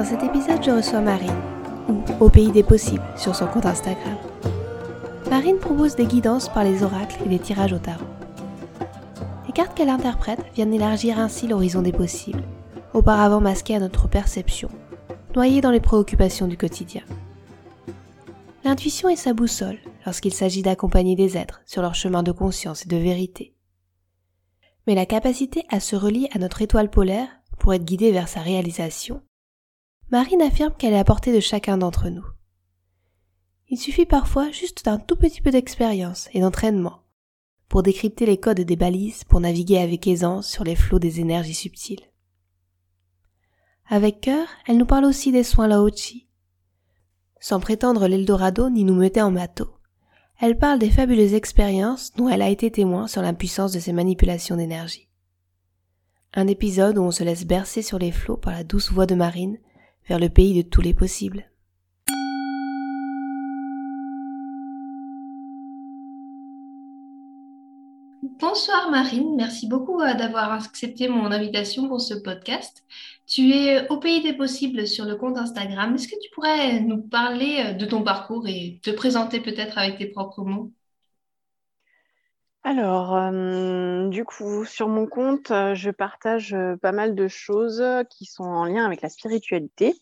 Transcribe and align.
Dans 0.00 0.06
cet 0.06 0.22
épisode, 0.22 0.64
je 0.64 0.70
reçois 0.70 1.02
Marine, 1.02 1.28
ou 1.86 2.24
Au 2.24 2.30
pays 2.30 2.50
des 2.50 2.62
possibles, 2.62 3.04
sur 3.18 3.36
son 3.36 3.46
compte 3.46 3.66
Instagram. 3.66 4.16
Marine 5.28 5.58
propose 5.58 5.94
des 5.94 6.06
guidances 6.06 6.48
par 6.48 6.64
les 6.64 6.82
oracles 6.82 7.18
et 7.26 7.28
des 7.28 7.38
tirages 7.38 7.74
au 7.74 7.78
tarot. 7.78 8.06
Les 9.46 9.52
cartes 9.52 9.74
qu'elle 9.74 9.90
interprète 9.90 10.42
viennent 10.54 10.72
élargir 10.72 11.18
ainsi 11.18 11.46
l'horizon 11.46 11.82
des 11.82 11.92
possibles, 11.92 12.44
auparavant 12.94 13.42
masqués 13.42 13.74
à 13.74 13.78
notre 13.78 14.08
perception, 14.08 14.70
noyés 15.36 15.60
dans 15.60 15.70
les 15.70 15.80
préoccupations 15.80 16.48
du 16.48 16.56
quotidien. 16.56 17.02
L'intuition 18.64 19.10
est 19.10 19.16
sa 19.16 19.34
boussole 19.34 19.80
lorsqu'il 20.06 20.32
s'agit 20.32 20.62
d'accompagner 20.62 21.14
des 21.14 21.36
êtres 21.36 21.60
sur 21.66 21.82
leur 21.82 21.94
chemin 21.94 22.22
de 22.22 22.32
conscience 22.32 22.86
et 22.86 22.88
de 22.88 22.96
vérité. 22.96 23.54
Mais 24.86 24.94
la 24.94 25.04
capacité 25.04 25.66
à 25.68 25.78
se 25.78 25.94
relier 25.94 26.30
à 26.32 26.38
notre 26.38 26.62
étoile 26.62 26.88
polaire 26.88 27.28
pour 27.58 27.74
être 27.74 27.84
guidée 27.84 28.12
vers 28.12 28.28
sa 28.28 28.40
réalisation 28.40 29.20
Marine 30.10 30.42
affirme 30.42 30.74
qu'elle 30.76 30.92
est 30.92 30.98
à 30.98 31.04
portée 31.04 31.32
de 31.32 31.38
chacun 31.38 31.78
d'entre 31.78 32.08
nous. 32.08 32.26
Il 33.68 33.78
suffit 33.78 34.06
parfois 34.06 34.50
juste 34.50 34.84
d'un 34.84 34.98
tout 34.98 35.14
petit 35.14 35.40
peu 35.40 35.52
d'expérience 35.52 36.28
et 36.32 36.40
d'entraînement 36.40 37.02
pour 37.68 37.84
décrypter 37.84 38.26
les 38.26 38.36
codes 38.36 38.60
des 38.60 38.74
balises 38.74 39.22
pour 39.22 39.38
naviguer 39.38 39.78
avec 39.78 40.08
aisance 40.08 40.48
sur 40.48 40.64
les 40.64 40.74
flots 40.74 40.98
des 40.98 41.20
énergies 41.20 41.54
subtiles. 41.54 42.02
Avec 43.88 44.20
cœur, 44.20 44.48
elle 44.66 44.78
nous 44.78 44.86
parle 44.86 45.04
aussi 45.04 45.30
des 45.30 45.44
soins 45.44 45.68
Laochi. 45.68 46.26
Sans 47.38 47.60
prétendre 47.60 48.08
l'Eldorado 48.08 48.68
ni 48.68 48.82
nous 48.82 48.96
metter 48.96 49.22
en 49.22 49.30
bateau, 49.30 49.76
elle 50.40 50.58
parle 50.58 50.80
des 50.80 50.90
fabuleuses 50.90 51.34
expériences 51.34 52.12
dont 52.14 52.28
elle 52.28 52.42
a 52.42 52.48
été 52.48 52.72
témoin 52.72 53.06
sur 53.06 53.22
l'impuissance 53.22 53.70
de 53.70 53.78
ces 53.78 53.92
manipulations 53.92 54.56
d'énergie. 54.56 55.08
Un 56.34 56.48
épisode 56.48 56.98
où 56.98 57.02
on 57.02 57.10
se 57.12 57.22
laisse 57.22 57.46
bercer 57.46 57.82
sur 57.82 58.00
les 58.00 58.10
flots 58.10 58.36
par 58.36 58.52
la 58.52 58.64
douce 58.64 58.90
voix 58.90 59.06
de 59.06 59.14
Marine 59.14 59.58
le 60.18 60.28
pays 60.28 60.62
de 60.62 60.68
tous 60.68 60.80
les 60.80 60.94
possibles. 60.94 61.50
Bonsoir 68.22 68.90
Marine, 68.90 69.36
merci 69.36 69.66
beaucoup 69.68 70.00
euh, 70.00 70.14
d'avoir 70.14 70.52
accepté 70.52 71.08
mon 71.08 71.30
invitation 71.30 71.88
pour 71.88 72.00
ce 72.00 72.14
podcast. 72.14 72.84
Tu 73.26 73.52
es 73.52 73.86
au 73.88 73.98
pays 73.98 74.22
des 74.22 74.32
possibles 74.32 74.86
sur 74.86 75.04
le 75.04 75.16
compte 75.16 75.36
Instagram. 75.36 75.94
Est-ce 75.94 76.08
que 76.08 76.18
tu 76.22 76.30
pourrais 76.34 76.80
nous 76.80 77.02
parler 77.02 77.64
euh, 77.66 77.72
de 77.74 77.84
ton 77.86 78.02
parcours 78.02 78.46
et 78.48 78.80
te 78.82 78.90
présenter 78.90 79.40
peut-être 79.40 79.78
avec 79.78 79.98
tes 79.98 80.06
propres 80.06 80.42
mots? 80.42 80.72
Alors, 82.62 83.32
du 84.10 84.24
coup, 84.24 84.64
sur 84.64 84.88
mon 84.88 85.06
compte, 85.06 85.48
je 85.48 85.90
partage 85.90 86.56
pas 86.82 86.92
mal 86.92 87.14
de 87.14 87.26
choses 87.26 87.82
qui 88.10 88.26
sont 88.26 88.44
en 88.44 88.64
lien 88.64 88.84
avec 88.84 89.02
la 89.02 89.08
spiritualité, 89.08 89.94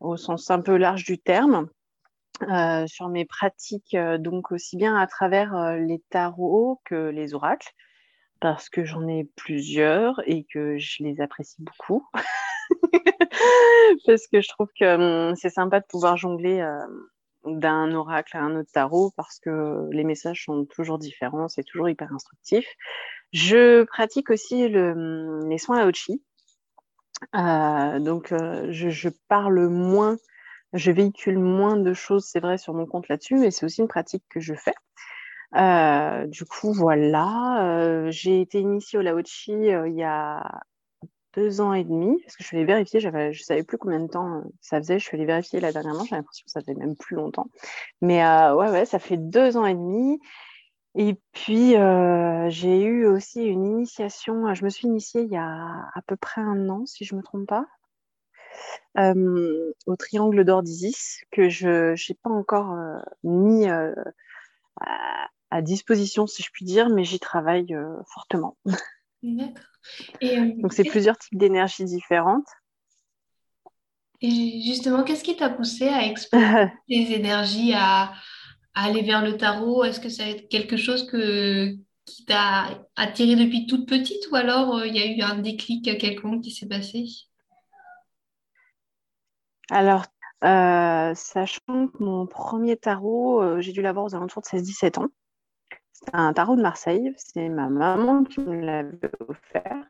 au 0.00 0.16
sens 0.16 0.50
un 0.50 0.60
peu 0.60 0.76
large 0.76 1.04
du 1.04 1.18
terme. 1.18 1.68
sur 2.86 3.08
mes 3.08 3.24
pratiques, 3.24 3.96
donc 4.18 4.52
aussi 4.52 4.76
bien 4.76 4.96
à 4.96 5.06
travers 5.06 5.76
les 5.76 6.02
tarots 6.10 6.80
que 6.84 7.08
les 7.10 7.34
oracles, 7.34 7.72
parce 8.40 8.68
que 8.68 8.84
j'en 8.84 9.06
ai 9.08 9.24
plusieurs 9.36 10.20
et 10.26 10.46
que 10.52 10.78
je 10.78 11.02
les 11.02 11.20
apprécie 11.20 11.62
beaucoup. 11.62 12.06
parce 14.06 14.26
que 14.28 14.40
je 14.40 14.48
trouve 14.48 14.68
que 14.78 15.30
hum, 15.30 15.36
c'est 15.36 15.50
sympa 15.50 15.80
de 15.80 15.86
pouvoir 15.86 16.16
jongler 16.16 16.62
d'un 17.50 17.92
oracle 17.94 18.36
à 18.36 18.40
un 18.40 18.56
autre 18.56 18.70
tarot 18.72 19.12
parce 19.16 19.38
que 19.38 19.88
les 19.90 20.04
messages 20.04 20.44
sont 20.44 20.64
toujours 20.64 20.98
différents, 20.98 21.48
c'est 21.48 21.64
toujours 21.64 21.88
hyper 21.88 22.12
instructif. 22.12 22.66
Je 23.32 23.84
pratique 23.84 24.30
aussi 24.30 24.68
le, 24.68 25.46
les 25.48 25.58
soins 25.58 25.78
Laochi. 25.78 26.22
Euh, 27.34 27.98
donc, 27.98 28.32
euh, 28.32 28.68
je, 28.70 29.08
parle 29.28 29.68
moins, 29.68 30.16
je 30.72 30.92
véhicule 30.92 31.38
moins 31.38 31.76
de 31.76 31.92
choses, 31.92 32.24
c'est 32.26 32.40
vrai, 32.40 32.58
sur 32.58 32.74
mon 32.74 32.86
compte 32.86 33.08
là-dessus, 33.08 33.36
mais 33.36 33.50
c'est 33.50 33.66
aussi 33.66 33.80
une 33.80 33.88
pratique 33.88 34.24
que 34.30 34.40
je 34.40 34.54
fais. 34.54 34.74
Euh, 35.56 36.26
du 36.26 36.44
coup, 36.44 36.72
voilà, 36.72 38.10
j'ai 38.10 38.40
été 38.40 38.60
initiée 38.60 38.98
au 38.98 39.02
Laochi 39.02 39.52
il 39.52 39.94
y 39.94 40.04
a 40.04 40.60
deux 41.38 41.60
ans 41.60 41.72
et 41.72 41.84
demi, 41.84 42.20
parce 42.24 42.36
que 42.36 42.42
je 42.42 42.48
suis 42.48 42.56
allée 42.56 42.66
vérifier, 42.66 42.98
je 42.98 43.08
ne 43.08 43.32
savais 43.32 43.62
plus 43.62 43.78
combien 43.78 44.00
de 44.00 44.08
temps 44.08 44.38
euh, 44.38 44.40
ça 44.60 44.78
faisait, 44.78 44.98
je 44.98 45.04
suis 45.04 45.16
allée 45.16 45.24
vérifier 45.24 45.60
là 45.60 45.72
dernièrement, 45.72 46.04
j'ai 46.04 46.16
l'impression 46.16 46.44
que 46.44 46.50
ça 46.50 46.60
faisait 46.60 46.74
même 46.74 46.96
plus 46.96 47.14
longtemps. 47.14 47.48
Mais 48.00 48.24
euh, 48.24 48.56
ouais, 48.56 48.70
ouais, 48.70 48.84
ça 48.84 48.98
fait 48.98 49.16
deux 49.16 49.56
ans 49.56 49.64
et 49.64 49.74
demi. 49.74 50.18
Et 50.96 51.16
puis, 51.32 51.76
euh, 51.76 52.50
j'ai 52.50 52.82
eu 52.82 53.06
aussi 53.06 53.44
une 53.44 53.64
initiation, 53.64 54.52
je 54.52 54.64
me 54.64 54.68
suis 54.68 54.88
initiée 54.88 55.22
il 55.22 55.30
y 55.30 55.36
a 55.36 55.44
à 55.94 56.02
peu 56.08 56.16
près 56.16 56.40
un 56.40 56.68
an, 56.70 56.86
si 56.86 57.04
je 57.04 57.14
ne 57.14 57.20
me 57.20 57.22
trompe 57.24 57.46
pas, 57.46 57.66
au 58.96 59.96
triangle 59.96 60.44
d'or 60.44 60.64
d'Isis, 60.64 61.20
que 61.30 61.48
je 61.48 61.92
n'ai 61.92 62.18
pas 62.20 62.30
encore 62.30 62.74
mis 63.22 63.68
à, 63.68 65.62
disposition, 65.62 66.26
si 66.26 66.42
je 66.42 66.50
puis 66.52 66.64
dire, 66.64 66.88
mais 66.88 67.04
j'y 67.04 67.20
travaille 67.20 67.76
fortement. 68.12 68.56
D'accord. 69.22 69.64
Euh, 70.22 70.52
Donc, 70.58 70.72
c'est 70.72 70.84
plusieurs 70.84 71.18
types 71.18 71.38
d'énergies 71.38 71.84
différentes. 71.84 72.46
Et 74.20 74.62
justement, 74.62 75.04
qu'est-ce 75.04 75.24
qui 75.24 75.36
t'a 75.36 75.50
poussé 75.50 75.88
à 75.88 76.04
explorer 76.04 76.72
tes 76.88 77.14
énergies, 77.14 77.72
à, 77.74 78.12
aller 78.74 79.02
vers 79.02 79.24
le 79.24 79.36
tarot? 79.36 79.84
Est-ce 79.84 80.00
que 80.00 80.08
c'est 80.08 80.48
quelque 80.48 80.76
chose 80.76 81.06
que, 81.06 81.74
qui 82.04 82.24
t'a 82.24 82.84
attiré 82.96 83.36
depuis 83.36 83.66
toute 83.66 83.88
petite 83.88 84.28
ou 84.30 84.36
alors 84.36 84.76
euh, 84.76 84.86
il 84.86 84.96
y 84.96 85.00
a 85.00 85.06
eu 85.06 85.20
un 85.20 85.38
déclic 85.38 85.98
quelconque 85.98 86.42
qui 86.42 86.50
s'est 86.50 86.68
passé? 86.68 87.04
Alors, 89.70 90.06
euh, 90.44 91.12
sachant 91.14 91.88
que 91.88 92.02
mon 92.02 92.26
premier 92.26 92.76
tarot, 92.76 93.60
j'ai 93.60 93.72
dû 93.72 93.82
l'avoir 93.82 94.06
aux 94.06 94.14
alentours 94.14 94.42
de 94.42 94.46
16-17 94.48 94.98
ans. 94.98 95.08
C'est 96.04 96.14
un 96.14 96.32
tarot 96.32 96.56
de 96.56 96.62
Marseille. 96.62 97.12
C'est 97.16 97.48
ma 97.48 97.68
maman 97.68 98.24
qui 98.24 98.40
me 98.40 98.60
l'avait 98.60 99.10
offert. 99.26 99.84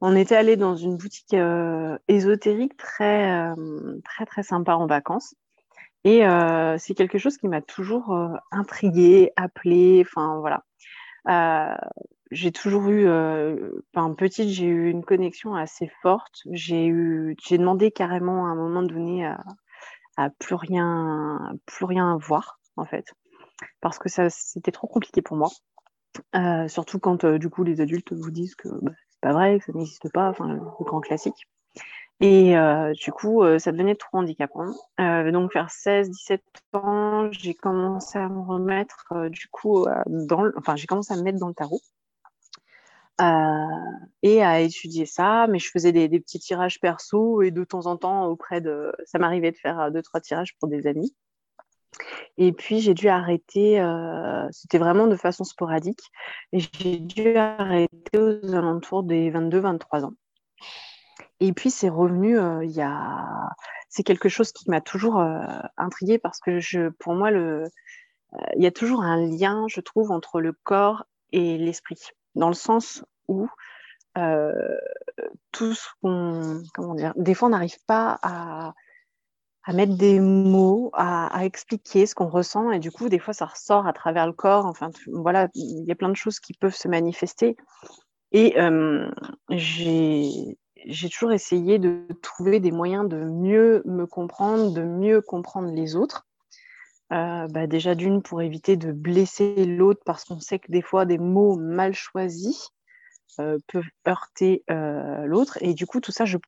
On 0.00 0.14
était 0.14 0.36
allé 0.36 0.56
dans 0.56 0.76
une 0.76 0.96
boutique 0.96 1.34
euh, 1.34 1.98
ésotérique 2.08 2.76
très, 2.76 3.32
euh, 3.32 4.00
très, 4.04 4.26
très 4.26 4.42
sympa 4.42 4.74
en 4.74 4.86
vacances. 4.86 5.34
Et 6.04 6.26
euh, 6.26 6.76
c'est 6.78 6.94
quelque 6.94 7.18
chose 7.18 7.38
qui 7.38 7.48
m'a 7.48 7.62
toujours 7.62 8.14
intriguée, 8.50 9.32
appelée. 9.36 10.04
Enfin, 10.06 10.38
voilà. 10.38 11.80
j'ai 12.30 12.52
toujours 12.52 12.88
eu, 12.90 13.08
enfin, 13.94 14.14
petite, 14.14 14.50
j'ai 14.50 14.66
eu 14.66 14.90
une 14.90 15.04
connexion 15.04 15.54
assez 15.54 15.90
forte. 16.02 16.42
J'ai 16.52 16.92
demandé 17.52 17.90
carrément 17.90 18.46
à 18.46 18.50
un 18.50 18.54
moment 18.54 18.82
donné 18.82 19.26
à, 19.26 19.42
à 20.18 20.30
plus 20.30 20.54
rien, 20.54 21.56
plus 21.66 21.86
rien 21.86 22.18
voir, 22.18 22.60
en 22.76 22.84
fait 22.84 23.06
parce 23.80 23.98
que 23.98 24.08
ça 24.08 24.30
c'était 24.30 24.72
trop 24.72 24.86
compliqué 24.86 25.22
pour 25.22 25.36
moi. 25.36 25.48
Euh, 26.36 26.68
surtout 26.68 26.98
quand 26.98 27.24
euh, 27.24 27.38
du 27.38 27.50
coup 27.50 27.64
les 27.64 27.80
adultes 27.80 28.12
vous 28.12 28.30
disent 28.30 28.54
que 28.54 28.68
bah, 28.82 28.92
c'est 29.10 29.20
pas 29.20 29.32
vrai, 29.32 29.58
que 29.58 29.64
ça 29.64 29.72
n'existe 29.72 30.12
pas, 30.12 30.28
enfin 30.30 30.48
le 30.48 30.60
grand 30.84 31.00
classique. 31.00 31.48
Et 32.20 32.56
euh, 32.56 32.92
du 32.92 33.10
coup, 33.10 33.42
ça 33.58 33.72
devenait 33.72 33.96
trop 33.96 34.18
handicapant. 34.18 34.66
donc 34.98 35.52
vers 35.52 35.68
16-17 35.68 36.40
ans, 36.74 37.28
j'ai 37.32 37.54
commencé 37.54 38.18
à 38.18 38.28
me 38.28 38.40
remettre 38.40 39.28
du 39.30 39.48
coup 39.48 39.86
dans, 40.06 40.48
enfin 40.56 40.76
j'ai 40.76 40.86
commencé 40.86 41.12
à 41.12 41.16
me 41.16 41.22
mettre 41.22 41.38
dans 41.38 41.48
le 41.48 41.54
tarot. 41.54 41.80
et 44.22 44.42
à 44.42 44.60
étudier 44.60 45.06
ça, 45.06 45.46
mais 45.48 45.58
je 45.58 45.70
faisais 45.70 45.92
des, 45.92 46.08
des, 46.08 46.20
petits 46.20 46.38
tirages 46.38 46.80
perso 46.80 47.42
et 47.42 47.50
de 47.50 47.64
temps 47.64 47.86
en 47.86 47.96
temps 47.96 48.26
auprès 48.26 48.60
de, 48.60 48.92
ça 49.06 49.18
m'arrivait 49.18 49.50
de 49.52 49.56
faire 49.56 49.90
deux 49.90 50.02
trois 50.02 50.20
tirages 50.20 50.56
pour 50.60 50.68
des 50.68 50.86
amis. 50.86 51.14
Et 52.38 52.52
puis, 52.52 52.80
j'ai 52.80 52.94
dû 52.94 53.08
arrêter, 53.08 53.80
euh, 53.80 54.46
c'était 54.50 54.78
vraiment 54.78 55.06
de 55.06 55.16
façon 55.16 55.44
sporadique, 55.44 56.10
et 56.52 56.60
j'ai 56.60 56.98
dû 56.98 57.36
arrêter 57.36 58.18
aux 58.18 58.54
alentours 58.54 59.02
des 59.02 59.30
22-23 59.30 60.04
ans. 60.04 60.14
Et 61.40 61.52
puis, 61.52 61.70
c'est 61.70 61.88
revenu 61.88 62.38
euh, 62.38 62.66
a. 62.78 63.50
C'est 63.88 64.02
quelque 64.02 64.28
chose 64.28 64.52
qui 64.52 64.68
m'a 64.70 64.80
toujours 64.80 65.20
euh, 65.20 65.40
intriguée 65.76 66.18
parce 66.18 66.40
que 66.40 66.58
je, 66.58 66.88
pour 66.88 67.14
moi, 67.14 67.30
le, 67.30 67.64
il 68.56 68.62
y 68.62 68.66
a 68.66 68.72
toujours 68.72 69.02
un 69.02 69.16
lien, 69.16 69.66
je 69.68 69.80
trouve, 69.80 70.10
entre 70.10 70.40
le 70.40 70.52
corps 70.52 71.04
et 71.30 71.58
l'esprit, 71.58 72.00
dans 72.34 72.48
le 72.48 72.54
sens 72.54 73.04
où 73.28 73.48
tout 75.52 75.74
ce 75.74 75.88
qu'on. 76.02 76.62
Comment 76.74 76.94
dire 76.94 77.12
Des 77.16 77.34
fois, 77.34 77.48
on 77.48 77.50
n'arrive 77.52 77.78
pas 77.86 78.18
à, 78.22 78.74
à, 79.64 79.72
mettre 79.72 79.96
des 79.96 80.20
mots, 80.20 80.90
à, 80.94 81.44
expliquer 81.44 82.06
ce 82.06 82.14
qu'on 82.14 82.28
ressent. 82.28 82.70
Et 82.70 82.78
du 82.78 82.90
coup, 82.90 83.08
des 83.08 83.18
fois, 83.18 83.34
ça 83.34 83.46
ressort 83.46 83.86
à 83.86 83.92
travers 83.92 84.26
le 84.26 84.32
corps. 84.32 84.66
Enfin, 84.66 84.90
voilà, 85.12 85.48
il 85.54 85.84
y 85.84 85.92
a 85.92 85.94
plein 85.94 86.08
de 86.08 86.16
choses 86.16 86.40
qui 86.40 86.54
peuvent 86.54 86.74
se 86.74 86.88
manifester. 86.88 87.56
Et 88.32 88.56
j'ai 89.50 91.08
toujours 91.08 91.32
essayé 91.32 91.78
de 91.78 92.06
trouver 92.22 92.60
des 92.60 92.72
moyens 92.72 93.08
de 93.08 93.24
mieux 93.24 93.82
me 93.86 94.06
comprendre, 94.06 94.72
de 94.72 94.82
mieux 94.82 95.20
comprendre 95.20 95.72
les 95.72 95.96
autres. 95.96 96.26
Euh, 97.12 97.46
bah 97.48 97.66
déjà 97.66 97.94
d'une 97.94 98.22
pour 98.22 98.40
éviter 98.40 98.76
de 98.76 98.90
blesser 98.90 99.66
l'autre 99.66 100.00
parce 100.06 100.24
qu'on 100.24 100.40
sait 100.40 100.58
que 100.58 100.72
des 100.72 100.80
fois 100.80 101.04
des 101.04 101.18
mots 101.18 101.56
mal 101.56 101.92
choisis 101.92 102.70
euh, 103.38 103.58
peuvent 103.68 103.84
heurter 104.08 104.64
euh, 104.70 105.26
l'autre 105.26 105.58
et 105.60 105.74
du 105.74 105.86
coup 105.86 106.00
tout 106.00 106.12
ça 106.12 106.24
je 106.24 106.38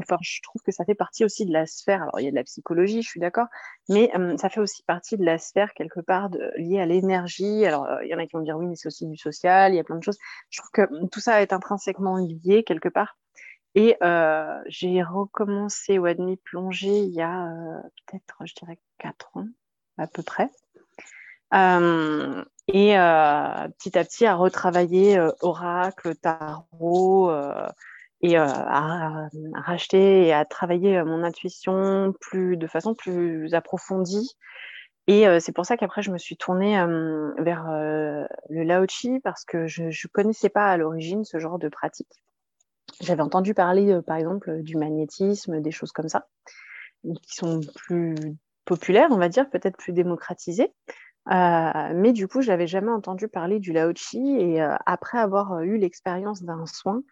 enfin 0.00 0.16
je 0.20 0.40
trouve 0.42 0.62
que 0.62 0.72
ça 0.72 0.84
fait 0.84 0.94
partie 0.94 1.24
aussi 1.24 1.46
de 1.46 1.52
la 1.52 1.66
sphère. 1.66 2.02
Alors 2.02 2.20
il 2.20 2.24
y 2.24 2.28
a 2.28 2.30
de 2.30 2.36
la 2.36 2.44
psychologie 2.44 3.02
je 3.02 3.08
suis 3.08 3.20
d'accord 3.20 3.46
mais 3.88 4.10
ça 4.38 4.48
fait 4.48 4.60
aussi 4.60 4.82
partie 4.82 5.16
de 5.16 5.24
la 5.24 5.38
sphère 5.38 5.72
quelque 5.74 6.00
part 6.00 6.28
liée 6.56 6.80
à 6.80 6.86
l'énergie. 6.86 7.64
Alors 7.66 7.86
il 8.02 8.08
y 8.08 8.14
en 8.14 8.18
a 8.18 8.26
qui 8.26 8.36
vont 8.36 8.42
dire 8.42 8.56
oui 8.56 8.66
mais 8.66 8.76
c'est 8.76 8.88
aussi 8.88 9.06
du 9.06 9.16
social 9.16 9.72
il 9.72 9.76
y 9.76 9.80
a 9.80 9.84
plein 9.84 9.96
de 9.96 10.02
choses. 10.02 10.18
Je 10.50 10.60
trouve 10.60 10.70
que 10.72 11.06
tout 11.06 11.20
ça 11.20 11.42
est 11.42 11.52
intrinsèquement 11.52 12.16
lié 12.16 12.64
quelque 12.64 12.88
part. 12.88 13.16
Et 13.76 13.96
j'ai 14.66 15.02
recommencé 15.02 15.98
au 15.98 16.06
demi 16.12 16.36
plongée 16.36 17.00
il 17.00 17.12
y 17.12 17.22
a 17.22 17.48
peut-être 18.06 18.36
je 18.44 18.54
dirais 18.54 18.78
quatre 18.98 19.36
ans 19.36 19.48
à 19.98 20.06
peu 20.06 20.22
près. 20.22 20.50
Et 21.52 22.94
petit 22.94 23.98
à 23.98 24.04
petit 24.04 24.26
à 24.26 24.34
retravailler 24.34 25.20
oracle, 25.40 26.14
tarot 26.16 27.30
et 28.20 28.36
à, 28.36 29.28
racheter 29.54 30.26
et 30.26 30.32
à 30.32 30.44
travailler 30.44 31.02
mon 31.04 31.22
intuition 31.22 32.14
plus 32.20 32.56
de 32.56 32.66
façon 32.66 32.94
plus 32.94 33.52
approfondie. 33.54 34.36
Et 35.06 35.26
c'est 35.40 35.52
pour 35.52 35.66
ça 35.66 35.76
qu'après 35.76 36.02
je 36.02 36.10
me 36.10 36.16
suis 36.16 36.36
tournée 36.38 36.76
vers 37.38 37.66
le 37.68 38.62
Laochi 38.62 39.20
parce 39.20 39.44
que 39.44 39.66
je 39.66 39.84
ne 39.84 40.08
connaissais 40.12 40.48
pas 40.48 40.70
à 40.70 40.78
l'origine 40.78 41.24
ce 41.24 41.38
genre 41.38 41.58
de 41.58 41.68
pratique. 41.68 42.22
J'avais 43.02 43.20
entendu 43.22 43.52
parler 43.52 44.00
par 44.06 44.16
exemple 44.16 44.62
du 44.62 44.76
magnétisme, 44.78 45.60
des 45.60 45.70
choses 45.70 45.92
comme 45.92 46.08
ça, 46.08 46.26
qui 47.02 47.34
sont 47.34 47.60
plus 47.74 48.14
populaire, 48.64 49.08
on 49.10 49.18
va 49.18 49.28
dire, 49.28 49.48
peut-être 49.50 49.76
plus 49.76 49.92
démocratisé. 49.92 50.72
Euh, 51.30 51.92
mais 51.94 52.12
du 52.12 52.28
coup, 52.28 52.42
je 52.42 52.48
n'avais 52.48 52.66
jamais 52.66 52.90
entendu 52.90 53.28
parler 53.28 53.58
du 53.58 53.72
Laochi. 53.72 54.36
Et 54.38 54.62
euh, 54.62 54.74
après 54.86 55.18
avoir 55.18 55.60
eu 55.60 55.78
l'expérience 55.78 56.42
d'un 56.42 56.66
soin 56.66 57.02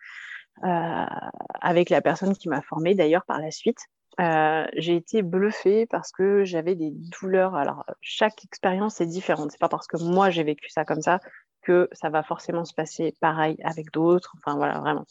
avec 0.60 1.90
la 1.90 2.00
personne 2.00 2.34
qui 2.36 2.48
m'a 2.48 2.62
formée, 2.62 2.94
d'ailleurs, 2.94 3.24
par 3.24 3.40
la 3.40 3.50
suite, 3.50 3.86
j'ai 4.18 4.96
été 4.96 5.22
bluffée 5.22 5.86
parce 5.86 6.12
que 6.12 6.44
j'avais 6.44 6.74
des 6.74 6.90
douleurs. 6.90 7.54
Alors, 7.54 7.84
chaque 8.00 8.44
expérience 8.44 9.00
est 9.00 9.06
différente. 9.06 9.50
C'est 9.50 9.60
pas 9.60 9.68
parce 9.68 9.86
que 9.86 9.96
moi 9.96 10.30
j'ai 10.30 10.44
vécu 10.44 10.68
ça 10.68 10.84
comme 10.84 11.02
ça 11.02 11.20
que 11.62 11.88
ça 11.92 12.10
va 12.10 12.22
forcément 12.22 12.64
se 12.64 12.74
passer 12.74 13.14
pareil 13.20 13.56
avec 13.64 13.90
d'autres. 13.92 14.34
Enfin, 14.38 14.56
voilà, 14.56 14.80
vraiment. 14.80 15.06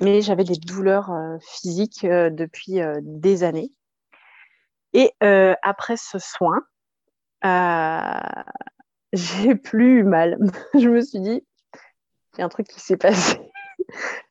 mais 0.00 0.20
j'avais 0.22 0.44
des 0.44 0.56
douleurs 0.56 1.10
physiques 1.40 2.04
depuis 2.04 2.80
des 3.02 3.44
années. 3.44 3.72
Et 4.94 5.12
euh, 5.22 5.54
après 5.62 5.96
ce 5.96 6.18
soin, 6.18 6.62
euh, 7.44 8.42
j'ai 9.12 9.56
plus 9.56 9.98
eu 9.98 10.04
mal. 10.04 10.38
je 10.74 10.88
me 10.88 11.02
suis 11.02 11.20
dit, 11.20 11.44
il 12.34 12.38
y 12.38 12.42
a 12.42 12.44
un 12.46 12.48
truc 12.48 12.68
qui 12.68 12.80
s'est 12.80 12.96
passé. 12.96 13.38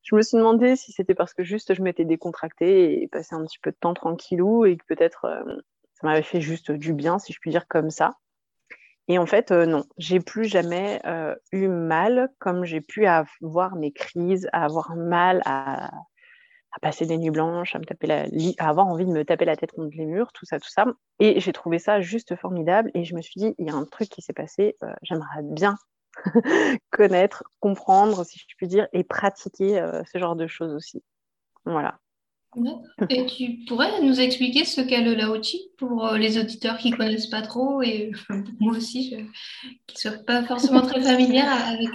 Je 0.03 0.15
me 0.15 0.21
suis 0.21 0.38
demandé 0.38 0.75
si 0.75 0.91
c'était 0.91 1.15
parce 1.15 1.33
que 1.33 1.44
juste 1.44 1.73
je 1.73 1.81
m'étais 1.81 2.05
décontractée 2.05 3.01
et 3.01 3.07
passé 3.07 3.35
un 3.35 3.44
petit 3.45 3.59
peu 3.59 3.71
de 3.71 3.77
temps 3.77 3.94
tranquillou 3.94 4.65
et 4.65 4.77
que 4.77 4.85
peut-être 4.85 5.25
euh, 5.25 5.44
ça 5.94 6.07
m'avait 6.07 6.23
fait 6.23 6.41
juste 6.41 6.71
du 6.71 6.94
bien, 6.94 7.19
si 7.19 7.33
je 7.33 7.39
puis 7.39 7.51
dire 7.51 7.67
comme 7.67 7.89
ça. 7.89 8.17
Et 9.09 9.17
en 9.17 9.25
fait, 9.25 9.51
non, 9.51 9.83
j'ai 9.97 10.21
plus 10.21 10.45
jamais 10.45 11.01
eu 11.51 11.67
mal 11.67 12.29
comme 12.39 12.63
j'ai 12.63 12.79
pu 12.79 13.05
avoir 13.05 13.75
mes 13.75 13.91
crises, 13.91 14.47
à 14.53 14.63
avoir 14.63 14.95
mal 14.95 15.41
à, 15.44 15.91
à 16.73 16.79
passer 16.79 17.05
des 17.05 17.17
nuits 17.17 17.29
blanches, 17.29 17.75
à, 17.75 17.79
me 17.79 17.85
taper 17.85 18.07
la, 18.07 18.25
à 18.57 18.69
avoir 18.69 18.88
envie 18.88 19.05
de 19.05 19.11
me 19.11 19.23
taper 19.23 19.45
la 19.45 19.55
tête 19.55 19.71
contre 19.71 19.95
les 19.95 20.05
murs, 20.05 20.33
tout 20.33 20.45
ça, 20.45 20.59
tout 20.59 20.69
ça. 20.69 20.85
Et 21.19 21.39
j'ai 21.39 21.53
trouvé 21.53 21.79
ça 21.79 22.01
juste 22.01 22.35
formidable. 22.35 22.89
Et 22.95 23.03
je 23.03 23.15
me 23.15 23.21
suis 23.21 23.39
dit, 23.39 23.53
il 23.59 23.67
y 23.67 23.69
a 23.69 23.75
un 23.75 23.85
truc 23.85 24.09
qui 24.09 24.21
s'est 24.21 24.33
passé, 24.33 24.75
euh, 24.83 24.94
j'aimerais 25.03 25.44
bien 25.44 25.75
connaître, 26.92 27.44
comprendre, 27.60 28.24
si 28.25 28.39
je 28.39 28.56
puis 28.56 28.68
dire, 28.68 28.88
et 28.94 29.04
pratiquer 29.04 29.80
euh, 29.80 30.01
ce 30.12 30.18
genre 30.18 30.36
de 30.36 30.48
choses 30.48 30.74
aussi. 30.74 31.04
Voilà. 31.65 32.00
Et 33.10 33.25
tu 33.25 33.65
pourrais 33.68 34.00
nous 34.01 34.19
expliquer 34.19 34.63
ce 34.63 34.81
qu'est 34.81 35.01
le 35.01 35.15
Laochi 35.15 35.71
pour 35.77 36.06
euh, 36.06 36.18
les 36.18 36.38
auditeurs 36.38 36.77
qui 36.77 36.92
ne 36.92 36.98
connaissent 36.98 37.30
pas 37.30 37.42
trop 37.42 37.81
et 37.81 38.12
moi 38.60 38.77
aussi, 38.77 39.10
je, 39.10 39.68
qui 39.88 40.07
ne 40.07 40.12
suis 40.12 40.24
pas 40.24 40.44
forcément 40.44 40.81
très 40.81 41.01
familière 41.01 41.51
avec 41.68 41.89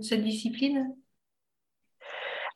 cette 0.00 0.24
discipline? 0.24 0.94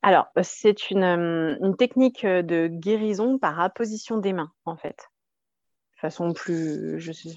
Alors, 0.07 0.29
c'est 0.43 0.77
euh, 0.93 1.57
une, 1.61 1.77
technique 1.77 2.25
euh, 2.25 2.43
de 2.43 2.69
guérison 2.69 3.39
par 3.39 3.59
apposition 3.59 4.19
des 4.19 4.33
mains, 4.33 4.53
en 4.65 4.77
fait. 4.77 5.09
Façon 5.97 6.33
plus, 6.33 7.01
je 7.01 7.13
sais, 7.13 7.31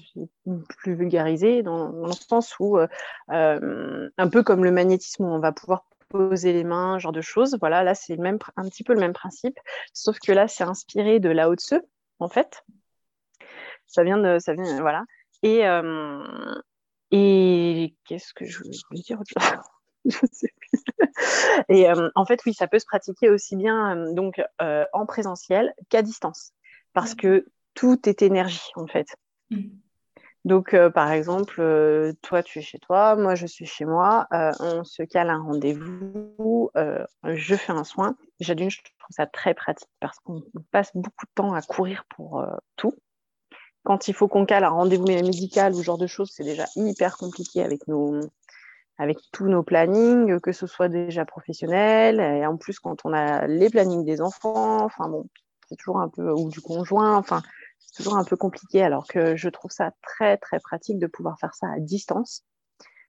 plus 0.78 0.94
vulgarisée, 0.94 1.62
dans, 1.62 1.90
le 1.90 2.12
sens 2.12 2.54
où, 2.60 2.78
euh, 2.78 4.10
un 4.18 4.28
peu 4.28 4.42
comme 4.42 4.64
le 4.64 4.70
magnétisme, 4.70 5.24
où 5.24 5.28
on 5.28 5.38
va 5.38 5.52
pouvoir 5.52 5.86
poser 6.10 6.52
les 6.52 6.64
mains, 6.64 6.98
genre 6.98 7.12
de 7.12 7.22
choses. 7.22 7.56
Voilà, 7.60 7.82
là, 7.82 7.94
c'est 7.94 8.16
même, 8.16 8.38
un 8.56 8.68
petit 8.68 8.84
peu 8.84 8.92
le 8.92 9.00
même 9.00 9.14
principe, 9.14 9.58
sauf 9.94 10.18
que 10.18 10.32
là, 10.32 10.46
c'est 10.46 10.64
inspiré 10.64 11.20
de 11.20 11.30
Lao 11.30 11.54
Tzu, 11.54 11.80
en 12.18 12.28
fait. 12.28 12.64
Ça 13.86 14.04
vient 14.04 14.18
de, 14.18 14.38
ça 14.38 14.52
vient, 14.52 14.80
voilà. 14.80 15.04
Et, 15.42 15.62
et 17.12 17.96
qu'est-ce 18.04 18.34
que 18.34 18.44
je 18.44 18.58
voulais 18.58 19.02
dire 19.02 19.20
je 20.04 20.18
sais 20.32 20.52
plus. 20.56 20.80
Et 21.68 21.88
euh, 21.88 22.08
en 22.14 22.24
fait, 22.24 22.40
oui, 22.46 22.54
ça 22.54 22.66
peut 22.68 22.78
se 22.78 22.86
pratiquer 22.86 23.28
aussi 23.28 23.56
bien 23.56 23.96
euh, 23.96 24.14
donc 24.14 24.40
euh, 24.62 24.84
en 24.92 25.06
présentiel 25.06 25.74
qu'à 25.88 26.02
distance, 26.02 26.52
parce 26.92 27.14
que 27.14 27.46
tout 27.74 28.08
est 28.08 28.22
énergie 28.22 28.70
en 28.76 28.86
fait. 28.86 29.06
Mm. 29.50 29.68
Donc, 30.46 30.74
par 30.94 31.12
exemple, 31.12 31.56
toi, 32.22 32.42
tu 32.42 32.60
es 32.60 32.62
chez 32.62 32.78
toi, 32.78 33.14
moi, 33.14 33.34
je 33.34 33.46
suis 33.46 33.66
chez 33.66 33.84
moi, 33.84 34.26
on 34.30 34.84
se 34.84 35.02
cale 35.02 35.28
un 35.28 35.42
rendez-vous, 35.42 36.70
je 37.24 37.54
fais 37.56 37.72
un 37.72 37.84
soin. 37.84 38.16
Déjà 38.38 38.54
d'une, 38.54 38.70
je 38.70 38.78
trouve 38.78 39.10
ça 39.10 39.26
très 39.26 39.52
pratique 39.52 39.90
parce 40.00 40.18
qu'on 40.20 40.42
passe 40.70 40.92
beaucoup 40.94 41.26
de 41.26 41.30
temps 41.34 41.52
à 41.52 41.60
courir 41.60 42.04
pour 42.08 42.42
tout. 42.76 42.94
Quand 43.84 44.08
il 44.08 44.14
faut 44.14 44.28
qu'on 44.28 44.46
cale 44.46 44.64
un 44.64 44.70
rendez-vous 44.70 45.04
médical 45.04 45.74
ou 45.74 45.78
ce 45.78 45.82
genre 45.82 45.98
de 45.98 46.06
choses, 46.06 46.30
c'est 46.32 46.44
déjà 46.44 46.64
hyper 46.74 47.18
compliqué 47.18 47.62
avec 47.62 47.86
nos, 47.86 48.20
avec 48.96 49.18
tous 49.32 49.46
nos 49.46 49.62
plannings, 49.62 50.40
que 50.40 50.52
ce 50.52 50.66
soit 50.66 50.88
déjà 50.88 51.26
professionnel, 51.26 52.18
et 52.18 52.46
en 52.46 52.56
plus 52.56 52.78
quand 52.78 53.04
on 53.04 53.12
a 53.12 53.46
les 53.46 53.68
plannings 53.68 54.06
des 54.06 54.22
enfants, 54.22 54.84
enfin 54.84 55.06
bon, 55.08 55.26
c'est 55.68 55.76
toujours 55.76 56.00
un 56.00 56.08
peu, 56.08 56.30
ou 56.32 56.48
du 56.48 56.62
conjoint, 56.62 57.16
enfin, 57.16 57.42
c'est 57.80 58.02
toujours 58.02 58.16
un 58.16 58.24
peu 58.24 58.36
compliqué, 58.36 58.82
alors 58.82 59.06
que 59.06 59.36
je 59.36 59.48
trouve 59.48 59.70
ça 59.70 59.92
très 60.02 60.36
très 60.36 60.60
pratique 60.60 60.98
de 60.98 61.06
pouvoir 61.06 61.38
faire 61.40 61.54
ça 61.54 61.66
à 61.74 61.80
distance. 61.80 62.44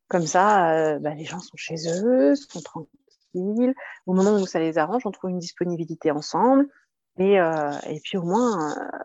Comme 0.07 0.27
ça, 0.27 0.73
euh, 0.73 0.99
bah, 0.99 1.13
les 1.13 1.23
gens 1.23 1.39
sont 1.39 1.55
chez 1.55 1.75
eux, 1.87 2.35
sont 2.35 2.61
tranquilles. 2.61 3.73
Au 4.05 4.13
moment 4.13 4.33
où 4.33 4.45
ça 4.45 4.59
les 4.59 4.77
arrange, 4.77 5.05
on 5.05 5.11
trouve 5.11 5.29
une 5.29 5.39
disponibilité 5.39 6.11
ensemble. 6.11 6.67
Et, 7.17 7.39
euh, 7.39 7.71
et 7.87 8.01
puis 8.03 8.17
au 8.17 8.23
moins, 8.23 8.71
euh, 8.71 8.97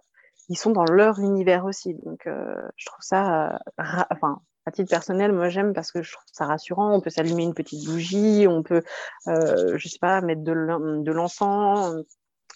ils 0.48 0.56
sont 0.56 0.70
dans 0.70 0.84
leur 0.84 1.20
univers 1.20 1.64
aussi. 1.64 1.94
Donc, 1.94 2.22
je 2.26 2.86
trouve 2.86 3.02
ça, 3.02 3.60
enfin, 3.78 4.40
à 4.64 4.72
titre 4.72 4.90
personnel, 4.90 5.32
moi 5.32 5.48
j'aime 5.48 5.74
parce 5.74 5.92
que 5.92 6.02
je 6.02 6.12
trouve 6.12 6.24
ça 6.32 6.46
rassurant. 6.46 6.92
On 6.92 7.00
peut 7.00 7.10
s'allumer 7.10 7.44
une 7.44 7.54
petite 7.54 7.84
bougie, 7.84 8.46
on 8.48 8.62
peut, 8.62 8.82
je 9.26 9.88
sais 9.88 9.98
pas, 10.00 10.20
mettre 10.20 10.42
de 10.42 11.12
l'encens. 11.12 11.94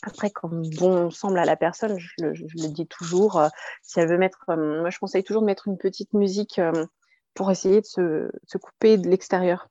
Après, 0.02 0.30
comme 0.30 0.62
bon 0.78 1.11
semble 1.11 1.38
à 1.38 1.45
la 1.45 1.57
personne, 1.57 1.99
je, 1.99 2.25
le 2.25 2.69
dis 2.69 2.87
toujours, 2.87 3.38
euh, 3.38 3.49
si 3.83 4.00
elle 4.00 4.09
veut 4.09 4.16
mettre, 4.16 4.45
euh, 4.49 4.80
moi 4.80 4.90
je 4.90 4.99
conseille 4.99 5.25
toujours 5.25 5.42
de 5.42 5.47
mettre 5.47 5.69
une 5.69 5.76
petite 5.76 6.14
musique 6.14 6.59
euh, 6.59 6.87
pour 7.35 7.50
essayer 7.50 7.83
de 7.83 7.87
se, 7.87 8.59
couper 8.59 8.97
de 8.97 9.09
l'extérieur, 9.09 9.69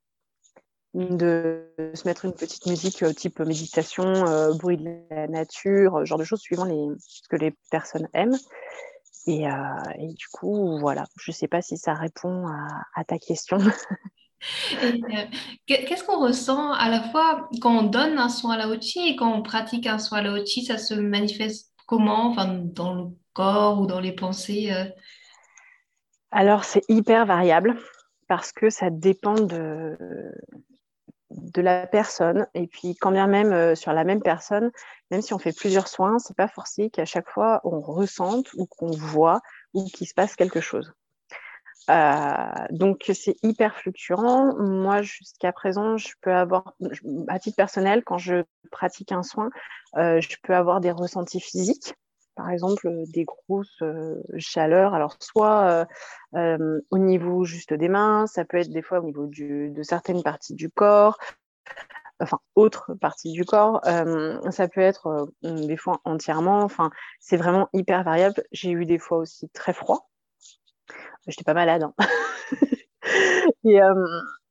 de 0.94 1.74
se 1.96 2.08
mettre 2.08 2.26
une 2.26 2.34
petite 2.34 2.68
musique 2.68 3.04
type 3.16 3.40
méditation, 3.40 4.54
bruit 4.56 4.78
de 4.78 5.02
la 5.10 5.28
nature, 5.28 6.06
genre 6.06 6.20
de 6.20 6.24
choses 6.24 6.42
suivant 6.42 6.66
ce 7.00 7.28
que 7.28 7.36
les 7.36 7.54
personnes 7.70 8.08
aiment. 8.14 8.38
Et, 9.28 9.46
du 10.14 10.28
coup, 10.30 10.80
voilà, 10.80 11.06
je 11.18 11.32
ne 11.32 11.36
sais 11.36 11.48
pas 11.48 11.62
si 11.62 11.78
ça 11.78 11.94
répond 11.94 12.48
à, 12.96 13.04
ta 13.04 13.20
question. 13.20 13.58
Euh, 14.84 15.26
qu'est-ce 15.66 16.04
qu'on 16.04 16.20
ressent 16.20 16.72
à 16.72 16.90
la 16.90 17.02
fois 17.02 17.50
quand 17.62 17.80
on 17.80 17.84
donne 17.84 18.18
un 18.18 18.30
soin 18.30 18.54
à 18.54 18.58
la 18.58 18.70
Ochi 18.70 19.10
et 19.10 19.16
quand 19.16 19.34
on 19.34 19.42
pratique 19.42 19.86
un 19.88 20.00
soin 20.00 20.20
à 20.20 20.22
la 20.22 20.34
Ochi 20.34 20.64
Ça 20.64 20.78
se 20.78 20.94
manifeste 20.94 21.74
comment 21.86 22.36
Dans 22.36 22.94
le 22.94 23.06
corps 23.34 23.82
ou 23.82 23.86
dans 23.86 24.00
les 24.00 24.14
pensées 24.14 24.72
euh? 24.72 24.86
Alors, 26.32 26.64
c'est 26.64 26.84
hyper 26.90 27.26
variable 27.26 27.78
parce 28.28 28.52
que 28.52 28.70
ça 28.70 28.90
dépend 28.92 29.34
de, 29.34 29.98
de 31.32 31.62
la 31.62 31.88
personne. 31.88 32.48
Et 32.54 32.68
puis, 32.68 32.96
quand 32.96 33.12
bien 33.12 33.28
même 33.28 33.52
euh, 33.52 33.76
sur 33.76 33.94
la 33.94 34.04
même 34.04 34.22
personne, 34.22 34.72
même 35.12 35.22
si 35.22 35.34
on 35.34 35.40
fait 35.40 35.56
plusieurs 35.56 35.88
soins, 35.88 36.20
c'est 36.20 36.36
pas 36.36 36.48
forcé 36.48 36.90
qu'à 36.90 37.06
chaque 37.06 37.30
fois 37.30 37.62
on 37.64 37.80
ressente 37.80 38.48
ou 38.56 38.66
qu'on 38.66 38.92
voit 38.92 39.42
ou 39.74 39.86
qu'il 39.86 40.08
se 40.08 40.14
passe 40.14 40.36
quelque 40.36 40.62
chose. 40.62 40.94
Euh, 41.90 42.66
donc 42.72 43.10
c'est 43.14 43.36
hyper 43.44 43.76
fluctuant. 43.76 44.56
Moi, 44.60 45.02
jusqu'à 45.02 45.52
présent, 45.52 45.98
je 45.98 46.14
peux 46.22 46.34
avoir, 46.34 46.74
à 47.28 47.40
titre 47.40 47.56
personnel, 47.56 48.04
quand 48.04 48.18
je 48.18 48.44
pratique 48.72 49.12
un 49.12 49.24
soin, 49.24 49.50
euh, 49.98 50.22
je 50.22 50.36
peux 50.44 50.56
avoir 50.56 50.82
des 50.82 50.92
ressentis 50.92 51.40
physiques 51.40 51.96
par 52.36 52.52
exemple 52.52 52.88
des 53.14 53.26
grosses 53.26 53.84
chaleurs. 54.38 54.94
Alors 54.94 55.18
soit 55.20 55.86
au 56.34 56.98
niveau 56.98 57.44
juste 57.44 57.74
des 57.74 57.90
mains, 57.90 58.28
ça 58.28 58.46
peut 58.46 58.58
être 58.58 58.70
des 58.70 58.82
fois 58.82 59.00
au 59.00 59.04
niveau 59.04 59.28
de 59.28 59.84
certaines 59.84 60.24
parties 60.24 60.54
du 60.54 60.70
corps, 60.70 61.18
enfin 62.22 62.40
autres 62.56 62.94
parties 62.94 63.34
du 63.34 63.44
corps. 63.44 63.82
ça 64.52 64.68
peut 64.70 64.80
être 64.80 65.28
des 65.44 65.76
fois 65.76 66.00
entièrement. 66.06 66.62
Enfin, 66.62 66.92
c'est 67.20 67.36
vraiment 67.36 67.68
hyper 67.74 68.04
variable. 68.04 68.42
J'ai 68.54 68.72
eu 68.72 68.86
des 68.86 69.00
fois 69.00 69.18
aussi 69.18 69.50
très 69.50 69.74
froid. 69.74 70.09
J'étais 71.28 71.44
pas 71.44 71.54
malade. 71.54 71.84
Hein. 71.84 71.94
et, 73.64 73.80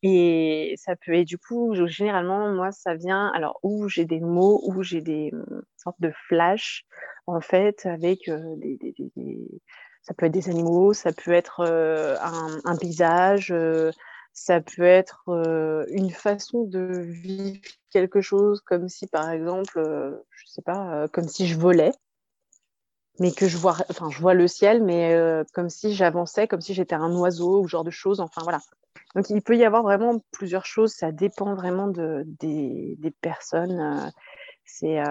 et, 0.02 0.75
ça 0.76 0.94
peut 0.96 1.25
du 1.25 1.38
coup, 1.38 1.75
généralement, 1.87 2.52
moi, 2.52 2.70
ça 2.70 2.94
vient, 2.94 3.28
alors, 3.34 3.58
où 3.62 3.88
j'ai 3.88 4.04
des 4.04 4.20
mots, 4.20 4.60
où 4.64 4.82
j'ai 4.82 5.00
des 5.00 5.32
sortes 5.76 6.00
de 6.00 6.12
flashs, 6.28 6.84
en 7.26 7.40
fait, 7.40 7.87
avec 7.87 8.30
des, 8.58 8.94
Ça 10.02 10.14
peut 10.14 10.26
être 10.26 10.32
des 10.32 10.48
animaux, 10.50 10.92
ça 10.92 11.12
peut 11.12 11.32
être 11.32 11.62
un, 12.64 12.76
paysage, 12.76 13.54
ça 14.32 14.60
peut 14.60 14.82
être 14.82 15.25
une 15.90 16.10
façon 16.10 16.64
de 16.64 17.00
vivre 17.00 17.60
quelque 17.90 18.20
chose, 18.20 18.60
comme 18.60 18.88
si, 18.88 19.06
par 19.08 19.30
exemple, 19.30 19.80
je 20.30 20.46
sais 20.46 20.62
pas, 20.62 21.08
comme 21.08 21.28
si 21.28 21.46
je 21.48 21.58
volais 21.58 21.92
mais 23.18 23.32
que 23.32 23.48
je 23.48 23.56
vois, 23.56 23.76
enfin, 23.90 24.10
je 24.10 24.20
vois 24.20 24.34
le 24.34 24.46
ciel, 24.48 24.82
mais 24.82 25.16
comme 25.52 25.68
si 25.68 25.94
j'avançais, 25.94 26.46
comme 26.48 26.60
si 26.60 26.75
j'étais 26.75 26.94
un 26.94 27.14
oiseau 27.14 27.60
ou 27.62 27.68
genre 27.68 27.84
de 27.84 27.90
choses. 27.90 28.20
Enfin, 28.20 28.42
voilà. 28.42 28.60
Donc, 29.14 29.30
il 29.30 29.42
peut 29.42 29.56
y 29.56 29.64
avoir 29.64 29.82
vraiment 29.82 30.20
plusieurs 30.32 30.66
choses. 30.66 30.92
Ça 30.92 31.12
dépend 31.12 31.54
vraiment 31.54 31.88
de, 31.88 32.25
des, 32.26 32.96
des 32.98 33.10
personnes. 33.10 34.12
C'est, 34.64 35.02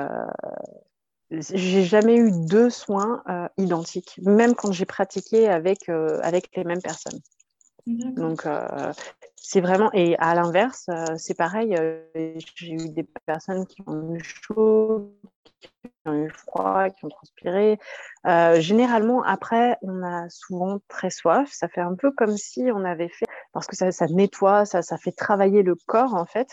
j'ai 1.31 1.83
jamais 1.83 2.15
eu 2.15 2.31
deux 2.31 2.69
soins 2.69 3.23
identiques, 3.57 4.19
même 4.23 4.55
quand 4.55 4.71
j'ai 4.71 4.85
pratiqué 4.85 5.49
avec, 5.49 5.89
avec 5.89 6.55
les 6.55 6.63
mêmes 6.63 6.81
personnes. 6.81 7.19
Donc, 7.85 8.45
c'est 9.37 9.61
vraiment. 9.61 9.89
Et 9.93 10.15
à 10.17 10.35
l'inverse, 10.35 10.89
c'est 11.17 11.37
pareil. 11.37 11.75
j'ai 12.55 12.73
eu 12.73 12.89
des 12.89 13.07
personnes 13.25 13.65
qui 13.65 13.81
ont 13.87 14.15
eu 14.15 14.23
chaud, 14.23 15.13
qui 15.61 15.69
ont 16.05 16.13
eu 16.13 16.29
froid, 16.29 16.89
qui 16.89 17.05
ont 17.05 17.09
transpiré. 17.09 17.79
généralement, 18.59 19.23
après, 19.23 19.77
on 19.81 20.03
a 20.03 20.29
souvent 20.29 20.79
très 20.87 21.09
soif. 21.09 21.49
Ça 21.51 21.67
fait 21.67 21.81
un 21.81 21.95
peu 21.95 22.11
comme 22.11 22.35
si 22.35 22.69
on 22.73 22.83
avait 22.83 23.09
fait. 23.09 23.25
Parce 23.53 23.67
que 23.67 23.75
ça, 23.75 23.91
ça 23.91 24.07
nettoie, 24.07 24.65
ça, 24.65 24.81
ça 24.81 24.97
fait 24.97 25.11
travailler 25.11 25.63
le 25.63 25.75
corps, 25.75 26.15
en 26.15 26.25
fait. 26.25 26.49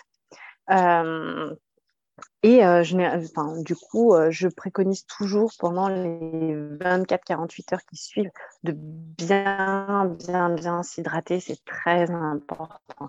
Et 2.43 2.65
enfin, 2.65 3.61
du 3.63 3.75
coup, 3.75 4.15
je 4.31 4.49
préconise 4.49 5.07
toujours 5.07 5.53
pendant 5.59 5.89
les 5.89 6.55
24-48 6.79 7.75
heures 7.75 7.85
qui 7.89 7.97
suivent 7.97 8.31
de 8.63 8.73
bien, 8.77 10.15
bien, 10.19 10.51
bien 10.51 10.83
s'hydrater. 10.83 11.41
C'est 11.41 11.65
très 11.65 12.11
important. 12.11 13.09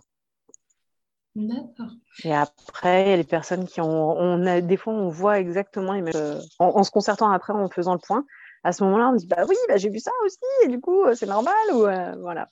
D'accord. 1.35 1.91
Et 2.23 2.33
après, 2.33 3.17
les 3.17 3.25
personnes 3.25 3.67
qui 3.67 3.81
ont, 3.81 4.11
on 4.17 4.45
a, 4.45 4.61
des 4.61 4.77
fois, 4.77 4.93
on 4.93 5.09
voit 5.09 5.39
exactement 5.39 5.91
les 5.91 6.01
mêmes, 6.01 6.41
en, 6.59 6.83
se 6.83 6.91
concertant 6.91 7.29
après, 7.29 7.51
en 7.51 7.67
faisant 7.69 7.93
le 7.93 7.99
point. 7.99 8.25
À 8.63 8.71
ce 8.71 8.83
moment-là, 8.85 9.09
on 9.09 9.15
dit, 9.15 9.27
bah 9.27 9.43
oui, 9.47 9.55
bah, 9.67 9.75
j'ai 9.77 9.89
vu 9.89 9.99
ça 9.99 10.11
aussi, 10.25 10.39
et 10.63 10.69
du 10.69 10.79
coup, 10.79 11.03
c'est 11.13 11.27
normal, 11.27 11.53
ou 11.73 11.81
voilà. 12.21 12.49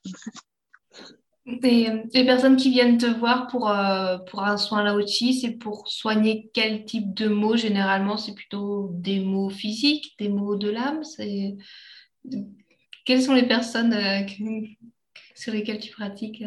Euh, 1.46 2.04
les 2.14 2.26
personnes 2.26 2.56
qui 2.56 2.70
viennent 2.70 2.98
te 2.98 3.06
voir 3.06 3.48
pour, 3.48 3.70
euh, 3.70 4.18
pour 4.30 4.44
un 4.44 4.56
soin 4.56 4.82
Laochi, 4.82 5.34
c'est 5.34 5.52
pour 5.52 5.90
soigner 5.90 6.50
quel 6.54 6.86
type 6.86 7.14
de 7.14 7.28
mots? 7.28 7.58
Généralement, 7.58 8.16
c'est 8.18 8.34
plutôt 8.34 8.90
des 8.94 9.20
mots 9.20 9.50
physiques, 9.50 10.16
des 10.20 10.30
mots 10.30 10.56
de 10.56 10.70
l'âme. 10.70 11.02
Quelles 13.06 13.22
sont 13.22 13.34
les 13.34 13.48
personnes 13.48 13.94
euh, 13.94 14.26
sur 15.36 15.52
lesquelles 15.54 15.80
tu 15.80 15.92
pratiques 15.92 16.44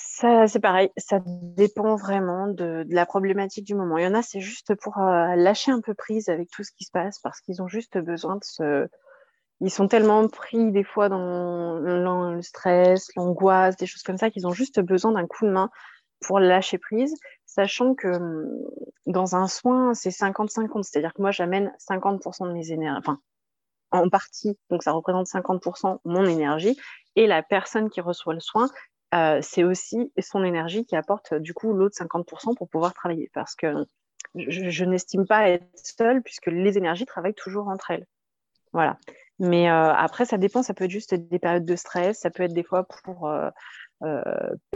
ça, 0.00 0.48
c'est 0.48 0.58
pareil, 0.58 0.90
ça 0.96 1.20
dépend 1.24 1.94
vraiment 1.94 2.48
de, 2.48 2.84
la 2.88 3.06
problématique 3.06 3.64
du 3.64 3.74
moment. 3.74 3.98
Il 3.98 4.04
y 4.04 4.06
en 4.06 4.14
a, 4.14 4.22
c'est 4.22 4.40
juste 4.40 4.74
pour 4.74 4.96
lâcher 4.98 5.70
un 5.70 5.80
peu 5.80 5.94
prise 5.94 6.28
avec 6.28 6.50
tout 6.50 6.64
ce 6.64 6.72
qui 6.72 6.84
se 6.84 6.90
passe 6.90 7.20
parce 7.20 7.40
qu'ils 7.40 7.62
ont 7.62 7.68
juste 7.68 7.98
besoin 7.98 8.34
de 8.34 8.42
se, 8.42 8.88
ils 9.60 9.70
sont 9.70 9.88
tellement 9.88 10.28
pris 10.28 10.70
des 10.70 10.84
fois 10.84 11.08
dans 11.08 11.78
le 11.78 12.42
stress, 12.42 13.08
l'angoisse, 13.16 13.76
des 13.76 13.86
choses 13.86 14.02
comme 14.02 14.18
ça, 14.18 14.30
qu'ils 14.30 14.46
ont 14.46 14.52
juste 14.52 14.80
besoin 14.80 15.12
d'un 15.12 15.26
coup 15.26 15.46
de 15.46 15.50
main 15.50 15.70
pour 16.20 16.40
lâcher 16.40 16.78
prise, 16.78 17.14
sachant 17.46 17.94
que 17.94 18.08
hum, 18.08 18.48
dans 19.06 19.36
un 19.36 19.48
soin, 19.48 19.94
c'est 19.94 20.10
50-50, 20.10 20.82
c'est-à-dire 20.82 21.14
que 21.14 21.22
moi, 21.22 21.30
j'amène 21.30 21.72
50% 21.78 22.48
de 22.48 22.52
mes 22.52 22.70
énergies, 22.72 22.98
enfin, 22.98 23.20
en 23.90 24.08
partie, 24.08 24.58
donc 24.70 24.82
ça 24.82 24.92
représente 24.92 25.26
50% 25.26 25.98
mon 26.04 26.24
énergie, 26.24 26.78
et 27.16 27.26
la 27.26 27.42
personne 27.42 27.88
qui 27.90 28.00
reçoit 28.00 28.34
le 28.34 28.40
soin, 28.40 28.68
euh, 29.14 29.38
c'est 29.42 29.64
aussi 29.64 30.12
son 30.20 30.44
énergie 30.44 30.84
qui 30.84 30.94
apporte 30.94 31.34
du 31.34 31.54
coup 31.54 31.72
l'autre 31.72 31.96
50% 31.96 32.54
pour 32.56 32.68
pouvoir 32.68 32.92
travailler, 32.94 33.30
parce 33.32 33.54
que 33.54 33.86
je, 34.34 34.68
je 34.68 34.84
n'estime 34.84 35.26
pas 35.26 35.48
être 35.48 35.66
seule, 35.74 36.22
puisque 36.22 36.46
les 36.46 36.76
énergies 36.76 37.06
travaillent 37.06 37.34
toujours 37.34 37.68
entre 37.68 37.90
elles. 37.90 38.06
Voilà. 38.72 38.98
Mais 39.38 39.70
euh, 39.70 39.92
après, 39.94 40.24
ça 40.24 40.38
dépend. 40.38 40.62
Ça 40.62 40.74
peut 40.74 40.84
être 40.84 40.90
juste 40.90 41.14
des 41.14 41.38
périodes 41.38 41.64
de 41.64 41.76
stress. 41.76 42.20
Ça 42.20 42.30
peut 42.30 42.42
être 42.42 42.52
des 42.52 42.64
fois 42.64 42.84
pour 42.84 43.28
euh, 43.28 43.50
euh, 44.02 44.22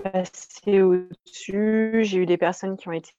passer 0.02 0.83
au-dessus. 0.83 2.00
J'ai 2.04 2.19
eu 2.19 2.26
des 2.26 2.38
personnes 2.38 2.76
qui 2.76 2.88
ont 2.88 2.92
été, 2.92 3.12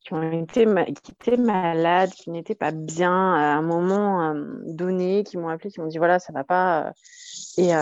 qui 0.00 0.14
ont 0.14 0.32
été, 0.32 0.62
étaient 0.62 1.36
malades, 1.36 2.10
qui 2.10 2.30
n'étaient 2.30 2.54
pas 2.54 2.70
bien 2.72 3.34
à 3.34 3.54
un 3.56 3.62
moment 3.62 4.34
donné, 4.64 5.24
qui 5.24 5.36
m'ont 5.36 5.48
appelé, 5.48 5.70
qui 5.70 5.80
m'ont 5.80 5.88
dit 5.88 5.98
voilà, 5.98 6.18
ça 6.18 6.32
va 6.32 6.44
pas. 6.44 6.92
Et 7.58 7.72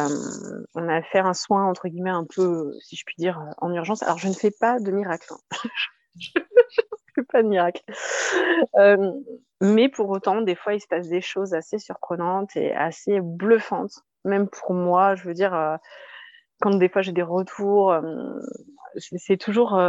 on 0.75 0.88
a 0.88 1.02
fait 1.02 1.20
un 1.20 1.35
soin 1.35 1.64
entre 1.64 1.88
guillemets 1.88 2.11
un 2.11 2.25
peu, 2.25 2.73
si 2.80 2.97
je 2.97 3.04
puis 3.04 3.14
dire, 3.18 3.40
en 3.58 3.73
urgence. 3.73 4.02
Alors, 4.02 4.18
je 4.18 4.28
ne 4.28 4.35
fais 4.35 4.50
pas 4.50 4.80
de 4.80 4.90
miracle. 4.90 5.32
Hein. 5.32 5.68
pas 7.25 7.42
de 7.42 7.48
miracle. 7.48 7.82
Euh, 8.76 9.12
mais 9.60 9.88
pour 9.88 10.08
autant, 10.10 10.40
des 10.40 10.54
fois, 10.54 10.75
il 10.75 10.80
se 10.80 10.87
passe 10.87 11.08
des 11.08 11.20
choses 11.20 11.54
assez 11.54 11.78
surprenantes 11.78 12.56
et 12.56 12.75
assez 12.75 13.20
bluffantes, 13.20 14.04
même 14.25 14.48
pour 14.48 14.75
moi. 14.75 15.14
Je 15.14 15.25
veux 15.25 15.34
dire, 15.34 15.54
euh, 15.54 15.76
quand 16.60 16.75
des 16.75 16.88
fois 16.88 17.02
j'ai 17.02 17.12
des 17.12 17.22
retours, 17.22 17.92
euh, 17.92 18.38
c'est 18.96 19.37
toujours, 19.37 19.80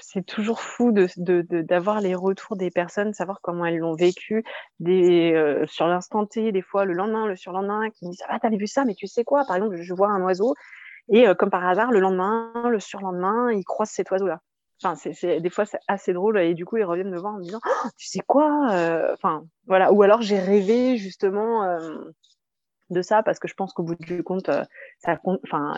c'est 0.00 0.26
toujours 0.26 0.60
fou 0.60 0.92
d'avoir 0.92 2.00
de, 2.00 2.06
les 2.06 2.14
retours 2.14 2.56
des 2.56 2.70
personnes, 2.70 3.12
savoir 3.12 3.40
comment 3.42 3.64
elles 3.64 3.78
l'ont 3.78 3.94
vécu, 3.94 4.44
des, 4.80 5.62
sur 5.66 5.86
l'instant 5.86 6.26
T, 6.26 6.50
des 6.52 6.62
fois 6.62 6.84
le 6.84 6.94
lendemain, 6.94 7.26
le 7.26 7.36
surlendemain, 7.36 7.90
qui 7.90 8.06
me 8.06 8.10
disent 8.10 8.24
ah 8.28 8.38
t'avais 8.40 8.56
vu 8.56 8.66
ça, 8.66 8.84
mais 8.84 8.94
tu 8.94 9.06
sais 9.06 9.24
quoi? 9.24 9.44
Par 9.44 9.56
exemple, 9.56 9.76
je 9.76 9.94
vois 9.94 10.08
un 10.08 10.22
oiseau 10.22 10.54
et 11.08 11.26
comme 11.38 11.50
par 11.50 11.66
hasard, 11.66 11.90
le 11.92 12.00
lendemain, 12.00 12.52
le 12.68 12.80
surlendemain, 12.80 13.52
il 13.52 13.64
croise 13.64 13.90
cet 13.90 14.10
oiseau-là. 14.10 14.40
Enfin, 14.82 14.96
des 15.22 15.50
fois, 15.50 15.64
c'est 15.64 15.80
assez 15.88 16.12
drôle. 16.12 16.38
Et 16.38 16.54
du 16.54 16.64
coup, 16.64 16.76
ils 16.76 16.84
reviennent 16.84 17.10
me 17.10 17.18
voir 17.18 17.34
en 17.34 17.38
me 17.38 17.44
disant 17.44 17.60
«Oh, 17.64 17.88
Tu 17.96 18.08
sais 18.08 18.20
quoi 18.20 18.72
euh, 18.72 19.12
Enfin, 19.14 19.44
voilà. 19.66 19.92
Ou 19.92 20.02
alors, 20.02 20.22
j'ai 20.22 20.38
rêvé 20.38 20.96
justement 20.96 21.62
euh, 21.64 21.96
de 22.90 23.02
ça 23.02 23.22
parce 23.22 23.38
que 23.38 23.48
je 23.48 23.54
pense 23.54 23.72
qu'au 23.72 23.84
bout 23.84 23.94
du 23.94 24.22
compte, 24.22 24.48
euh, 24.48 24.64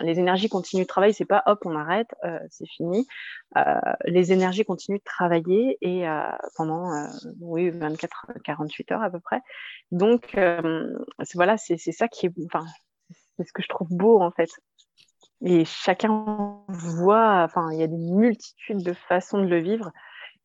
les 0.01 0.19
énergies 0.19 0.49
continuent 0.49 0.83
de 0.83 0.87
travailler. 0.87 1.13
C'est 1.13 1.25
pas 1.25 1.43
hop, 1.45 1.59
on 1.65 1.75
arrête, 1.75 2.09
c'est 2.49 2.67
fini. 2.67 3.07
les 4.05 4.31
énergies 4.31 4.65
continuent 4.65 4.97
de 4.97 5.03
travailler 5.03 5.77
et 5.81 6.05
pendant, 6.55 6.91
oui, 7.39 7.69
24, 7.69 8.33
48 8.43 8.91
heures 8.91 9.03
à 9.03 9.09
peu 9.09 9.19
près. 9.19 9.41
Donc, 9.91 10.37
voilà, 11.35 11.57
c'est, 11.57 11.77
ça 11.77 12.07
qui 12.07 12.25
est, 12.27 12.33
c'est 13.37 13.43
ce 13.43 13.53
que 13.53 13.61
je 13.61 13.69
trouve 13.69 13.89
beau 13.89 14.21
en 14.21 14.31
fait. 14.31 14.49
Et 15.47 15.63
chacun 15.63 16.63
voit, 16.67 17.43
enfin, 17.43 17.69
il 17.71 17.79
y 17.79 17.83
a 17.83 17.87
des 17.87 17.97
multitudes 17.97 18.81
de 18.81 18.93
façons 18.93 19.37
de 19.37 19.45
le 19.45 19.59
vivre. 19.59 19.91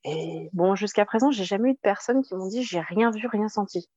Et 0.03 0.47
bon, 0.53 0.75
jusqu'à 0.75 1.05
présent, 1.05 1.31
j'ai 1.31 1.43
jamais 1.43 1.71
eu 1.71 1.73
de 1.73 1.79
personnes 1.79 2.21
qui 2.21 2.35
m'ont 2.35 2.47
dit 2.47 2.61
j'ai 2.61 2.79
rien 2.79 3.09
vu, 3.09 3.25
rien 3.25 3.49
senti. 3.49 3.89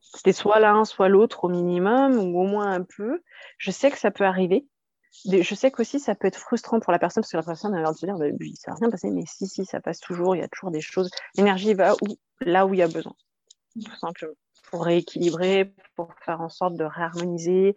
C'était 0.00 0.32
soit 0.32 0.58
l'un, 0.58 0.84
soit 0.84 1.08
l'autre 1.08 1.44
au 1.44 1.48
minimum, 1.48 2.18
ou 2.18 2.40
au 2.40 2.44
moins 2.44 2.72
un 2.72 2.82
peu. 2.82 3.22
Je 3.58 3.70
sais 3.70 3.92
que 3.92 3.98
ça 3.98 4.10
peut 4.10 4.24
arriver. 4.24 4.66
Je 5.24 5.54
sais 5.54 5.70
qu'aussi 5.70 6.00
ça 6.00 6.16
peut 6.16 6.26
être 6.26 6.38
frustrant 6.38 6.80
pour 6.80 6.90
la 6.90 6.98
personne 6.98 7.22
parce 7.22 7.30
que 7.30 7.36
la 7.36 7.44
personne 7.44 7.72
a 7.74 7.80
l'air 7.80 7.92
de 7.92 7.96
se 7.96 8.04
dire 8.04 8.16
bah, 8.16 8.26
ça 8.54 8.72
n'a 8.72 8.78
rien 8.80 8.90
passé, 8.90 9.08
mais 9.10 9.22
si, 9.26 9.46
si, 9.46 9.64
ça 9.64 9.80
passe 9.80 10.00
toujours, 10.00 10.34
il 10.34 10.40
y 10.40 10.42
a 10.42 10.48
toujours 10.48 10.72
des 10.72 10.80
choses. 10.80 11.10
L'énergie 11.36 11.74
va 11.74 11.94
où, 11.94 12.16
là 12.40 12.66
où 12.66 12.74
il 12.74 12.78
y 12.78 12.82
a 12.82 12.88
besoin, 12.88 13.14
tout 13.74 13.96
simplement. 14.00 14.34
Pour 14.72 14.84
rééquilibrer, 14.86 15.72
pour 15.94 16.12
faire 16.24 16.40
en 16.40 16.48
sorte 16.48 16.74
de 16.74 16.84
réharmoniser, 16.84 17.76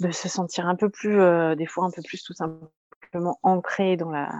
de 0.00 0.10
se 0.10 0.28
sentir 0.28 0.66
un 0.66 0.74
peu 0.74 0.90
plus, 0.90 1.16
des 1.56 1.66
fois 1.66 1.84
un 1.84 1.90
peu 1.90 2.02
plus 2.02 2.22
tout 2.24 2.34
simplement 2.34 3.38
ancré 3.44 3.96
dans 3.96 4.10
la, 4.10 4.32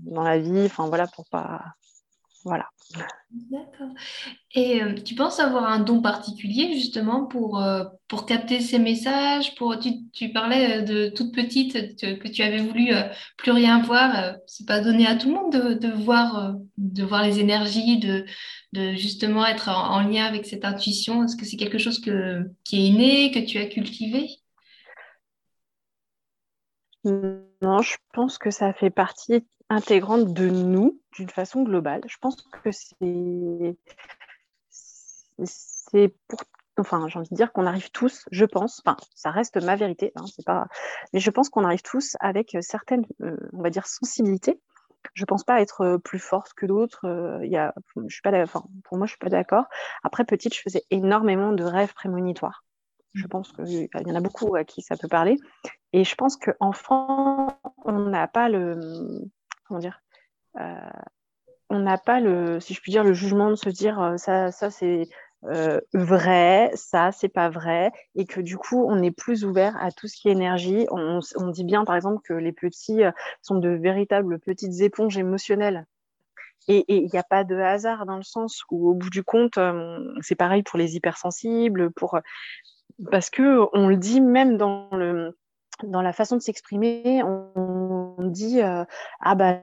dans 0.00 0.22
la 0.22 0.38
vie, 0.38 0.64
enfin 0.64 0.88
voilà, 0.88 1.06
pour 1.06 1.26
pas 1.30 1.62
voilà. 2.44 2.66
D'accord. 3.30 3.88
Et 4.54 4.82
euh, 4.82 4.94
tu 4.94 5.14
penses 5.14 5.40
avoir 5.40 5.64
un 5.64 5.80
don 5.80 6.02
particulier 6.02 6.74
justement 6.74 7.24
pour, 7.24 7.60
euh, 7.60 7.84
pour 8.06 8.26
capter 8.26 8.60
ces 8.60 8.78
messages 8.78 9.54
pour, 9.54 9.78
tu, 9.78 10.08
tu 10.12 10.30
parlais 10.30 10.78
euh, 10.78 10.82
de 10.82 11.08
toute 11.08 11.34
petite 11.34 11.96
que 11.98 12.28
tu 12.28 12.42
avais 12.42 12.58
voulu 12.58 12.92
plus 13.38 13.50
rien 13.50 13.80
voir. 13.82 14.36
c'est 14.46 14.66
pas 14.66 14.80
donné 14.80 15.06
à 15.06 15.16
tout 15.16 15.28
le 15.28 15.34
monde 15.34 15.52
de, 15.52 15.74
de 15.74 15.88
voir, 15.90 16.54
de 16.76 17.02
voir 17.02 17.22
les 17.24 17.40
énergies, 17.40 17.98
de, 17.98 18.26
de 18.72 18.92
justement 18.92 19.46
être 19.46 19.70
en, 19.70 20.02
lien 20.02 20.26
avec 20.26 20.44
cette 20.44 20.66
intuition. 20.66 21.24
Est-ce 21.24 21.36
que 21.36 21.46
c'est 21.46 21.56
quelque 21.56 21.78
chose 21.78 22.00
que, 22.00 22.42
qui 22.62 22.76
est 22.76 22.88
inné, 22.88 23.30
que 23.32 23.40
tu 23.40 23.58
as 23.58 23.66
cultivé? 23.66 24.28
Non, 27.04 27.82
je 27.82 27.96
pense 28.12 28.38
que 28.38 28.50
ça 28.50 28.72
fait 28.74 28.90
partie 28.90 29.44
intégrante 29.70 30.32
de 30.32 30.48
nous 30.48 31.00
d'une 31.12 31.30
façon 31.30 31.62
globale. 31.62 32.02
Je 32.06 32.16
pense 32.20 32.36
que 32.42 32.70
c'est 35.44 36.14
pour 36.28 36.40
enfin 36.76 37.06
j'ai 37.08 37.18
envie 37.18 37.28
de 37.30 37.36
dire 37.36 37.52
qu'on 37.52 37.66
arrive 37.66 37.90
tous, 37.90 38.24
je 38.32 38.44
pense, 38.44 38.82
enfin 38.84 38.96
ça 39.14 39.30
reste 39.30 39.62
ma 39.62 39.76
vérité, 39.76 40.12
hein, 40.16 40.24
pas, 40.44 40.66
mais 41.12 41.20
je 41.20 41.30
pense 41.30 41.48
qu'on 41.48 41.64
arrive 41.64 41.82
tous 41.82 42.16
avec 42.20 42.56
certaines, 42.60 43.04
euh, 43.22 43.36
on 43.52 43.62
va 43.62 43.70
dire 43.70 43.86
sensibilités. 43.86 44.60
Je 45.12 45.24
pense 45.26 45.44
pas 45.44 45.60
être 45.60 45.98
plus 45.98 46.18
forte 46.18 46.54
que 46.54 46.64
d'autres. 46.64 47.06
Euh, 47.06 47.70
enfin, 48.42 48.64
pour 48.84 48.96
moi 48.96 49.06
je 49.06 49.12
suis 49.12 49.18
pas 49.18 49.28
d'accord. 49.28 49.66
Après 50.02 50.24
petite, 50.24 50.54
je 50.54 50.62
faisais 50.62 50.82
énormément 50.90 51.52
de 51.52 51.62
rêves 51.62 51.92
prémonitoires. 51.92 52.64
Je 53.12 53.26
pense 53.26 53.52
qu'il 53.52 53.88
y 53.92 54.10
en 54.10 54.14
a 54.14 54.20
beaucoup 54.20 54.56
à 54.56 54.64
qui 54.64 54.80
ça 54.80 54.96
peut 54.96 55.06
parler. 55.06 55.36
Et 55.92 56.04
je 56.04 56.14
pense 56.16 56.36
qu'enfant, 56.36 57.60
on 57.84 57.98
n'a 58.08 58.26
pas 58.26 58.48
le, 58.48 58.80
dire, 59.78 60.00
euh, 60.60 60.90
on 61.70 61.80
n'a 61.80 61.98
pas 61.98 62.20
le, 62.20 62.60
si 62.60 62.74
je 62.74 62.80
puis 62.80 62.92
dire, 62.92 63.04
le 63.04 63.12
jugement 63.12 63.50
de 63.50 63.56
se 63.56 63.68
dire 63.68 64.00
euh, 64.00 64.16
ça, 64.16 64.50
ça 64.52 64.70
c'est 64.70 65.08
euh, 65.44 65.80
vrai, 65.92 66.70
ça 66.74 67.12
c'est 67.12 67.28
pas 67.28 67.50
vrai, 67.50 67.92
et 68.14 68.26
que 68.26 68.40
du 68.40 68.56
coup 68.56 68.84
on 68.88 69.02
est 69.02 69.10
plus 69.10 69.44
ouvert 69.44 69.76
à 69.82 69.90
tout 69.90 70.08
ce 70.08 70.16
qui 70.16 70.28
est 70.28 70.32
énergie. 70.32 70.86
On, 70.90 71.20
dit 71.50 71.64
bien 71.64 71.84
par 71.84 71.96
exemple 71.96 72.22
que 72.24 72.34
les 72.34 72.52
petits 72.52 73.02
sont 73.42 73.56
de 73.56 73.70
véritables 73.70 74.38
petites 74.38 74.80
éponges 74.80 75.18
émotionnelles. 75.18 75.86
Et 76.66 76.84
il 76.88 77.10
n'y 77.12 77.18
a 77.18 77.22
pas 77.22 77.44
de 77.44 77.56
hasard 77.56 78.06
dans 78.06 78.16
le 78.16 78.22
sens 78.22 78.64
où 78.70 78.88
au 78.88 78.94
bout 78.94 79.10
du 79.10 79.22
compte, 79.22 79.58
c'est 80.22 80.34
pareil 80.34 80.62
pour 80.62 80.78
les 80.78 80.96
hypersensibles, 80.96 81.90
pour 81.90 82.18
parce 83.10 83.28
que 83.28 83.66
on 83.74 83.88
le 83.88 83.98
dit 83.98 84.22
même 84.22 84.56
dans 84.56 84.88
le 84.92 85.36
dans 85.82 86.02
la 86.02 86.12
façon 86.12 86.36
de 86.36 86.42
s'exprimer, 86.42 87.22
on, 87.24 87.63
dit 88.34 88.62
euh, 88.62 88.84
ah 89.20 89.34
bah 89.34 89.60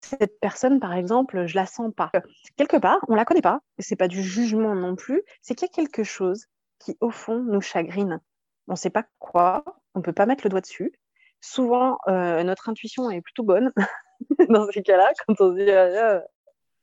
cette 0.00 0.40
personne 0.40 0.80
par 0.80 0.94
exemple, 0.94 1.46
je 1.46 1.54
la 1.54 1.66
sens 1.66 1.92
pas. 1.94 2.10
Quelque 2.56 2.76
part, 2.76 2.98
on 3.08 3.14
la 3.14 3.24
connaît 3.24 3.42
pas, 3.42 3.60
c'est 3.78 3.96
pas 3.96 4.08
du 4.08 4.22
jugement 4.22 4.74
non 4.74 4.96
plus, 4.96 5.22
c'est 5.42 5.54
qu'il 5.54 5.68
y 5.68 5.70
a 5.70 5.74
quelque 5.74 6.04
chose 6.04 6.46
qui 6.78 6.96
au 7.00 7.10
fond 7.10 7.42
nous 7.42 7.60
chagrine. 7.60 8.20
On 8.66 8.72
ne 8.72 8.76
sait 8.76 8.90
pas 8.90 9.04
quoi, 9.18 9.64
on 9.94 10.02
peut 10.02 10.12
pas 10.12 10.26
mettre 10.26 10.44
le 10.44 10.50
doigt 10.50 10.60
dessus. 10.60 10.92
Souvent, 11.40 11.98
euh, 12.08 12.42
notre 12.42 12.68
intuition 12.68 13.10
est 13.10 13.20
plutôt 13.20 13.44
bonne 13.44 13.72
dans 14.48 14.70
ces 14.70 14.82
cas-là, 14.82 15.12
quand 15.26 15.40
on 15.40 15.52
dit 15.52 15.70
euh, 15.70 16.20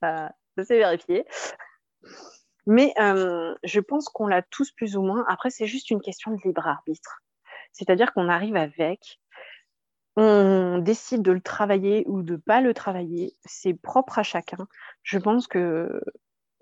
ça 0.01 0.31
s'est 0.63 0.77
vérifié. 0.77 1.25
Mais 2.67 2.93
euh, 2.99 3.53
je 3.63 3.79
pense 3.79 4.09
qu'on 4.09 4.27
l'a 4.27 4.41
tous 4.41 4.71
plus 4.71 4.97
ou 4.97 5.01
moins. 5.01 5.23
Après, 5.27 5.49
c'est 5.49 5.67
juste 5.67 5.91
une 5.91 6.01
question 6.01 6.31
de 6.31 6.41
libre 6.43 6.67
arbitre. 6.67 7.21
C'est-à-dire 7.75 8.13
qu'on 8.13 8.29
arrive 8.29 8.55
avec, 8.55 9.19
on 10.15 10.79
décide 10.79 11.21
de 11.21 11.31
le 11.31 11.41
travailler 11.41 12.05
ou 12.07 12.23
de 12.23 12.37
pas 12.37 12.61
le 12.61 12.73
travailler. 12.73 13.35
C'est 13.45 13.73
propre 13.73 14.19
à 14.19 14.23
chacun. 14.23 14.67
Je 15.03 15.19
pense 15.19 15.47
que 15.47 16.01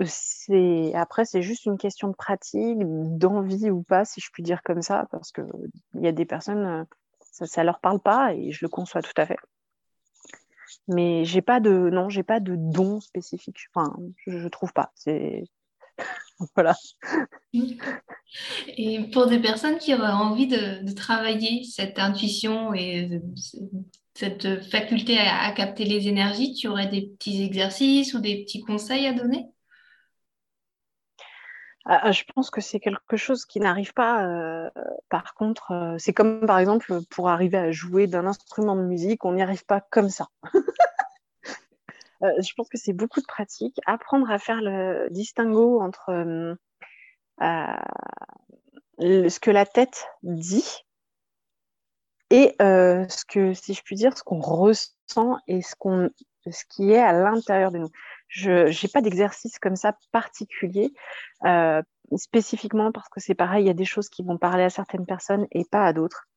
c'est 0.04 0.91
après, 0.95 1.26
c'est 1.26 1.43
juste 1.43 1.65
une 1.65 1.78
question 1.78 2.08
de 2.08 2.15
pratique, 2.15 2.80
d'envie 2.82 3.69
ou 3.69 3.84
pas, 3.84 4.06
si 4.06 4.21
je 4.21 4.30
puis 4.34 4.43
dire 4.43 4.63
comme 4.63 4.82
ça, 4.82 5.08
parce 5.12 5.32
qu'il 5.32 5.45
y 5.95 6.08
a 6.08 6.12
des 6.12 6.26
personnes, 6.26 6.86
ça 7.21 7.62
ne 7.62 7.65
leur 7.65 7.80
parle 7.80 7.99
pas 7.99 8.34
et 8.34 8.52
je 8.52 8.65
le 8.65 8.69
conçois 8.69 9.02
tout 9.02 9.13
à 9.17 9.26
fait 9.26 9.38
mais 10.88 11.26
j'ai 11.26 11.41
pas 11.41 11.60
de 11.60 11.89
non 11.91 12.10
j'ai 12.10 12.23
pas 12.23 12.39
de 12.39 12.56
don 12.56 12.99
spécifique 12.99 13.67
enfin 13.73 13.95
je, 14.28 14.38
je 14.38 14.47
trouve 14.47 14.73
pas 14.73 14.91
c'est 14.95 15.43
voilà. 16.56 16.75
Et 18.77 18.99
pour 19.12 19.27
des 19.27 19.39
personnes 19.39 19.77
qui 19.77 19.93
auraient 19.93 20.08
envie 20.08 20.47
de, 20.47 20.91
travailler 20.93 21.63
cette 21.63 21.99
intuition 21.99 22.73
et 22.73 23.21
cette 24.13 24.63
faculté 24.69 25.17
à, 25.19 25.51
capter 25.51 25.86
les 25.86 26.08
énergies, 26.08 26.53
tu 26.53 26.67
aurais 26.67 26.88
des 26.88 27.01
petits 27.01 27.43
exercices 27.43 28.13
ou 28.13 28.19
des 28.19 28.43
petits 28.43 28.62
conseils 28.62 29.08
à 29.08 29.13
donner? 29.13 29.47
Ah, 31.86 31.99
ah, 32.03 32.12
je 32.13 32.23
pense 32.34 32.49
que 32.49 32.62
c'est 32.62 32.79
quelque 32.79 33.17
chose 33.17 33.45
qui 33.45 33.60
n'arrive 33.60 33.93
pas. 33.93 34.25
Euh, 34.25 34.69
par 35.10 35.34
contre, 35.34 35.71
euh, 35.71 35.95
c'est 35.97 36.13
comme 36.13 36.45
par 36.45 36.60
exemple 36.60 37.01
pour 37.10 37.27
arriver 37.27 37.58
à 37.58 37.71
jouer 37.71 38.08
d'un 38.08 38.25
instrument 38.25 38.77
de 38.77 38.84
musique, 38.84 39.25
on 39.25 39.34
n'y 39.34 39.41
arrive 39.41 39.65
pas 39.65 39.82
comme 39.82 40.10
ça. 40.10 40.27
Euh, 42.24 42.42
je 42.42 42.54
pense 42.56 42.70
que 42.70 42.78
c'est 42.78 42.94
beaucoup 42.94 43.22
de 43.22 43.26
pratique. 43.26 43.80
Apprendre 43.86 44.30
à 44.32 44.40
faire 44.40 44.62
le 44.62 45.08
distinguo 45.12 45.82
entre 45.82 46.10
euh, 46.10 46.56
euh, 47.42 49.30
ce 49.30 49.40
que 49.40 49.52
la 49.52 49.66
tête 49.66 50.06
dit 50.24 50.86
et 52.30 52.56
ce 52.60 53.26
que, 53.26 53.54
si 53.54 53.76
je 53.76 53.84
puis 53.84 53.96
dire, 53.96 54.18
ce 54.18 54.24
qu'on 54.24 54.40
ressent 54.40 55.38
et 55.48 55.62
ce, 55.62 55.76
ce 56.50 56.64
qui 56.68 56.92
est 56.92 57.02
à 57.02 57.14
l'intérieur 57.14 57.72
de 57.72 57.78
nous. 57.78 57.90
Je 58.28 58.66
n'ai 58.66 58.90
pas 58.92 59.02
d'exercice 59.02 59.60
comme 59.60 59.76
ça 59.76 59.96
particulier, 60.12 60.94
spécifiquement 62.16 62.92
parce 62.92 63.08
que 63.10 63.20
c'est 63.20 63.36
pareil, 63.36 63.66
il 63.66 63.68
y 63.68 63.70
a 63.72 63.76
des 63.76 63.86
choses 63.86 64.10
qui 64.10 64.24
vont 64.24 64.40
parler 64.40 64.64
à 64.64 64.72
certaines 64.72 65.06
personnes 65.06 65.46
et 65.52 65.64
pas 65.66 65.86
à 65.86 65.94
d'autres. 65.94 66.28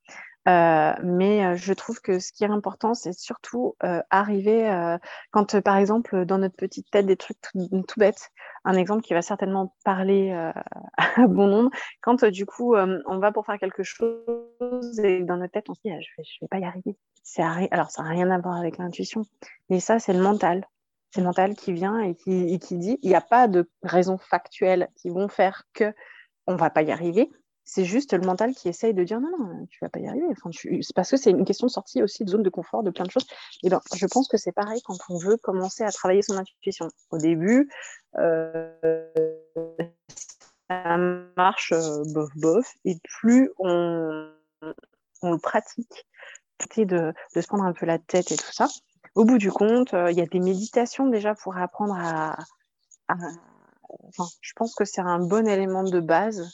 Euh, 0.48 0.92
mais 1.02 1.44
euh, 1.44 1.56
je 1.56 1.72
trouve 1.72 2.00
que 2.00 2.20
ce 2.20 2.32
qui 2.32 2.44
est 2.44 2.50
important, 2.50 2.94
c'est 2.94 3.12
surtout 3.12 3.74
euh, 3.82 4.00
arriver 4.10 4.96
quand, 5.30 5.60
par 5.60 5.76
exemple, 5.76 6.24
dans 6.24 6.38
notre 6.38 6.56
petite 6.56 6.90
tête, 6.90 7.06
des 7.06 7.16
trucs 7.16 7.38
tout, 7.40 8.00
bêtes, 8.00 8.30
un 8.64 8.74
exemple 8.74 9.02
qui 9.02 9.14
va 9.14 9.22
certainement 9.22 9.74
parler 9.84 10.30
à 10.98 11.26
bon 11.26 11.48
nombre, 11.48 11.70
quand 12.00 12.24
du 12.24 12.46
coup 12.46 12.76
on 12.76 13.18
va 13.18 13.32
pour 13.32 13.46
faire 13.46 13.58
quelque 13.58 13.82
chose 13.82 15.00
et 15.02 15.22
dans 15.22 15.36
notre 15.36 15.52
tête 15.52 15.68
on 15.68 15.74
se 15.74 15.80
dit 15.84 15.90
ah, 15.90 16.00
je 16.00 16.08
vais, 16.16 16.28
vais 16.42 16.48
pas 16.48 16.58
y 16.58 16.64
arriver. 16.64 16.96
Alors 17.70 17.90
ça 17.90 18.02
n'a 18.02 18.10
rien 18.10 18.30
à 18.30 18.38
voir 18.38 18.56
avec 18.56 18.78
l'intuition, 18.78 19.22
mais 19.68 19.80
ça 19.80 19.98
c'est 19.98 20.12
le 20.12 20.22
mental. 20.22 20.64
C'est 21.10 21.20
le 21.20 21.26
mental 21.26 21.54
qui 21.54 21.72
vient 21.72 22.00
et 22.00 22.14
qui, 22.14 22.52
et 22.52 22.58
qui 22.58 22.76
dit 22.76 22.98
il 23.02 23.08
n'y 23.08 23.16
a 23.16 23.20
pas 23.20 23.48
de 23.48 23.68
raisons 23.82 24.18
factuelles 24.18 24.88
qui 24.96 25.08
vont 25.08 25.28
faire 25.28 25.64
que 25.72 25.92
on 26.46 26.56
va 26.56 26.70
pas 26.70 26.82
y 26.82 26.92
arriver, 26.92 27.30
c'est 27.68 27.84
juste 27.84 28.12
le 28.12 28.24
mental 28.24 28.54
qui 28.54 28.68
essaye 28.68 28.94
de 28.94 29.02
dire 29.02 29.20
non, 29.20 29.36
non, 29.36 29.66
tu 29.66 29.78
vas 29.82 29.88
pas 29.88 29.98
y 29.98 30.06
arriver. 30.06 30.24
Enfin, 30.30 30.50
C'est 30.52 30.94
parce 30.94 31.10
que 31.10 31.16
c'est 31.16 31.30
une 31.30 31.44
question 31.44 31.66
de 31.66 31.72
sortie 31.72 32.00
aussi 32.00 32.24
de 32.24 32.30
zone 32.30 32.44
de 32.44 32.48
confort, 32.48 32.84
de 32.84 32.90
plein 32.90 33.04
de 33.04 33.10
choses. 33.10 33.26
Et 33.64 33.68
ben, 33.68 33.80
je 33.94 34.06
pense 34.06 34.28
que 34.28 34.36
c'est 34.36 34.52
pareil 34.52 34.80
quand 34.82 34.96
on 35.08 35.18
veut 35.18 35.36
commencer 35.36 35.82
à 35.82 35.90
travailler 35.90 36.22
son 36.22 36.38
intuition. 36.38 36.88
Au 37.10 37.18
début, 37.18 37.68
euh, 38.18 38.70
ça 40.70 40.96
marche 41.36 41.72
euh, 41.72 42.04
bof 42.14 42.30
bof, 42.36 42.72
et 42.84 42.96
plus 43.02 43.50
on, 43.58 44.30
le 45.24 45.38
pratique, 45.38 46.06
de, 46.76 47.12
de 47.34 47.40
se 47.40 47.46
prendre 47.48 47.64
un 47.64 47.72
peu 47.72 47.84
la 47.84 47.98
tête 47.98 48.30
et 48.30 48.36
tout 48.36 48.52
ça. 48.52 48.68
Au 49.16 49.24
bout 49.24 49.38
du 49.38 49.50
compte, 49.50 49.92
euh, 49.92 50.12
il 50.12 50.16
y 50.16 50.22
a 50.22 50.26
des 50.26 50.40
méditations 50.40 51.08
déjà 51.08 51.34
pour 51.34 51.56
apprendre 51.56 51.96
à, 51.98 52.38
à 53.08 53.14
enfin, 54.04 54.26
je 54.40 54.52
pense 54.54 54.74
que 54.76 54.84
c'est 54.84 55.00
un 55.00 55.18
bon 55.18 55.48
élément 55.48 55.82
de 55.82 55.98
base 55.98 56.48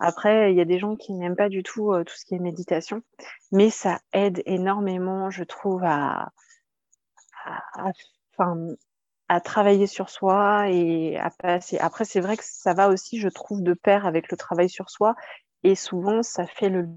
après, 0.00 0.50
il 0.50 0.56
y 0.56 0.62
a 0.62 0.64
des 0.64 0.78
gens 0.78 0.96
qui 0.96 1.12
n'aiment 1.12 1.36
pas 1.36 1.50
du 1.50 1.62
tout 1.62 1.92
euh, 1.92 2.04
tout 2.04 2.14
ce 2.16 2.24
qui 2.24 2.34
est 2.34 2.38
méditation, 2.38 3.02
mais 3.52 3.68
ça 3.68 4.00
aide 4.14 4.42
énormément, 4.46 5.30
je 5.30 5.44
trouve, 5.44 5.84
à, 5.84 6.32
à, 9.28 9.40
travailler 9.40 9.86
sur 9.86 10.08
soi 10.08 10.70
et 10.70 11.18
à 11.18 11.30
passer. 11.30 11.78
Après, 11.78 12.06
c'est 12.06 12.20
vrai 12.20 12.38
que 12.38 12.44
ça 12.44 12.72
va 12.72 12.88
aussi, 12.88 13.20
je 13.20 13.28
trouve, 13.28 13.62
de 13.62 13.74
pair 13.74 14.06
avec 14.06 14.30
le 14.30 14.38
travail 14.38 14.70
sur 14.70 14.88
soi. 14.88 15.14
Et 15.62 15.74
souvent, 15.74 16.22
ça 16.22 16.46
fait 16.46 16.70
le 16.70 16.88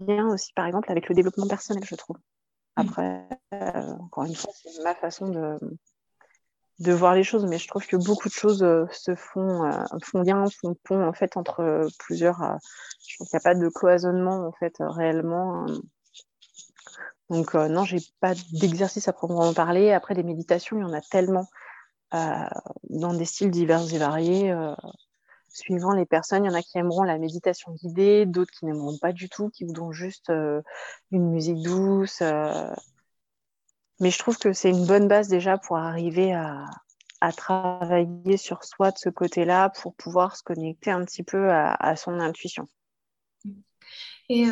lien 0.00 0.28
aussi, 0.28 0.52
par 0.52 0.66
exemple, 0.66 0.90
avec 0.90 1.08
le 1.08 1.14
développement 1.14 1.48
personnel, 1.48 1.82
je 1.86 1.94
trouve. 1.94 2.16
Mmh. 2.16 2.80
Après, 2.80 3.28
euh, 3.54 3.94
encore 3.98 4.24
une 4.24 4.34
fois, 4.34 4.52
c'est 4.54 4.82
ma 4.84 4.94
façon 4.94 5.28
de, 5.28 5.58
de 6.78 6.92
voir 6.92 7.14
les 7.14 7.22
choses, 7.22 7.46
mais 7.46 7.58
je 7.58 7.68
trouve 7.68 7.86
que 7.86 7.96
beaucoup 7.96 8.28
de 8.28 8.34
choses 8.34 8.62
euh, 8.62 8.86
se 8.90 9.14
font, 9.14 9.64
euh, 9.64 9.84
font 10.02 10.22
bien, 10.22 10.44
font 10.60 10.74
pont 10.84 11.06
en 11.06 11.12
fait 11.12 11.36
entre 11.36 11.60
euh, 11.60 11.88
plusieurs. 11.98 12.58
je 13.06 13.16
trouve 13.16 13.28
qu'il 13.28 13.36
n'y 13.36 13.42
a 13.42 13.52
pas 13.52 13.54
de 13.54 13.68
cloisonnement 13.68 14.46
en 14.46 14.52
fait 14.52 14.74
réellement. 14.80 15.66
Hein. 15.66 15.80
Donc 17.30 17.54
non, 17.54 17.84
j'ai 17.84 18.00
pas 18.20 18.34
d'exercice 18.52 19.08
à 19.08 19.12
proprement 19.14 19.54
parler. 19.54 19.90
Après 19.92 20.14
des 20.14 20.22
méditations, 20.22 20.76
il 20.76 20.82
y 20.82 20.84
en 20.84 20.92
a 20.92 21.00
tellement. 21.00 21.46
dans 22.90 23.14
des 23.14 23.24
styles 23.24 23.50
divers 23.50 23.90
et 23.94 23.98
variés 23.98 24.54
suivant 25.48 25.92
les 25.92 26.04
personnes. 26.04 26.44
Il 26.44 26.48
y 26.48 26.50
en 26.50 26.54
a 26.54 26.60
qui 26.60 26.76
aimeront 26.76 27.04
la 27.04 27.16
méditation 27.16 27.72
guidée, 27.72 28.26
d'autres 28.26 28.52
qui 28.52 28.66
n'aimeront 28.66 28.98
pas 28.98 29.12
du 29.12 29.30
tout, 29.30 29.48
qui 29.48 29.64
voudront 29.64 29.92
juste 29.92 30.30
une 31.10 31.30
musique 31.30 31.62
douce. 31.62 32.22
Mais 34.00 34.10
je 34.10 34.18
trouve 34.18 34.38
que 34.38 34.52
c'est 34.52 34.70
une 34.70 34.86
bonne 34.86 35.08
base 35.08 35.28
déjà 35.28 35.58
pour 35.58 35.76
arriver 35.76 36.32
à, 36.32 36.66
travailler 37.36 38.36
sur 38.36 38.64
soi 38.64 38.90
de 38.90 38.98
ce 38.98 39.08
côté-là, 39.08 39.70
pour 39.70 39.94
pouvoir 39.94 40.36
se 40.36 40.42
connecter 40.42 40.90
un 40.90 41.04
petit 41.04 41.22
peu 41.22 41.52
à, 41.52 41.94
son 41.94 42.18
intuition. 42.18 42.66
Et, 44.28 44.46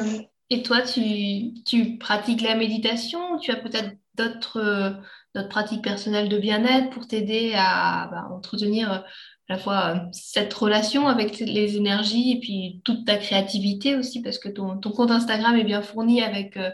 et 0.50 0.62
toi, 0.62 0.82
tu, 0.82 1.52
tu, 1.64 1.98
pratiques 1.98 2.42
la 2.42 2.54
méditation 2.54 3.38
Tu 3.38 3.50
as 3.50 3.56
peut-être 3.56 3.96
d'autres 4.14 5.00
pratiques 5.48 5.82
personnelles 5.82 6.28
de 6.28 6.38
bien-être 6.38 6.90
pour 6.90 7.08
t'aider 7.08 7.54
à 7.56 8.08
bah, 8.12 8.28
entretenir 8.30 8.90
à 8.92 9.04
la 9.48 9.58
fois 9.58 9.94
euh, 9.94 9.98
cette 10.12 10.54
relation 10.54 11.08
avec 11.08 11.38
les 11.40 11.76
énergies 11.76 12.32
et 12.32 12.40
puis 12.40 12.80
toute 12.84 13.04
ta 13.04 13.16
créativité 13.16 13.96
aussi, 13.96 14.22
parce 14.22 14.38
que 14.38 14.48
ton, 14.48 14.78
ton 14.78 14.90
compte 14.90 15.10
Instagram 15.10 15.56
est 15.56 15.64
bien 15.64 15.82
fourni 15.82 16.22
avec, 16.22 16.56
euh, 16.56 16.70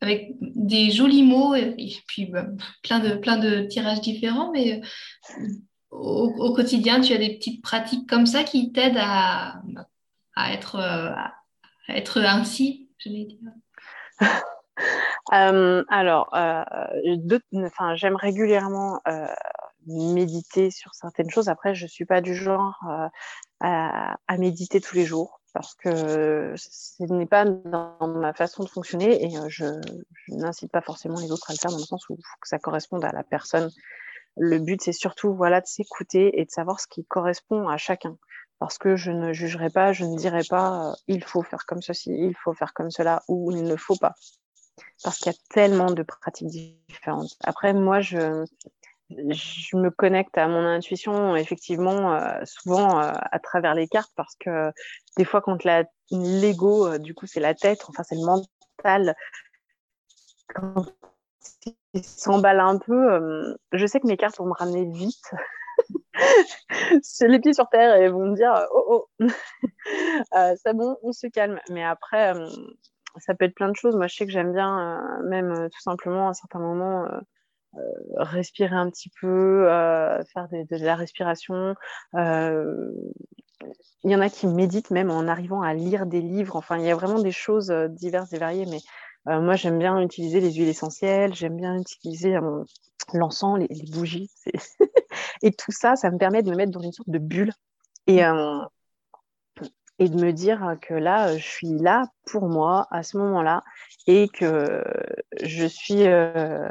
avec 0.00 0.32
des 0.40 0.90
jolis 0.90 1.24
mots 1.24 1.54
et, 1.54 1.74
puis 2.06 2.26
bah, 2.26 2.46
plein, 2.82 3.00
de, 3.00 3.14
plein 3.14 3.36
de 3.38 3.62
tirages 3.62 4.00
différents. 4.00 4.52
Mais 4.52 4.80
au, 5.90 6.52
quotidien, 6.54 7.00
tu 7.00 7.12
as 7.12 7.18
des 7.18 7.36
petites 7.36 7.62
pratiques 7.62 8.08
comme 8.08 8.26
ça 8.26 8.44
qui 8.44 8.72
t'aident 8.72 9.00
à, 9.00 9.60
à, 10.36 10.52
être, 10.52 10.78
être 11.88 12.18
ainsi 12.18 12.88
je 12.98 13.10
vais 13.10 13.24
dire 13.24 13.38
euh, 15.32 15.84
alors, 15.88 16.28
euh, 16.34 16.64
j'aime 17.94 18.16
régulièrement 18.16 19.00
euh, 19.06 19.26
méditer 19.86 20.70
sur 20.70 20.94
certaines 20.94 21.30
choses. 21.30 21.48
Après, 21.48 21.74
je 21.74 21.84
ne 21.84 21.88
suis 21.88 22.04
pas 22.04 22.20
du 22.20 22.34
genre 22.34 22.84
à, 23.60 24.16
méditer 24.36 24.80
tous 24.80 24.96
les 24.96 25.06
jours 25.06 25.40
parce 25.58 25.74
que 25.74 26.54
ce 26.56 27.02
n'est 27.12 27.26
pas 27.26 27.44
dans 27.44 28.06
ma 28.06 28.32
façon 28.32 28.62
de 28.62 28.68
fonctionner 28.68 29.24
et 29.24 29.30
je, 29.48 29.64
n'incite 30.28 30.70
pas 30.70 30.80
forcément 30.80 31.18
les 31.18 31.32
autres 31.32 31.50
à 31.50 31.52
le 31.52 31.58
faire 31.58 31.72
dans 31.72 31.78
le 31.78 31.82
sens 31.82 32.08
où 32.08 32.14
faut 32.14 32.40
que 32.40 32.46
ça 32.46 32.60
corresponde 32.60 33.04
à 33.04 33.10
la 33.10 33.24
personne. 33.24 33.68
Le 34.36 34.60
but, 34.60 34.80
c'est 34.80 34.92
surtout 34.92 35.34
voilà, 35.34 35.60
de 35.60 35.66
s'écouter 35.66 36.40
et 36.40 36.44
de 36.44 36.50
savoir 36.52 36.78
ce 36.78 36.86
qui 36.86 37.04
correspond 37.04 37.66
à 37.66 37.76
chacun 37.76 38.16
parce 38.60 38.78
que 38.78 38.94
je 38.94 39.10
ne 39.10 39.32
jugerai 39.32 39.68
pas, 39.68 39.92
je 39.92 40.04
ne 40.04 40.16
dirai 40.16 40.42
pas 40.48 40.90
euh, 40.90 40.94
il 41.08 41.24
faut 41.24 41.42
faire 41.42 41.66
comme 41.66 41.82
ceci, 41.82 42.12
il 42.12 42.36
faut 42.36 42.54
faire 42.54 42.72
comme 42.72 42.92
cela 42.92 43.22
ou 43.26 43.50
il 43.50 43.64
ne 43.64 43.74
faut 43.74 43.96
pas. 43.96 44.14
Parce 45.02 45.18
qu'il 45.18 45.32
y 45.32 45.34
a 45.34 45.38
tellement 45.50 45.90
de 45.90 46.04
pratiques 46.04 46.50
différentes. 46.88 47.36
Après, 47.42 47.72
moi, 47.72 48.00
je, 48.00 48.44
je 49.10 49.76
me 49.76 49.90
connecte 49.90 50.36
à 50.38 50.48
mon 50.48 50.64
intuition, 50.64 51.36
effectivement, 51.36 52.14
euh, 52.14 52.40
souvent 52.44 53.00
euh, 53.00 53.10
à 53.14 53.38
travers 53.38 53.74
les 53.74 53.88
cartes, 53.88 54.12
parce 54.16 54.34
que 54.36 54.70
des 55.16 55.24
fois, 55.24 55.40
quand 55.40 55.64
l'ego, 56.10 56.98
du 56.98 57.14
coup, 57.14 57.26
c'est 57.26 57.40
la 57.40 57.54
tête, 57.54 57.84
enfin, 57.88 58.02
c'est 58.02 58.16
le 58.16 58.24
mental, 58.24 59.14
quand 60.54 60.86
il 61.94 62.04
s'emballe 62.04 62.60
un 62.60 62.78
peu, 62.78 63.56
je 63.72 63.86
sais 63.86 64.00
que 64.00 64.06
mes 64.06 64.16
cartes 64.16 64.38
vont 64.38 64.46
me 64.46 64.54
ramener 64.54 64.84
vite. 64.90 65.32
Les 67.20 67.40
pieds 67.40 67.52
sur 67.52 67.68
terre 67.68 67.96
et 67.96 68.08
vont 68.08 68.26
me 68.26 68.34
dire 68.34 68.66
oh 68.72 69.06
oh. 69.20 69.26
Euh, 70.34 70.54
c'est 70.62 70.74
bon 70.74 70.98
on 71.02 71.12
se 71.12 71.26
calme. 71.28 71.60
Mais 71.70 71.82
après 71.82 72.34
euh, 72.34 72.46
ça 73.16 73.34
peut 73.34 73.46
être 73.46 73.54
plein 73.54 73.70
de 73.70 73.76
choses. 73.76 73.96
Moi 73.96 74.06
je 74.06 74.16
sais 74.16 74.26
que 74.26 74.32
j'aime 74.32 74.52
bien 74.52 74.78
euh, 74.78 75.22
même 75.28 75.68
tout 75.70 75.80
simplement 75.80 76.28
à 76.28 76.34
certains 76.34 76.58
moments 76.58 77.06
respirer 78.16 78.74
un 78.74 78.90
petit 78.90 79.10
peu 79.20 79.64
faire 80.32 80.48
de, 80.50 80.84
la 80.84 80.96
respiration 80.96 81.74
il 82.14 84.10
y 84.10 84.14
en 84.14 84.20
a 84.20 84.30
qui 84.30 84.46
méditent 84.46 84.90
même 84.90 85.10
en 85.10 85.26
arrivant 85.26 85.62
à 85.62 85.74
lire 85.74 86.06
des 86.06 86.20
livres 86.20 86.56
enfin 86.56 86.78
il 86.78 86.84
y 86.84 86.90
a 86.90 86.94
vraiment 86.94 87.20
des 87.20 87.32
choses 87.32 87.70
diverses 87.90 88.32
et 88.32 88.38
variées 88.38 88.66
mais 88.66 88.80
moi, 89.26 89.56
j'aime 89.56 89.78
bien 89.78 90.00
utiliser 90.00 90.40
les 90.40 90.50
huiles 90.54 90.68
essentielles, 90.68 91.34
j'aime 91.34 91.56
bien 91.56 91.78
utiliser 91.78 92.38
l'encens, 93.12 93.58
les, 93.58 93.66
les, 93.68 93.90
bougies. 93.90 94.30
Et 95.42 95.52
tout 95.52 95.70
ça, 95.70 95.96
ça 95.96 96.10
me 96.10 96.16
permet 96.16 96.42
de 96.42 96.50
me 96.50 96.56
mettre 96.56 96.72
dans 96.72 96.80
une 96.80 96.92
sorte 96.92 97.10
de 97.10 97.18
bulle 97.18 97.52
et, 98.06 98.24
euh, 98.24 98.58
et 99.98 100.08
de 100.08 100.20
me 100.20 100.32
dire 100.32 100.76
que 100.80 100.94
là, 100.94 101.36
je 101.36 101.46
suis 101.46 101.78
là 101.78 102.06
pour 102.26 102.48
moi 102.48 102.86
à 102.90 103.02
ce 103.02 103.16
moment-là 103.18 103.62
et 104.06 104.28
que 104.28 104.84
je 105.42 105.66
suis, 105.66 106.06
euh, 106.06 106.68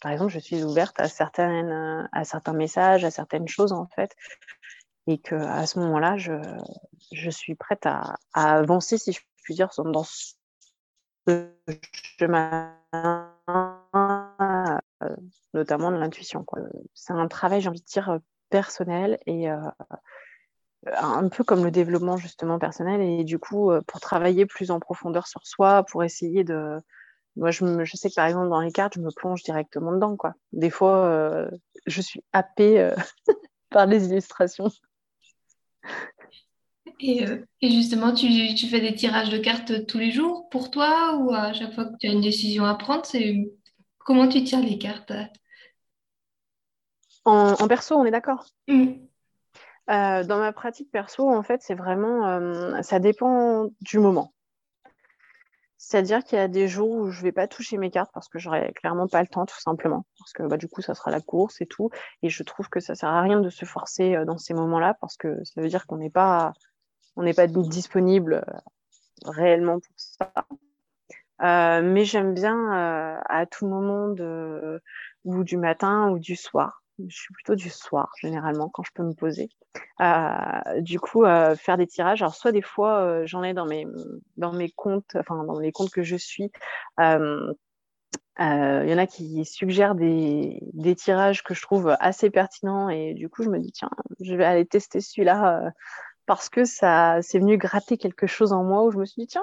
par 0.00 0.12
exemple, 0.12 0.30
je 0.32 0.38
suis 0.38 0.62
ouverte 0.62 0.98
à, 1.00 1.08
certaines, 1.08 2.08
à 2.12 2.24
certains 2.24 2.52
messages, 2.52 3.04
à 3.04 3.10
certaines 3.10 3.48
choses 3.48 3.72
en 3.72 3.86
fait. 3.86 4.14
Et 5.08 5.18
que 5.18 5.34
à 5.34 5.66
ce 5.66 5.80
moment-là, 5.80 6.16
je, 6.16 6.34
je 7.12 7.30
suis 7.30 7.56
prête 7.56 7.86
à, 7.86 8.14
avancer, 8.34 8.98
si 8.98 9.12
je 9.12 9.20
puis 9.42 9.54
dire, 9.54 9.68
dans 9.78 10.04
ce 10.04 10.34
chemin 12.18 12.72
euh, 15.02 15.16
notamment 15.54 15.90
de 15.90 15.96
l'intuition. 15.96 16.44
C'est 16.94 17.12
un 17.12 17.28
travail, 17.28 17.60
j'ai 17.60 17.68
envie 17.68 17.80
de 17.80 17.86
dire, 17.86 18.10
euh, 18.10 18.18
personnel 18.50 19.18
et 19.26 19.50
euh, 19.50 19.58
un 20.96 21.28
peu 21.28 21.44
comme 21.44 21.64
le 21.64 21.70
développement 21.70 22.16
justement 22.16 22.58
personnel. 22.58 23.00
Et 23.00 23.24
du 23.24 23.38
coup, 23.38 23.70
pour 23.86 24.00
travailler 24.00 24.46
plus 24.46 24.70
en 24.70 24.80
profondeur 24.80 25.26
sur 25.26 25.46
soi, 25.46 25.84
pour 25.84 26.04
essayer 26.04 26.44
de... 26.44 26.78
Moi, 27.36 27.50
je, 27.50 27.84
je 27.84 27.96
sais 27.96 28.10
que 28.10 28.14
par 28.14 28.26
exemple, 28.26 28.50
dans 28.50 28.60
les 28.60 28.72
cartes, 28.72 28.94
je 28.94 29.00
me 29.00 29.10
plonge 29.10 29.42
directement 29.42 29.92
dedans. 29.92 30.16
Quoi. 30.16 30.34
Des 30.52 30.70
fois, 30.70 31.48
je 31.86 32.00
suis 32.00 32.22
happée 32.32 32.90
par 33.70 33.86
les 33.86 34.06
illustrations. 34.08 34.70
Et, 37.00 37.24
et, 37.60 37.70
justement, 37.70 38.12
tu, 38.12 38.54
tu, 38.54 38.66
fais 38.68 38.80
des 38.80 38.94
tirages 38.94 39.30
de 39.30 39.38
cartes 39.38 39.86
tous 39.86 39.98
les 39.98 40.12
jours 40.12 40.48
pour 40.50 40.70
toi 40.70 41.16
ou 41.16 41.32
à 41.32 41.52
chaque 41.52 41.74
fois 41.74 41.86
que 41.86 41.96
tu 41.98 42.06
as 42.06 42.12
une 42.12 42.20
décision 42.20 42.64
à 42.64 42.74
prendre, 42.74 43.04
c'est 43.04 43.34
Comment 44.04 44.28
tu 44.28 44.42
tires 44.42 44.60
les 44.60 44.78
cartes? 44.78 45.12
En, 47.24 47.68
perso, 47.68 47.96
on 47.96 48.04
est 48.04 48.10
d'accord 48.10 48.46
mm. 48.66 48.94
Euh, 49.90 50.24
Dans 50.24 50.38
ma 50.38 50.52
pratique 50.52 50.90
perso, 50.90 51.28
en 51.28 51.42
fait, 51.42 51.62
c'est 51.62 51.74
vraiment, 51.74 52.28
euh, 52.28 52.82
ça 52.82 52.98
dépend 52.98 53.68
du 53.80 53.98
moment. 53.98 54.32
C'est-à-dire 55.76 56.22
qu'il 56.22 56.38
y 56.38 56.40
a 56.40 56.48
des 56.48 56.68
jours 56.68 56.90
où 56.90 57.10
je 57.10 57.18
ne 57.18 57.24
vais 57.24 57.32
pas 57.32 57.48
toucher 57.48 57.76
mes 57.76 57.90
cartes 57.90 58.12
parce 58.14 58.28
que 58.28 58.38
j'aurai 58.38 58.72
clairement 58.74 59.08
pas 59.08 59.20
le 59.20 59.26
temps, 59.26 59.46
tout 59.46 59.60
simplement. 59.60 60.06
Parce 60.18 60.32
que 60.32 60.44
bah, 60.44 60.56
du 60.56 60.68
coup, 60.68 60.80
ça 60.80 60.94
sera 60.94 61.10
la 61.10 61.20
course 61.20 61.60
et 61.60 61.66
tout. 61.66 61.90
Et 62.22 62.28
je 62.28 62.42
trouve 62.44 62.68
que 62.68 62.78
ça 62.78 62.94
sert 62.94 63.08
à 63.08 63.20
rien 63.20 63.40
de 63.40 63.50
se 63.50 63.64
forcer 63.64 64.14
euh, 64.14 64.24
dans 64.24 64.38
ces 64.38 64.54
moments-là 64.54 64.94
parce 65.00 65.16
que 65.16 65.42
ça 65.44 65.60
veut 65.60 65.68
dire 65.68 65.86
qu'on 65.86 65.96
n'est 65.96 66.10
pas, 66.10 66.52
on 67.16 67.24
n'est 67.24 67.34
pas 67.34 67.48
disponible 67.48 68.44
réellement 69.24 69.80
pour 69.80 69.94
ça. 69.96 70.32
Mais 71.82 72.04
j'aime 72.04 72.34
bien 72.34 73.20
à 73.28 73.46
tout 73.46 73.66
moment 73.66 74.14
ou 75.24 75.44
du 75.44 75.56
matin 75.56 76.10
ou 76.10 76.18
du 76.20 76.36
soir. 76.36 76.81
Je 76.98 77.14
suis 77.14 77.32
plutôt 77.34 77.54
du 77.54 77.70
soir 77.70 78.10
généralement 78.20 78.68
quand 78.68 78.82
je 78.82 78.92
peux 78.94 79.02
me 79.02 79.14
poser. 79.14 79.48
Euh, 80.00 80.80
du 80.80 81.00
coup, 81.00 81.24
faire 81.24 81.76
des 81.76 81.86
tirages. 81.86 82.22
Alors 82.22 82.34
soit 82.34 82.52
des 82.52 82.62
fois 82.62 83.24
j'en 83.26 83.42
ai 83.42 83.54
dans 83.54 83.66
mes 83.66 83.86
dans 84.36 84.52
mes 84.52 84.70
comptes, 84.70 85.16
enfin 85.16 85.44
dans 85.44 85.58
les 85.58 85.72
comptes 85.72 85.90
que 85.90 86.02
je 86.02 86.16
suis. 86.16 86.50
Il 86.98 87.54
y 88.38 88.94
en 88.94 88.98
a 88.98 89.06
qui 89.06 89.44
suggèrent 89.44 89.94
des, 89.94 90.58
des, 90.72 90.94
tirages 90.94 91.42
que 91.42 91.54
je 91.54 91.62
trouve 91.62 91.96
assez 92.00 92.30
pertinents 92.30 92.88
et 92.88 93.14
du 93.14 93.28
coup 93.28 93.42
je 93.42 93.50
me 93.50 93.58
dis 93.58 93.72
tiens 93.72 93.90
je 94.20 94.34
vais 94.34 94.44
aller 94.44 94.66
tester 94.66 95.00
celui-là 95.00 95.72
parce 96.26 96.48
que 96.48 96.64
ça 96.64 97.18
c'est 97.22 97.38
venu 97.38 97.58
gratter 97.58 97.98
quelque 97.98 98.26
chose 98.26 98.52
en 98.52 98.64
moi 98.64 98.84
où 98.84 98.90
je 98.90 98.98
me 98.98 99.04
suis 99.04 99.22
dit 99.22 99.28
tiens 99.28 99.42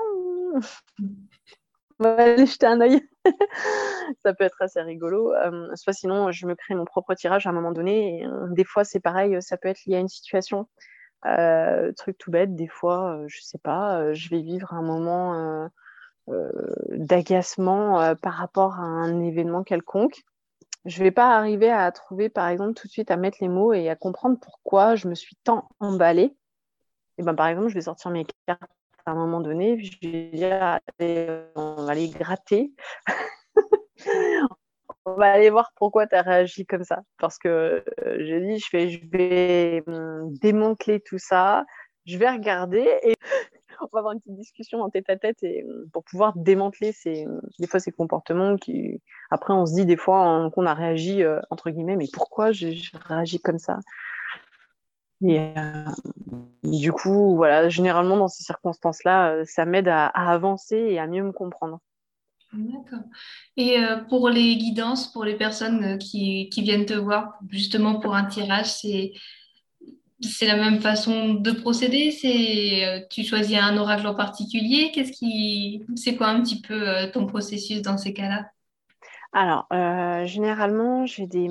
va 2.03 2.15
aller 2.15 2.45
jeter 2.45 2.65
un 2.65 2.81
œil. 2.81 3.01
ça 4.23 4.33
peut 4.33 4.43
être 4.43 4.61
assez 4.61 4.81
rigolo. 4.81 5.33
Euh, 5.33 5.75
soit 5.75 5.93
sinon, 5.93 6.31
je 6.31 6.47
me 6.47 6.55
crée 6.55 6.75
mon 6.75 6.85
propre 6.85 7.13
tirage 7.13 7.45
à 7.45 7.49
un 7.49 7.53
moment 7.53 7.71
donné. 7.71 8.25
Euh, 8.25 8.47
des 8.51 8.63
fois, 8.63 8.83
c'est 8.83 8.99
pareil, 8.99 9.41
ça 9.41 9.57
peut 9.57 9.67
être 9.67 9.85
lié 9.85 9.95
à 9.95 9.99
une 9.99 10.07
situation. 10.07 10.67
Euh, 11.25 11.91
truc 11.93 12.17
tout 12.17 12.31
bête, 12.31 12.55
des 12.55 12.67
fois, 12.67 13.19
je 13.27 13.41
sais 13.41 13.57
pas, 13.57 14.13
je 14.13 14.29
vais 14.29 14.41
vivre 14.41 14.73
un 14.73 14.81
moment 14.81 15.69
d'agacement 16.89 18.15
par 18.21 18.33
rapport 18.33 18.75
à 18.75 18.83
un 18.83 19.21
événement 19.21 19.63
quelconque. 19.63 20.21
Je 20.85 21.03
vais 21.03 21.11
pas 21.11 21.35
arriver 21.35 21.69
à 21.69 21.91
trouver, 21.91 22.29
par 22.29 22.47
exemple, 22.47 22.73
tout 22.73 22.87
de 22.87 22.91
suite 22.91 23.11
à 23.11 23.17
mettre 23.17 23.39
les 23.41 23.49
mots 23.49 23.73
et 23.73 23.89
à 23.89 23.97
comprendre 23.97 24.39
pourquoi 24.39 24.95
je 24.95 25.09
me 25.09 25.15
suis 25.15 25.35
tant 25.43 25.67
emballée. 25.79 26.37
Et 27.17 27.23
ben, 27.23 27.35
par 27.35 27.47
exemple, 27.47 27.67
je 27.67 27.73
vais 27.73 27.81
sortir 27.81 28.11
mes 28.11 28.25
cartes 28.45 28.78
un 29.11 29.15
moment 29.15 29.41
donné, 29.41 29.79
je 29.83 29.97
vais 30.01 30.29
dire, 30.31 30.79
on 31.55 31.83
va 31.85 31.91
aller 31.91 32.09
gratter. 32.09 32.71
on 35.05 35.13
va 35.15 35.31
aller 35.31 35.49
voir 35.49 35.71
pourquoi 35.75 36.07
tu 36.07 36.15
as 36.15 36.21
réagi 36.21 36.65
comme 36.65 36.83
ça. 36.83 37.01
Parce 37.17 37.37
que 37.37 37.47
euh, 37.47 37.83
je 38.19 38.35
dis, 38.45 38.59
je 38.59 38.77
vais, 38.77 38.89
je 38.89 38.99
vais 39.11 39.83
hum, 39.87 40.33
démanteler 40.41 40.99
tout 40.99 41.17
ça. 41.17 41.65
je 42.05 42.17
vais 42.17 42.29
regarder 42.29 42.87
et 43.03 43.15
on 43.81 43.87
va 43.93 43.99
avoir 43.99 44.13
une 44.13 44.19
petite 44.19 44.35
discussion 44.35 44.81
en 44.81 44.89
tête 44.89 45.09
à 45.09 45.17
tête 45.17 45.41
et 45.43 45.65
pour 45.93 46.03
pouvoir 46.03 46.33
démanteler 46.35 46.91
ces, 46.91 47.25
des 47.59 47.67
fois 47.67 47.79
ces 47.79 47.91
comportements 47.91 48.57
qui, 48.57 49.01
après, 49.31 49.53
on 49.53 49.65
se 49.65 49.73
dit 49.73 49.85
des 49.85 49.97
fois 49.97 50.49
qu'on 50.53 50.65
a 50.65 50.73
réagi 50.73 51.23
entre 51.49 51.69
guillemets, 51.69 51.95
mais 51.95 52.07
pourquoi 52.11 52.51
j'ai 52.51 52.77
réagi 53.07 53.39
comme 53.39 53.59
ça? 53.59 53.79
Et 55.21 55.53
du 56.63 56.91
coup, 56.91 57.35
voilà, 57.35 57.69
généralement 57.69 58.17
dans 58.17 58.27
ces 58.27 58.43
circonstances-là, 58.43 59.43
ça 59.45 59.65
m'aide 59.65 59.87
à, 59.87 60.07
avancer 60.07 60.77
et 60.77 60.99
à 60.99 61.07
mieux 61.07 61.23
me 61.23 61.31
comprendre. 61.31 61.79
D'accord. 62.53 63.05
Et 63.57 63.77
euh, 63.77 63.97
pour 63.97 64.29
les 64.29 64.55
guidances, 64.57 65.11
pour 65.11 65.23
les 65.23 65.35
personnes 65.35 65.83
euh, 65.83 65.97
qui, 65.97 66.49
viennent 66.57 66.85
te 66.85 66.95
voir 66.95 67.37
justement 67.49 67.99
pour 67.99 68.15
un 68.15 68.25
tirage, 68.25 68.65
c'est, 68.65 69.13
la 70.41 70.57
même 70.57 70.81
façon 70.81 71.35
de 71.35 71.51
procéder? 71.51 72.11
C'est, 72.11 72.85
euh, 72.85 73.05
tu 73.09 73.23
choisis 73.23 73.57
un 73.57 73.77
oracle 73.77 74.07
en 74.07 74.15
particulier? 74.15 74.91
Qu'est-ce 74.91 75.11
qui, 75.11 75.85
c'est 75.95 76.15
quoi 76.15 76.27
un 76.29 76.41
petit 76.41 76.61
peu 76.61 76.85
ton 77.13 77.27
processus 77.27 77.83
dans 77.83 77.97
ces 77.97 78.13
cas-là? 78.13 78.49
Alors, 79.31 79.67
généralement, 80.25 81.05
j'ai 81.05 81.27
des, 81.27 81.49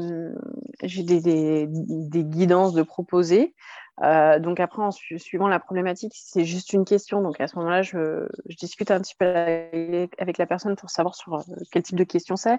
j'ai 0.82 1.02
des, 1.02 1.66
des, 1.68 2.24
guidances 2.24 2.74
de 2.74 2.82
proposer. 2.82 3.54
Euh, 4.02 4.38
donc 4.38 4.60
après, 4.60 4.82
en 4.82 4.90
suivant 4.90 5.48
la 5.48 5.58
problématique, 5.58 6.14
c'est 6.14 6.44
juste 6.44 6.72
une 6.72 6.84
question. 6.84 7.20
Donc 7.22 7.40
à 7.40 7.48
ce 7.48 7.56
moment-là, 7.56 7.82
je, 7.82 8.28
discute 8.58 8.90
un 8.90 9.00
petit 9.00 9.14
peu 9.16 9.26
avec 9.26 10.38
la 10.38 10.46
personne 10.46 10.76
pour 10.76 10.90
savoir 10.90 11.14
sur 11.14 11.34
euh, 11.34 11.42
quel 11.72 11.82
type 11.82 11.96
de 11.96 12.04
question 12.04 12.36
c'est. 12.36 12.58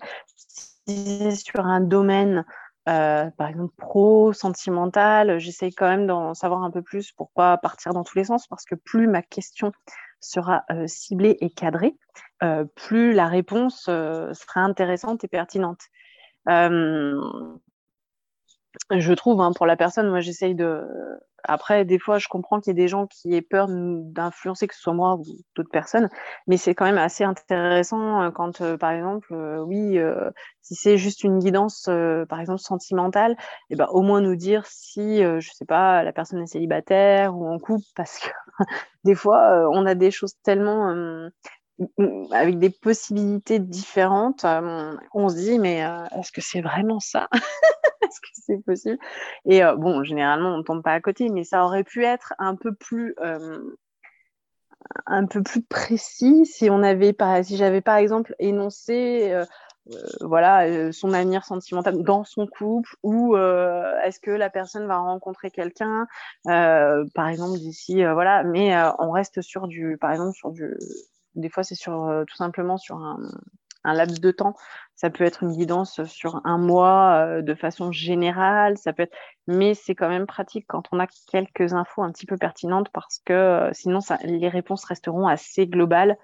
Si 0.88 1.36
sur 1.38 1.66
un 1.66 1.82
domaine, 1.82 2.46
euh, 2.90 3.30
par 3.38 3.48
exemple 3.48 3.74
pro, 3.78 4.34
sentimental, 4.34 5.40
j'essaye 5.40 5.74
quand 5.74 5.88
même 5.88 6.08
d'en 6.08 6.34
savoir 6.34 6.64
un 6.64 6.72
peu 6.72 6.82
plus 6.82 7.12
pour 7.12 7.32
pas 7.32 7.58
partir 7.58 7.94
dans 7.94 8.04
tous 8.04 8.18
les 8.18 8.26
sens, 8.26 8.48
parce 8.48 8.66
que 8.66 8.76
plus 8.76 9.08
ma 9.08 9.22
question 9.22 9.72
sera 10.20 10.64
euh, 10.72 10.88
ciblée 10.88 11.38
et 11.42 11.50
cadrée, 11.50 11.96
euh, 12.44 12.66
plus 12.76 13.14
la 13.14 13.28
réponse 13.28 13.84
sera 13.86 14.62
intéressante 14.62 15.24
et 15.24 15.28
pertinente 15.28 15.82
je 18.92 19.14
trouve, 19.14 19.42
hein, 19.42 19.52
pour 19.56 19.66
la 19.66 19.76
personne, 19.76 20.10
moi 20.10 20.20
j'essaye 20.20 20.56
de. 20.56 20.86
Après, 21.44 21.86
des 21.86 22.00
fois, 22.00 22.18
je 22.18 22.28
comprends 22.28 22.60
qu'il 22.60 22.72
y 22.72 22.78
ait 22.78 22.84
des 22.84 22.90
gens 22.90 23.08
qui 23.08 23.34
aient 23.34 23.42
peur 23.42 23.68
d'influencer, 23.70 24.68
que 24.68 24.76
ce 24.76 24.82
soit 24.82 24.94
moi 24.94 25.16
ou 25.16 25.24
d'autres 25.56 25.72
personnes, 25.72 26.10
mais 26.48 26.58
c'est 26.58 26.76
quand 26.76 26.84
même 26.84 26.98
assez 26.98 27.24
intéressant 27.24 28.22
euh, 28.22 28.30
quand, 28.30 28.60
euh, 28.60 28.78
par 28.78 28.92
exemple, 28.92 29.34
euh, 29.34 29.60
oui, 29.62 29.98
si 30.62 30.76
c'est 30.76 30.98
juste 30.98 31.24
une 31.24 31.40
guidance, 31.40 31.90
par 32.28 32.40
exemple, 32.40 32.60
sentimentale, 32.60 33.38
eh 33.70 33.76
ben, 33.76 33.88
au 33.92 34.02
moins 34.02 34.22
nous 34.22 34.36
dire 34.36 34.66
si, 34.66 35.22
je 35.22 35.50
sais 35.54 35.66
pas, 35.66 36.04
la 36.04 36.12
personne 36.12 36.42
est 36.44 36.48
célibataire 36.48 37.36
ou 37.38 37.48
en 37.48 37.58
couple, 37.58 37.86
parce 37.96 38.20
que 38.20 38.30
des 39.06 39.16
fois, 39.16 39.70
on 39.72 39.86
a 39.86 39.96
des 39.96 40.12
choses 40.12 40.34
tellement 40.44 40.94
avec 42.32 42.60
des 42.60 42.70
possibilités 42.70 43.60
différentes, 43.60 44.46
on 45.14 45.30
se 45.30 45.36
dit, 45.36 45.60
mais 45.60 45.78
est-ce 46.18 46.32
que 46.32 46.42
c'est 46.42 46.62
vraiment 46.62 47.00
ça? 47.00 47.28
Est-ce 48.02 48.20
que 48.22 48.28
c'est 48.34 48.64
possible? 48.64 48.98
Et 49.46 49.64
euh, 49.64 49.76
bon, 49.76 50.04
généralement, 50.04 50.50
on 50.50 50.58
ne 50.58 50.64
tombe 50.64 50.84
pas 50.84 50.94
à 50.94 51.02
côté, 51.02 51.30
mais 51.30 51.44
ça 51.44 51.64
aurait 51.66 51.84
pu 51.84 52.04
être 52.04 52.34
un 52.40 52.56
peu 52.56 52.74
plus, 52.74 53.16
euh, 53.20 53.76
un 55.06 55.26
peu 55.26 55.44
plus 55.44 55.62
précis 55.62 56.46
si 56.46 56.70
on 56.70 56.82
avait, 56.82 57.16
si 57.44 57.58
j'avais 57.58 57.82
par 57.82 57.98
exemple 57.98 58.36
énoncé. 58.40 59.32
Euh, 59.32 59.46
voilà 60.22 60.92
son 60.92 61.14
avenir 61.14 61.44
sentimental 61.46 62.04
dans 62.04 62.24
son 62.24 62.46
couple 62.46 62.96
ou 63.02 63.36
est-ce 63.36 64.20
que 64.20 64.30
la 64.30 64.52
personne 64.52 64.86
va 64.86 64.98
rencontrer 64.98 65.50
quelqu'un 65.50 66.06
par 66.44 67.28
exemple 67.28 67.58
d'ici 67.58 68.04
voilà 68.04 68.44
mais 68.44 68.78
on 69.00 69.10
reste 69.10 69.42
sur 69.42 69.68
du 69.68 69.98
par 70.00 70.12
exemple 70.12 70.36
sur 70.36 70.52
du 70.52 70.76
des 71.36 71.50
fois 71.50 71.64
c'est 71.64 71.76
sur 71.76 72.24
tout 72.28 72.36
simplement 72.36 72.78
sur 72.78 72.98
un, 72.98 73.18
un 73.84 73.94
laps 73.94 74.20
de 74.20 74.32
temps. 74.32 74.56
Ça 74.96 75.10
peut 75.10 75.24
être 75.24 75.44
une 75.44 75.56
guidance 75.56 76.04
sur 76.06 76.42
un 76.46 76.58
mois 76.58 77.26
euh, 77.26 77.42
de 77.42 77.56
façon 77.56 77.92
générale, 77.92 78.78
ça 78.78 78.94
peut 78.94 79.04
être, 79.04 79.16
mais 79.48 79.74
c'est 79.74 79.96
quand 79.96 80.10
même 80.10 80.26
pratique 80.26 80.66
quand 80.68 80.84
on 80.92 81.00
a 81.00 81.08
quelques 81.32 81.74
infos 81.74 82.04
un 82.04 82.12
petit 82.12 82.26
peu 82.26 82.38
pertinentes 82.38 82.90
parce 82.90 83.22
que 83.24 83.34
euh, 83.34 83.70
sinon 83.74 84.02
ça, 84.02 84.18
les 84.24 84.50
réponses 84.50 84.84
resteront 84.86 85.28
assez 85.28 85.68
globales. 85.68 86.18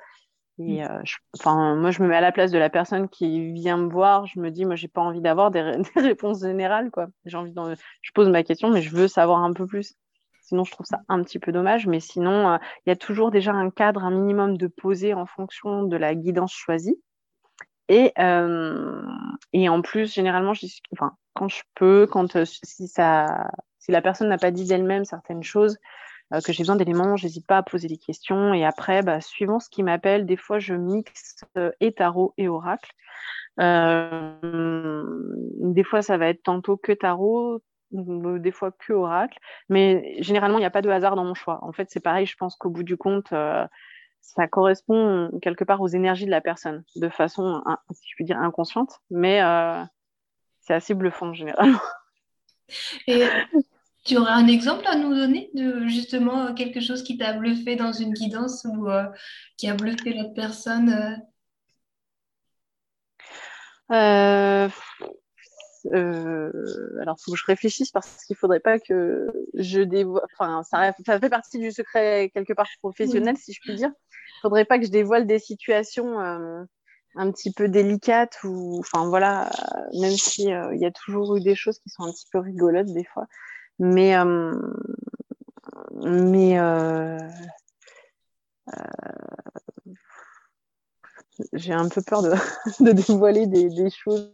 Et 0.57 0.85
euh, 0.85 1.01
enfin, 1.37 1.75
moi, 1.75 1.91
je 1.91 2.01
me 2.01 2.07
mets 2.07 2.15
à 2.15 2.21
la 2.21 2.31
place 2.31 2.49
de 2.49 2.57
la 2.57 2.69
personne 2.69 3.09
qui 3.09 3.51
vient 3.51 3.75
me 3.75 3.89
voir. 3.89 4.25
Je 4.25 4.39
me 4.39 4.49
dis, 4.51 4.63
moi, 4.63 4.75
j'ai 4.75 4.87
pas 4.87 5.01
envie 5.01 5.19
d'avoir 5.19 5.51
des, 5.51 5.61
réponses 5.97 6.39
générales, 6.43 6.91
quoi. 6.91 7.07
J'ai 7.25 7.35
envie 7.35 7.51
de, 7.51 7.75
je 8.01 8.11
pose 8.13 8.29
ma 8.29 8.41
question, 8.41 8.69
mais 8.69 8.81
je 8.81 8.95
veux 8.95 9.09
savoir 9.09 9.43
un 9.43 9.51
peu 9.51 9.67
plus. 9.67 9.95
Sinon, 10.45 10.63
je 10.63 10.71
trouve 10.71 10.85
ça 10.85 11.01
un 11.09 11.21
petit 11.23 11.39
peu 11.39 11.51
dommage. 11.51 11.87
Mais 11.87 11.99
sinon, 11.99 12.57
il 12.85 12.89
y 12.89 12.91
a 12.91 12.95
toujours 12.95 13.31
déjà 13.31 13.51
un 13.51 13.69
cadre, 13.69 14.03
un 14.03 14.11
minimum 14.11 14.57
de 14.57 14.67
posé 14.67 15.13
en 15.13 15.25
fonction 15.25 15.83
de 15.83 15.97
la 15.97 16.15
guidance 16.15 16.53
choisie. 16.53 16.97
Et, 17.87 18.13
euh, 18.19 19.01
et 19.53 19.69
en 19.69 19.81
plus, 19.81 20.13
généralement, 20.13 20.53
enfin, 20.93 21.15
quand 21.33 21.47
je 21.47 21.61
peux, 21.75 22.07
quand 22.07 22.35
euh, 22.35 22.45
si, 22.45 22.87
ça, 22.87 23.51
si 23.79 23.91
la 23.91 24.01
personne 24.01 24.29
n'a 24.29 24.37
pas 24.37 24.51
dit 24.51 24.65
d'elle-même 24.65 25.05
certaines 25.05 25.43
choses, 25.43 25.77
euh, 26.33 26.41
que 26.41 26.51
j'ai 26.51 26.63
besoin 26.63 26.75
d'éléments, 26.75 27.15
j'hésite 27.15 27.45
pas 27.45 27.57
à 27.57 27.63
poser 27.63 27.87
des 27.87 27.97
questions. 27.97 28.53
Et 28.53 28.65
après, 28.65 29.03
bah, 29.03 29.21
suivant 29.21 29.59
ce 29.59 29.69
qui 29.69 29.83
m'appelle, 29.83 30.25
des 30.25 30.37
fois, 30.37 30.59
je 30.59 30.73
mixe 30.73 31.43
et 31.79 31.93
tarot 31.93 32.33
et 32.37 32.47
oracle. 32.47 32.91
des 33.59 33.63
fois, 35.83 36.01
ça 36.01 36.17
va 36.17 36.29
être 36.29 36.43
tantôt 36.43 36.77
que 36.77 36.91
tarot, 36.91 37.61
des 37.91 38.51
fois 38.51 38.71
que 38.71 38.93
oracle. 38.93 39.37
Mais 39.69 40.15
généralement, 40.21 40.57
il 40.57 40.61
n'y 40.61 40.65
a 40.65 40.71
pas 40.71 40.81
de 40.81 40.89
hasard 40.89 41.15
dans 41.15 41.25
mon 41.25 41.35
choix. 41.35 41.59
En 41.63 41.71
fait, 41.71 41.89
c'est 41.89 41.99
pareil, 41.99 42.25
je 42.25 42.35
pense 42.35 42.55
qu'au 42.55 42.69
bout 42.69 42.83
du 42.83 42.97
compte, 42.97 43.33
ça 44.25 44.47
correspond 44.47 45.31
quelque 45.41 45.63
part 45.63 45.81
aux 45.81 45.87
énergies 45.87 46.25
de 46.25 46.31
la 46.31 46.41
personne, 46.41 46.83
de 46.95 47.09
façon, 47.09 47.63
si 47.91 48.09
je 48.09 48.15
puis 48.15 48.25
dire, 48.25 48.39
inconsciente, 48.39 48.99
mais 49.09 49.41
euh, 49.41 49.83
c'est 50.61 50.73
assez 50.73 50.93
bluffant 50.93 51.33
généralement. 51.33 51.79
Et 53.07 53.23
tu 54.03 54.17
aurais 54.17 54.31
un 54.31 54.47
exemple 54.47 54.85
à 54.87 54.95
nous 54.95 55.13
donner 55.13 55.51
de 55.53 55.87
justement 55.87 56.53
quelque 56.53 56.79
chose 56.79 57.03
qui 57.03 57.17
t'a 57.17 57.33
bluffé 57.33 57.75
dans 57.75 57.91
une 57.91 58.13
guidance 58.13 58.65
ou 58.65 58.89
euh, 58.89 59.05
qui 59.57 59.69
a 59.69 59.75
bluffé 59.75 60.13
l'autre 60.13 60.33
personne 60.33 61.21
euh? 63.91 64.69
Alors, 65.91 67.15
il 67.19 67.23
faut 67.23 67.31
que 67.31 67.37
je 67.37 67.45
réfléchisse 67.45 67.91
parce 67.91 68.25
qu'il 68.25 68.33
ne 68.35 68.39
faudrait 68.39 68.59
pas 68.59 68.79
que 68.79 69.27
je 69.53 69.81
dévoile. 69.81 70.23
Enfin, 70.33 70.63
ça, 70.63 70.93
fait 70.93 71.29
partie 71.29 71.59
du 71.59 71.71
secret 71.71 72.31
quelque 72.33 72.53
part 72.53 72.67
professionnel, 72.81 73.37
si 73.37 73.53
je 73.53 73.59
puis 73.61 73.75
dire 73.75 73.91
faudrait 74.45 74.65
pas 74.65 74.77
que 74.77 74.85
je 74.85 74.91
dévoile 74.91 75.25
des 75.25 75.39
situations 75.39 76.19
euh, 76.19 76.63
un 77.15 77.31
petit 77.31 77.51
peu 77.51 77.67
délicates 77.67 78.37
ou, 78.43 78.79
enfin 78.79 79.07
voilà, 79.07 79.47
euh, 79.47 80.01
même 80.01 80.11
si 80.11 80.53
euh, 80.53 80.73
il 80.75 80.81
y 80.81 80.85
a 80.85 80.91
toujours 80.91 81.35
eu 81.35 81.41
des 81.41 81.55
choses 81.55 81.79
qui 81.79 81.89
sont 81.89 82.03
un 82.03 82.11
petit 82.11 82.27
peu 82.31 82.39
rigolotes 82.39 82.93
des 82.93 83.05
fois, 83.05 83.25
mais 83.79 84.15
mais 86.03 86.59
j'ai 91.53 91.73
un 91.73 91.89
peu 91.89 92.01
peur 92.01 92.21
de, 92.21 92.31
de 92.83 92.91
dévoiler 92.91 93.47
des, 93.47 93.69
des, 93.69 93.89
choses 93.89 94.33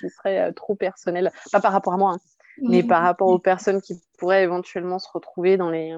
qui 0.00 0.08
seraient 0.10 0.52
trop 0.52 0.74
personnelles, 0.74 1.32
pas 1.52 1.60
par 1.60 1.72
rapport 1.72 1.92
à 1.92 1.96
moi, 1.96 2.12
hein, 2.12 2.20
mais 2.62 2.82
par 2.82 3.02
rapport 3.02 3.28
aux 3.28 3.38
personnes 3.38 3.80
qui 3.80 4.00
pourraient 4.18 4.42
éventuellement 4.42 4.98
se 4.98 5.08
retrouver 5.12 5.56
dans 5.56 5.70
les 5.70 5.94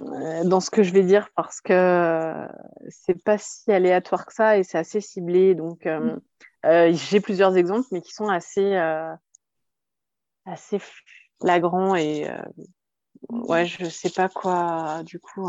euh, 0.00 0.44
dans 0.44 0.60
ce 0.60 0.70
que 0.70 0.82
je 0.82 0.92
vais 0.92 1.02
dire 1.02 1.30
parce 1.34 1.60
que 1.60 1.72
euh, 1.72 2.46
c'est 2.88 3.22
pas 3.22 3.38
si 3.38 3.72
aléatoire 3.72 4.26
que 4.26 4.34
ça 4.34 4.58
et 4.58 4.62
c'est 4.62 4.78
assez 4.78 5.00
ciblé. 5.00 5.54
Donc, 5.54 5.86
euh, 5.86 6.16
mm. 6.64 6.92
j'ai 6.92 7.20
plusieurs 7.20 7.56
exemples, 7.56 7.88
mais 7.90 8.00
qui 8.00 8.12
sont 8.12 8.28
assez, 8.28 8.76
assez 10.44 10.80
flagrants 11.40 11.96
et 11.96 12.28
ouais, 13.30 13.66
je 13.66 13.86
sais 13.86 14.10
pas 14.10 14.28
quoi. 14.28 15.02
Du 15.04 15.18
coup, 15.18 15.48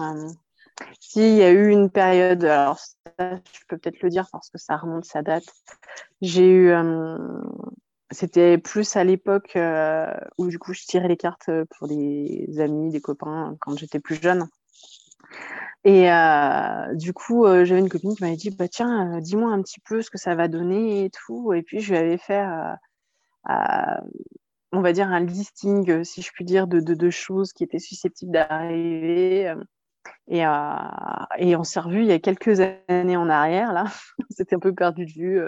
s'il 0.99 1.35
y 1.35 1.43
a 1.43 1.51
eu 1.51 1.69
une 1.69 1.89
période, 1.89 2.43
alors 2.43 2.79
ça, 2.79 3.11
je 3.17 3.59
peux 3.67 3.77
peut-être 3.77 4.01
le 4.01 4.09
dire 4.09 4.27
parce 4.31 4.49
que 4.49 4.57
ça 4.57 4.77
remonte, 4.77 5.05
sa 5.05 5.21
date. 5.21 5.45
J'ai 6.21 6.47
eu 6.47 6.71
c'était 8.11 8.57
plus 8.57 8.95
à 8.95 9.03
l'époque 9.03 9.55
euh, 9.55 10.13
où 10.37 10.47
du 10.47 10.59
coup 10.59 10.73
je 10.73 10.83
tirais 10.83 11.07
les 11.07 11.17
cartes 11.17 11.49
pour 11.77 11.87
des 11.87 12.59
amis, 12.59 12.91
des 12.91 13.01
copains 13.01 13.55
quand 13.61 13.77
j'étais 13.77 13.99
plus 13.99 14.21
jeune. 14.21 14.47
Et 15.83 16.11
euh, 16.11 16.93
du 16.93 17.13
coup, 17.13 17.45
euh, 17.45 17.65
j'avais 17.65 17.79
une 17.79 17.89
copine 17.89 18.15
qui 18.15 18.23
m'avait 18.23 18.35
dit 18.35 18.51
bah 18.51 18.67
tiens, 18.67 19.19
dis-moi 19.21 19.51
un 19.51 19.61
petit 19.61 19.79
peu 19.79 20.01
ce 20.01 20.11
que 20.11 20.17
ça 20.17 20.35
va 20.35 20.47
donner 20.47 21.05
et 21.05 21.09
tout. 21.09 21.53
Et 21.53 21.63
puis 21.63 21.79
je 21.79 21.91
lui 21.91 21.97
avais 21.97 22.17
fait, 22.17 22.45
on 24.73 24.81
va 24.81 24.93
dire 24.93 25.07
un 25.07 25.21
listing, 25.21 26.03
si 26.03 26.21
je 26.21 26.31
puis 26.33 26.45
dire, 26.45 26.67
de, 26.67 27.09
choses 27.09 27.53
qui 27.53 27.63
étaient 27.63 27.79
susceptibles 27.79 28.31
d'arriver. 28.31 29.53
Et, 30.27 30.39
et 30.39 31.55
on 31.55 31.63
s'est 31.63 31.79
revu 31.79 32.01
il 32.01 32.07
y 32.07 32.11
a 32.11 32.19
quelques 32.19 32.59
années 32.59 33.17
en 33.17 33.29
arrière 33.29 33.73
là. 33.73 33.85
C'était 34.29 34.55
un 34.55 34.59
peu 34.59 34.73
perdu 34.73 35.05
de 35.05 35.11
vue 35.11 35.41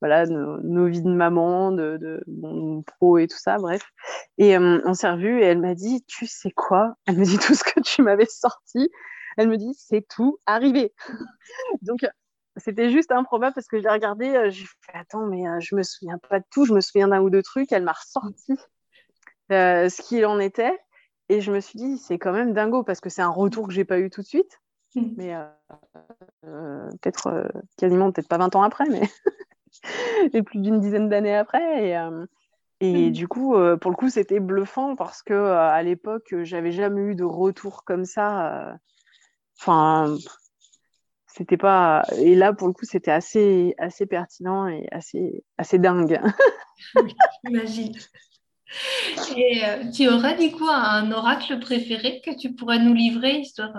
voilà, 0.00 0.26
nos, 0.26 0.86
vies 0.86 1.02
de 1.02 1.08
maman, 1.08 1.72
de, 1.72 2.22
mon 2.26 2.82
pro 2.82 3.18
et 3.18 3.28
tout 3.28 3.36
ça, 3.36 3.58
bref. 3.58 3.82
Et 4.38 4.56
on 4.58 4.94
s'est 4.94 5.10
revus 5.10 5.40
et 5.40 5.44
elle 5.44 5.60
m'a 5.60 5.74
dit, 5.74 6.02
tu 6.06 6.26
sais 6.26 6.50
quoi 6.50 6.94
Elle 7.06 7.18
me 7.18 7.24
dit 7.24 7.38
tout 7.38 7.54
ce 7.54 7.62
que 7.62 7.80
tu 7.80 8.02
m'avais 8.02 8.26
sorti. 8.26 8.90
Elle 9.36 9.48
me 9.48 9.56
dit, 9.56 9.74
c'est 9.76 10.06
tout 10.08 10.38
arrivé. 10.46 10.92
Donc, 11.82 12.00
c'était 12.56 12.90
juste 12.90 13.12
improbable 13.12 13.54
parce 13.54 13.68
que 13.68 13.78
je 13.78 13.82
l'ai 13.82 13.90
regardé, 13.90 14.50
j'ai 14.50 14.64
fait, 14.64 14.98
attends, 14.98 15.26
mais 15.26 15.44
je 15.60 15.74
me 15.74 15.82
souviens 15.82 16.18
pas 16.28 16.40
de 16.40 16.44
tout, 16.50 16.64
je 16.64 16.72
me 16.72 16.80
souviens 16.80 17.08
d'un 17.08 17.20
ou 17.20 17.30
deux 17.30 17.42
trucs. 17.42 17.70
Elle 17.70 17.84
m'a 17.84 17.92
ressorti 17.92 18.54
ce 19.50 20.02
qu'il 20.02 20.24
en 20.24 20.40
était. 20.40 20.78
Et 21.30 21.40
je 21.40 21.52
me 21.52 21.60
suis 21.60 21.78
dit, 21.78 21.96
c'est 21.96 22.18
quand 22.18 22.32
même 22.32 22.52
dingo 22.52 22.82
parce 22.82 23.00
que 23.00 23.08
c'est 23.08 23.22
un 23.22 23.30
retour 23.30 23.68
que 23.68 23.72
j'ai 23.72 23.84
pas 23.84 23.98
eu 23.98 24.10
tout 24.10 24.20
de 24.20 24.26
suite. 24.26 24.60
Mais 25.16 25.34
peut-être 26.42 27.48
quasiment, 27.76 28.10
peut-être 28.10 28.28
pas 28.28 28.38
20 28.38 28.56
ans 28.56 28.62
après, 28.62 28.86
mais 28.88 29.02
et 30.32 30.42
plus 30.42 30.60
d'une 30.60 30.80
dizaine 30.80 31.08
d'années 31.08 31.36
après. 31.36 31.88
Et, 31.88 31.96
euh, 31.96 32.26
et 32.80 33.10
mmh. 33.10 33.12
du 33.12 33.28
coup, 33.28 33.54
euh, 33.54 33.76
pour 33.76 33.90
le 33.90 33.96
coup, 33.96 34.08
c'était 34.08 34.40
bluffant 34.40 34.96
parce 34.96 35.22
que 35.22 35.34
euh, 35.34 35.58
à 35.58 35.82
l'époque, 35.82 36.34
j'avais 36.42 36.72
jamais 36.72 37.02
eu 37.02 37.14
de 37.14 37.24
retour 37.24 37.84
comme 37.84 38.04
ça. 38.04 38.78
Enfin, 39.58 40.16
c'était 41.26 41.56
pas. 41.56 42.04
Et 42.18 42.34
là, 42.34 42.52
pour 42.52 42.68
le 42.68 42.72
coup, 42.72 42.86
c'était 42.86 43.10
assez, 43.10 43.74
assez 43.78 44.06
pertinent 44.06 44.66
et 44.66 44.86
assez, 44.90 45.44
assez 45.58 45.78
dingue. 45.78 46.20
j'imagine. 47.44 47.94
Et 49.36 49.62
tu 49.94 50.08
aurais 50.08 50.36
du 50.36 50.52
coup 50.52 50.68
un 50.68 51.10
oracle 51.10 51.58
préféré 51.58 52.20
que 52.24 52.36
tu 52.36 52.54
pourrais 52.54 52.78
nous 52.78 52.94
livrer, 52.94 53.38
histoire, 53.38 53.72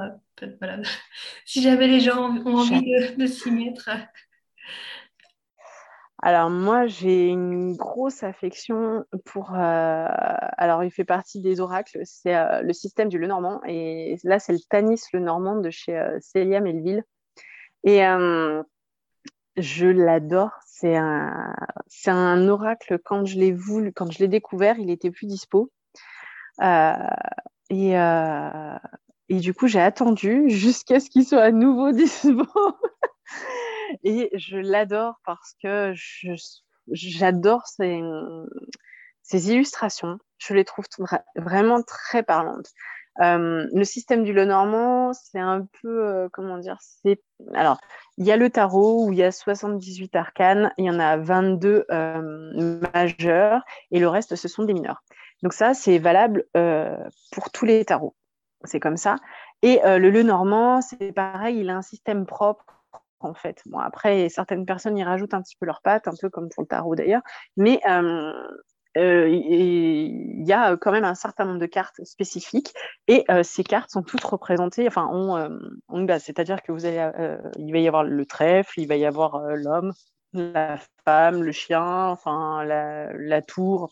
voilà, 0.59 0.79
si 1.45 1.61
jamais 1.61 1.87
les 1.87 1.99
gens 1.99 2.29
ont 2.45 2.57
envie 2.57 3.15
de, 3.15 3.25
s'y 3.25 3.51
mettre. 3.51 3.89
Alors 6.23 6.51
moi, 6.51 6.85
j'ai 6.85 7.29
une 7.29 7.75
grosse 7.75 8.21
affection 8.21 9.03
pour... 9.25 9.55
Euh, 9.55 10.07
alors, 10.57 10.83
il 10.83 10.91
fait 10.91 11.03
partie 11.03 11.41
des 11.41 11.59
oracles, 11.59 11.99
c'est 12.03 12.35
euh, 12.35 12.61
le 12.61 12.73
système 12.73 13.09
du 13.09 13.17
Lenormand. 13.17 13.59
Et 13.67 14.17
là, 14.23 14.37
c'est 14.37 14.53
le 14.53 14.59
Tanis 14.69 15.01
Lenormand 15.13 15.55
de 15.55 15.71
chez 15.71 15.97
euh, 15.97 16.19
Célia 16.21 16.61
Melville. 16.61 17.03
Et 17.83 18.01
je 19.57 19.87
l'adore. 19.87 20.51
C'est 20.81 20.95
un, 20.95 22.47
oracle, 22.47 22.99
quand 23.03 23.25
je 23.25 23.37
l'ai 23.37 23.51
voulu, 23.51 23.93
quand 23.93 24.11
je 24.11 24.19
l'ai 24.19 24.27
découvert, 24.27 24.79
il 24.79 24.89
était 24.89 25.11
plus 25.11 25.27
dispo. 25.27 25.71
et, 27.69 27.95
et 29.31 29.39
du 29.39 29.53
coup, 29.53 29.67
j'ai 29.67 29.79
attendu 29.79 30.43
jusqu'à 30.49 30.99
ce 30.99 31.09
qu'il 31.09 31.25
soit 31.25 31.41
à 31.41 31.51
nouveau 31.51 31.91
dispo. 31.93 32.45
Et 34.03 34.29
je 34.33 34.57
l'adore 34.57 35.21
parce 35.25 35.55
que 35.63 35.93
j'adore 36.91 37.65
ces, 37.67 39.51
illustrations. 39.51 40.17
Je 40.37 40.53
les 40.53 40.65
trouve 40.65 40.85
vraiment 41.37 41.81
très 41.81 42.23
parlantes. 42.23 42.71
Euh, 43.19 43.67
le 43.73 43.83
système 43.83 44.23
du 44.23 44.33
Lenormand, 44.33 45.11
c'est 45.13 45.39
un 45.39 45.67
peu, 45.81 46.07
euh, 46.07 46.29
comment 46.31 46.57
dire, 46.57 46.77
c'est... 46.79 47.21
Alors, 47.53 47.79
il 48.17 48.25
y 48.25 48.31
a 48.31 48.37
le 48.37 48.49
tarot 48.49 49.05
où 49.05 49.11
il 49.11 49.19
y 49.19 49.23
a 49.23 49.31
78 49.31 50.15
arcanes, 50.15 50.71
il 50.77 50.85
y 50.85 50.89
en 50.89 50.99
a 50.99 51.17
22 51.17 51.85
euh, 51.91 52.79
majeurs 52.93 53.63
et 53.91 53.99
le 53.99 54.07
reste, 54.07 54.35
ce 54.35 54.47
sont 54.47 54.63
des 54.63 54.73
mineurs. 54.73 55.03
Donc 55.43 55.53
ça, 55.53 55.73
c'est 55.73 55.97
valable 55.97 56.45
pour 57.31 57.49
tous 57.51 57.65
les 57.65 57.83
tarots. 57.83 58.15
C'est 58.63 58.79
comme 58.79 58.97
ça. 58.97 59.15
Et 59.63 59.79
le 59.83 60.11
Lenormand, 60.11 60.81
c'est 60.81 61.11
pareil, 61.11 61.61
il 61.61 61.69
a 61.71 61.77
un 61.77 61.81
système 61.81 62.27
propre 62.27 62.63
en 63.21 63.33
fait. 63.33 63.59
Bon, 63.65 63.79
après, 63.79 64.29
certaines 64.29 64.67
personnes 64.67 64.99
y 64.99 65.03
rajoutent 65.03 65.33
un 65.33 65.41
petit 65.41 65.55
peu 65.59 65.65
leurs 65.65 65.81
pattes, 65.81 66.07
un 66.07 66.13
peu 66.19 66.29
comme 66.29 66.49
pour 66.49 66.61
le 66.61 66.67
tarot 66.67 66.95
d'ailleurs, 66.95 67.23
mais 67.57 67.81
euh, 68.97 69.29
il 69.29 70.45
y 70.45 70.53
a 70.53 70.75
quand 70.77 70.91
même 70.91 71.03
un 71.03 71.15
certain 71.15 71.45
nombre 71.45 71.59
de 71.59 71.65
cartes 71.65 72.03
spécifiques 72.03 72.73
et 73.07 73.23
euh, 73.29 73.43
ces 73.43 73.63
cartes 73.63 73.89
sont 73.89 74.03
toutes 74.03 74.23
représentées, 74.23 74.87
enfin, 74.87 75.07
ont, 75.11 76.07
c'est-à-dire 76.19 76.61
que 76.61 76.71
vous 76.71 76.85
allez, 76.85 77.09
il 77.57 77.71
va 77.71 77.79
y 77.79 77.87
avoir 77.87 78.03
le 78.03 78.25
trèfle, 78.25 78.79
il 78.79 78.87
va 78.87 78.95
y 78.95 79.05
avoir 79.05 79.39
l'homme, 79.55 79.93
la 80.33 80.77
femme, 81.05 81.43
le 81.43 81.51
chien, 81.51 82.07
enfin, 82.07 82.63
la, 82.63 83.41
tour, 83.41 83.91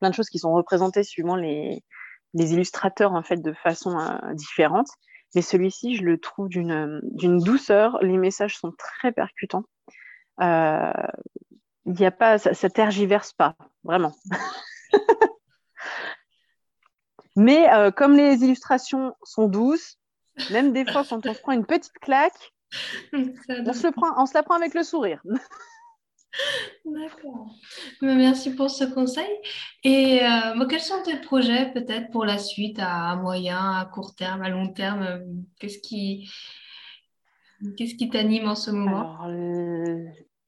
plein 0.00 0.10
de 0.10 0.14
choses 0.14 0.28
qui 0.28 0.38
sont 0.38 0.52
représentées 0.52 1.04
suivant 1.04 1.36
les, 1.36 1.82
illustrateurs 2.34 3.12
en 3.12 3.22
fait 3.22 3.40
de 3.42 3.52
façon 3.52 3.98
différente. 4.34 4.88
Mais 5.34 5.42
celui-ci, 5.42 5.96
je 5.96 6.02
le 6.04 6.18
trouve 6.18 6.48
d'une 6.48 7.38
douceur. 7.38 7.98
Les 8.02 8.18
messages 8.18 8.56
sont 8.56 8.72
très 8.78 9.12
percutants. 9.12 9.64
Euh, 10.40 10.92
il 11.86 12.04
a 12.04 12.10
pas, 12.10 12.38
ça, 12.38 12.52
ça, 12.54 12.68
tergiverse 12.68 13.32
pas, 13.32 13.54
vraiment. 13.84 14.14
Mais 17.36 17.72
euh, 17.72 17.90
comme 17.90 18.16
les 18.16 18.42
illustrations 18.42 19.14
sont 19.22 19.46
douces, 19.46 19.98
même 20.50 20.72
des 20.72 20.84
fois 20.84 21.04
quand 21.08 21.26
on 21.26 21.34
se 21.34 21.40
prend 21.40 21.52
une 21.52 21.66
petite 21.66 21.98
claque, 22.00 22.52
on 23.12 23.72
se, 23.72 23.90
prend, 23.92 24.20
on 24.20 24.26
se 24.26 24.34
la 24.34 24.42
prend 24.42 24.56
avec 24.56 24.74
le 24.74 24.82
sourire. 24.82 25.22
D'accord. 26.84 27.54
Merci 28.02 28.54
pour 28.54 28.70
ce 28.70 28.84
conseil. 28.84 29.28
Et 29.84 30.22
euh, 30.22 30.66
quels 30.66 30.80
sont 30.80 31.02
tes 31.02 31.16
projets 31.16 31.72
peut-être 31.72 32.10
pour 32.10 32.24
la 32.24 32.38
suite, 32.38 32.78
à 32.78 33.16
moyen, 33.16 33.78
à 33.78 33.86
court 33.86 34.14
terme, 34.14 34.42
à 34.42 34.48
long 34.48 34.68
terme 34.72 35.20
Qu'est-ce 35.58 35.78
qui 35.78 36.28
qu'est-ce 37.76 37.94
qui 37.94 38.10
t'anime 38.10 38.48
en 38.48 38.54
ce 38.54 38.70
moment? 38.70 39.18
Alors, 39.22 39.32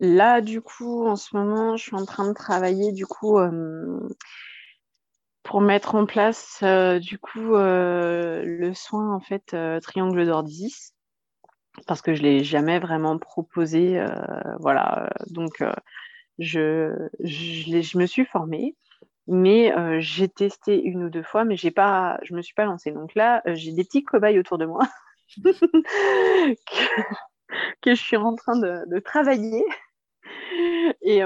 Là, 0.00 0.40
du 0.40 0.61
coup, 0.61 1.06
en 1.06 1.16
ce 1.16 1.37
moment, 1.37 1.76
je 1.76 1.82
suis 1.84 1.96
en 1.96 2.04
train 2.04 2.28
de 2.28 2.34
travailler 2.34 2.92
du 2.92 3.06
coup 3.06 3.38
euh, 3.38 4.00
pour 5.42 5.61
mettre 5.61 5.94
en 5.94 6.06
place 6.06 6.61
euh, 6.62 6.98
du 6.98 7.18
coup 7.18 7.54
le 7.54 8.72
soin 8.74 9.14
en 9.14 9.20
fait 9.20 9.56
triangle 9.80 10.26
d'or 10.26 10.44
10 10.44 10.94
parce 11.87 12.02
que 12.02 12.14
je 12.14 12.22
l'ai 12.22 12.42
jamais 12.42 12.78
vraiment 12.78 13.18
proposé. 13.18 13.98
Euh, 13.98 14.08
voilà, 14.61 15.11
donc 15.28 15.61
euh, 15.61 15.72
je, 16.38 17.98
me 17.98 18.06
suis 18.06 18.24
formée, 18.24 18.74
mais 19.26 19.76
euh, 19.76 19.98
j'ai 20.00 20.28
testé 20.28 20.82
une 20.82 21.04
ou 21.04 21.11
deux 21.11 21.22
fois, 21.22 21.44
mais 21.44 21.56
je 21.56 21.66
me 22.34 22.42
suis 22.42 22.54
pas 22.54 22.64
lancée. 22.64 22.92
Donc 22.92 23.14
là, 23.14 23.42
j'ai 23.46 23.72
des 23.72 23.84
petits 23.84 24.04
cobayes 24.04 24.38
autour 24.38 24.58
de 24.58 24.66
moi 24.66 24.87
que, 27.82 27.94
je 27.94 28.00
suis 28.00 28.16
en 28.16 28.34
train 28.34 28.58
de 28.58 28.98
travailler. 29.00 29.64
Et, 31.11 31.23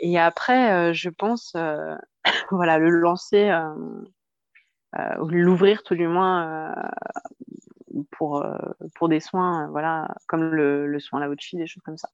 et 0.00 0.18
après, 0.18 0.94
je 0.94 1.10
pense, 1.10 1.54
voilà, 2.50 2.78
le 2.78 2.90
lancer, 2.90 3.50
l'ouvrir 4.94 5.82
tout 5.82 5.94
du 5.94 6.06
moins 6.06 6.74
pour, 8.18 8.44
euh, 8.44 8.56
pour 8.96 9.08
des 9.08 9.20
soins, 9.20 9.64
euh, 9.64 9.70
voilà, 9.70 10.14
comme 10.26 10.42
le, 10.50 10.98
soin 11.00 11.20
Laochi, 11.20 11.56
des 11.56 11.66
choses 11.66 11.82
comme 11.82 11.96
ça. 11.96 12.08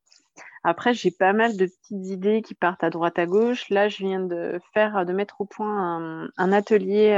Après, 0.62 0.94
j'ai 0.94 1.10
pas 1.10 1.32
mal 1.32 1.56
de 1.56 1.66
petites 1.66 2.06
idées 2.06 2.42
qui 2.42 2.54
partent 2.54 2.84
à 2.84 2.90
droite 2.90 3.18
à 3.18 3.26
gauche. 3.26 3.68
Là, 3.70 3.88
je 3.88 3.98
viens 3.98 4.20
de 4.20 4.60
faire, 4.72 5.04
de 5.04 5.12
mettre 5.12 5.40
au 5.40 5.44
point 5.44 6.28
un, 6.36 6.52
atelier 6.52 7.12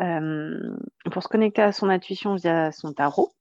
euh, 0.00 0.74
pour 1.10 1.22
se 1.22 1.28
connecter 1.28 1.62
à 1.62 1.72
son 1.72 1.88
intuition 1.88 2.36
via 2.36 2.70
son 2.72 2.92
tarot. 2.92 3.32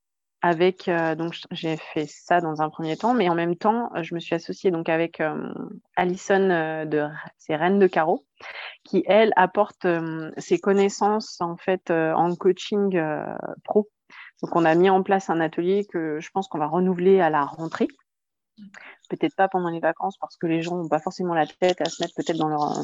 Avec 0.41 0.89
donc 1.17 1.35
j'ai 1.51 1.75
fait 1.75 2.05
ça 2.07 2.39
dans 2.39 2.61
un 2.61 2.69
premier 2.69 2.95
temps, 2.95 3.13
mais 3.13 3.27
en 3.27 3.35
même 3.35 3.57
temps, 3.57 3.89
je 4.01 4.15
me 4.15 4.19
suis 4.19 4.35
associée 4.35 4.71
donc 4.71 4.87
avec 4.87 5.21
Alison 5.97 6.85
de 6.85 7.07
ses 7.37 7.57
Reines 7.57 7.79
de 7.79 7.87
Carreau, 7.87 8.25
qui 8.85 9.03
elle 9.05 9.33
apporte 9.35 9.85
ses 10.37 10.59
connaissances 10.59 11.41
en 11.41 11.57
fait 11.57 11.91
en 11.91 12.35
coaching 12.35 12.97
pro 13.65 13.89
donc, 14.41 14.55
on 14.55 14.65
a 14.65 14.75
mis 14.75 14.89
en 14.89 15.03
place 15.03 15.29
un 15.29 15.41
atelier 15.41 15.85
que 15.85 16.19
je 16.19 16.29
pense 16.31 16.47
qu'on 16.47 16.59
va 16.59 16.67
renouveler 16.67 17.19
à 17.19 17.29
la 17.29 17.43
rentrée. 17.43 17.87
Peut-être 19.09 19.35
pas 19.35 19.47
pendant 19.47 19.69
les 19.69 19.79
vacances 19.79 20.17
parce 20.17 20.37
que 20.37 20.47
les 20.47 20.61
gens 20.61 20.77
n'ont 20.77 20.87
pas 20.87 20.99
forcément 20.99 21.33
la 21.33 21.47
tête 21.47 21.81
à 21.81 21.85
se 21.85 22.01
mettre 22.01 22.13
peut-être 22.15 22.37
dans 22.37 22.47
leur 22.47 22.77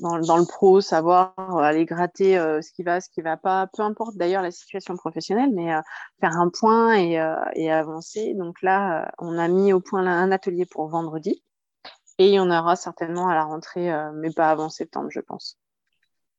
dans, 0.00 0.16
le 0.16 0.46
pro, 0.46 0.80
savoir 0.80 1.34
aller 1.58 1.84
gratter 1.84 2.38
euh, 2.38 2.62
ce 2.62 2.72
qui 2.72 2.82
va, 2.82 3.00
ce 3.00 3.08
qui 3.10 3.20
va 3.20 3.36
pas, 3.36 3.68
peu 3.68 3.82
importe 3.82 4.16
d'ailleurs 4.16 4.42
la 4.42 4.50
situation 4.50 4.96
professionnelle, 4.96 5.50
mais 5.54 5.74
euh, 5.74 5.80
faire 6.20 6.36
un 6.38 6.48
point 6.48 6.94
et, 6.94 7.20
euh, 7.20 7.36
et 7.54 7.70
avancer. 7.70 8.34
Donc 8.34 8.62
là, 8.62 9.10
on 9.18 9.38
a 9.38 9.48
mis 9.48 9.72
au 9.72 9.80
point 9.80 10.06
un 10.06 10.32
atelier 10.32 10.66
pour 10.66 10.88
vendredi 10.88 11.42
et 12.18 12.28
il 12.28 12.34
y 12.34 12.40
en 12.40 12.50
aura 12.50 12.76
certainement 12.76 13.28
à 13.28 13.34
la 13.34 13.44
rentrée, 13.44 13.90
mais 14.14 14.30
pas 14.30 14.50
avant 14.50 14.68
septembre, 14.68 15.08
je 15.10 15.20
pense. 15.20 15.58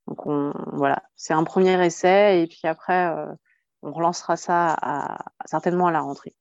Donc 0.08 0.26
on, 0.26 0.54
voilà, 0.74 1.02
c'est 1.16 1.34
un 1.34 1.44
premier 1.44 1.84
essai 1.84 2.42
et 2.42 2.48
puis 2.48 2.62
après 2.66 3.12
on 3.82 3.92
relancera 3.92 4.38
ça 4.38 4.76
certainement 5.46 5.88
à 5.88 5.92
la 5.92 6.02
rentrée. 6.02 6.36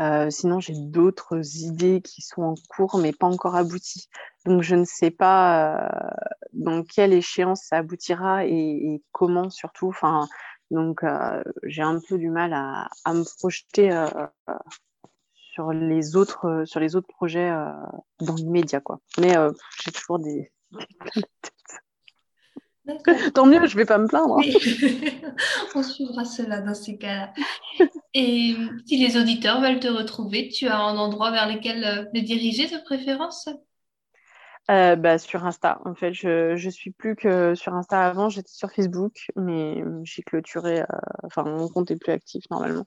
Euh, 0.00 0.30
sinon, 0.30 0.60
j'ai 0.60 0.74
d'autres 0.74 1.58
idées 1.62 2.00
qui 2.00 2.22
sont 2.22 2.42
en 2.42 2.54
cours, 2.68 2.98
mais 2.98 3.12
pas 3.12 3.26
encore 3.26 3.54
abouties. 3.54 4.08
Donc, 4.46 4.62
je 4.62 4.74
ne 4.74 4.84
sais 4.84 5.10
pas 5.10 5.76
euh, 5.76 6.10
dans 6.52 6.82
quelle 6.84 7.12
échéance 7.12 7.64
ça 7.64 7.78
aboutira 7.78 8.46
et, 8.46 9.02
comment 9.12 9.50
surtout. 9.50 9.88
Enfin, 9.88 10.26
donc, 10.70 11.04
euh, 11.04 11.42
j'ai 11.64 11.82
un 11.82 12.00
peu 12.08 12.16
du 12.16 12.30
mal 12.30 12.52
à, 12.54 12.88
me 13.12 13.24
projeter 13.38 13.90
sur 15.34 15.72
les 15.72 16.16
autres, 16.16 16.62
sur 16.64 16.80
les 16.80 16.96
autres 16.96 17.08
projets 17.08 17.50
dans 18.20 18.34
l'immédiat, 18.34 18.80
quoi. 18.80 19.00
Mais 19.18 19.34
j'ai 19.84 19.92
toujours 19.92 20.18
des, 20.18 20.50
Tant 23.34 23.46
mieux, 23.46 23.66
je 23.66 23.76
vais 23.76 23.84
pas 23.84 23.98
me 23.98 24.06
plaindre. 24.06 24.36
On 25.74 25.82
suivra 25.82 26.24
cela 26.24 26.60
dans 26.60 26.74
ces 26.74 26.96
cas-là. 26.96 27.32
Et 28.14 28.56
si 28.86 28.96
les 28.96 29.16
auditeurs 29.16 29.60
veulent 29.60 29.80
te 29.80 29.88
retrouver, 29.88 30.48
tu 30.48 30.66
as 30.66 30.78
un 30.78 30.96
endroit 30.96 31.30
vers 31.30 31.48
lequel 31.48 31.84
euh, 31.84 32.04
les 32.12 32.22
diriger 32.22 32.66
de 32.66 32.82
préférence? 32.82 33.48
Euh, 34.70 34.96
bah, 34.96 35.18
sur 35.18 35.44
Insta. 35.44 35.80
En 35.84 35.94
fait, 35.94 36.12
je, 36.12 36.56
je 36.56 36.70
suis 36.70 36.90
plus 36.90 37.16
que 37.16 37.54
sur 37.54 37.74
Insta 37.74 38.04
avant. 38.04 38.28
J'étais 38.28 38.52
sur 38.52 38.70
Facebook, 38.70 39.26
mais 39.36 39.82
j'ai 40.04 40.22
clôturé. 40.22 40.80
Euh, 40.80 40.84
enfin, 41.24 41.44
mon 41.44 41.68
compte 41.68 41.90
est 41.90 41.96
plus 41.96 42.12
actif 42.12 42.44
normalement. 42.50 42.84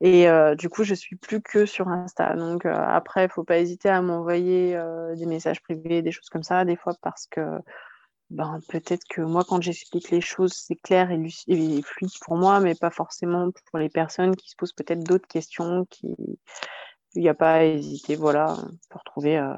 Et 0.00 0.28
du 0.56 0.68
coup, 0.68 0.84
je 0.84 0.94
suis 0.94 1.16
plus 1.16 1.42
que 1.42 1.66
sur 1.66 1.88
Insta. 1.88 2.36
Donc 2.36 2.64
après, 2.66 3.24
il 3.24 3.30
faut 3.30 3.42
pas 3.42 3.58
hésiter 3.58 3.88
à 3.88 4.00
m'envoyer 4.00 4.80
des 5.16 5.26
messages 5.26 5.60
privés, 5.60 6.02
des 6.02 6.12
choses 6.12 6.28
comme 6.28 6.44
ça, 6.44 6.64
des 6.64 6.76
fois 6.76 6.94
parce 7.02 7.26
que 7.26 7.40
ben, 8.30 8.60
peut-être 8.68 9.06
que 9.08 9.22
moi, 9.22 9.42
quand 9.48 9.62
j'explique 9.62 10.10
les 10.10 10.20
choses, 10.20 10.52
c'est 10.52 10.76
clair 10.76 11.10
et, 11.10 11.82
fluide 11.82 12.10
pour 12.20 12.36
moi, 12.36 12.60
mais 12.60 12.74
pas 12.74 12.90
forcément 12.90 13.50
pour 13.70 13.78
les 13.78 13.88
personnes 13.88 14.36
qui 14.36 14.50
se 14.50 14.56
posent 14.56 14.74
peut-être 14.74 15.02
d'autres 15.02 15.28
questions. 15.28 15.86
Qui... 15.86 16.14
Il 17.14 17.22
n'y 17.22 17.28
a 17.28 17.34
pas 17.34 17.54
à 17.54 17.64
hésiter, 17.64 18.16
voilà, 18.16 18.54
pour 18.90 19.00
retrouver 19.00 19.38
euh, 19.38 19.54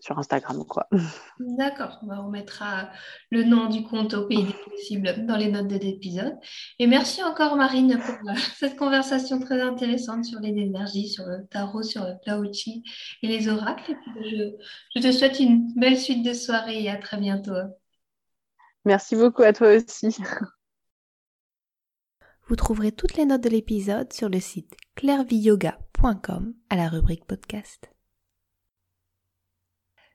sur 0.00 0.18
Instagram, 0.18 0.64
quoi. 0.68 0.86
D'accord, 1.40 1.98
on 2.02 2.28
mettra 2.28 2.90
le 3.30 3.42
nom 3.42 3.70
du 3.70 3.84
compte 3.84 4.12
au 4.12 4.26
pays 4.26 4.44
des 4.44 4.70
possibles 4.70 5.24
dans 5.24 5.38
les 5.38 5.50
notes 5.50 5.68
de 5.68 5.78
l'épisode. 5.78 6.36
Et 6.78 6.86
merci 6.86 7.22
encore, 7.22 7.56
Marine, 7.56 7.98
pour 7.98 8.30
euh, 8.30 8.34
cette 8.58 8.76
conversation 8.76 9.40
très 9.40 9.62
intéressante 9.62 10.26
sur 10.26 10.40
les 10.40 10.50
énergies, 10.50 11.08
sur 11.08 11.24
le 11.24 11.46
tarot, 11.46 11.82
sur 11.82 12.04
le 12.04 12.12
Taochi 12.22 12.82
et 13.22 13.28
les 13.28 13.48
oracles. 13.48 13.96
Et 14.22 14.52
je 14.94 15.00
te 15.00 15.10
souhaite 15.10 15.40
une 15.40 15.72
belle 15.74 15.96
suite 15.96 16.22
de 16.22 16.34
soirée 16.34 16.82
et 16.82 16.90
à 16.90 16.98
très 16.98 17.16
bientôt. 17.16 17.54
Merci 18.84 19.16
beaucoup 19.16 19.42
à 19.42 19.52
toi 19.52 19.76
aussi. 19.76 20.16
Vous 22.46 22.56
trouverez 22.56 22.92
toutes 22.92 23.16
les 23.16 23.24
notes 23.24 23.42
de 23.42 23.48
l'épisode 23.48 24.12
sur 24.12 24.28
le 24.28 24.38
site 24.38 24.76
clairviyoga.com 24.96 26.54
à 26.68 26.76
la 26.76 26.88
rubrique 26.90 27.24
podcast. 27.24 27.90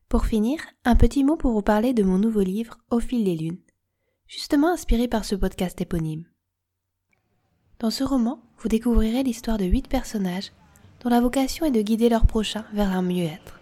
Pour 0.07 0.26
finir, 0.26 0.59
un 0.86 0.95
petit 0.95 1.24
mot 1.24 1.38
pour 1.38 1.51
vous 1.51 1.63
parler 1.63 1.93
de 1.93 2.03
mon 2.03 2.20
nouveau 2.20 2.41
livre 2.41 2.78
Au 2.91 2.99
fil 2.99 3.24
des 3.24 3.36
lunes, 3.36 3.61
justement 4.28 4.72
inspiré 4.72 5.07
par 5.07 5.26
ce 5.26 5.36
podcast 5.36 5.82
éponyme. 5.82 6.26
Dans 7.80 7.91
ce 7.91 8.03
roman, 8.03 8.43
vous 8.59 8.70
découvrirez 8.70 9.24
l'histoire 9.24 9.57
de 9.57 9.65
huit 9.65 9.88
personnages 9.88 10.51
dont 10.99 11.09
la 11.09 11.22
vocation 11.22 11.65
est 11.65 11.72
de 11.72 11.82
guider 11.82 12.09
leurs 12.09 12.28
prochains 12.28 12.65
vers 12.74 12.91
un 12.91 13.01
mieux-être, 13.01 13.59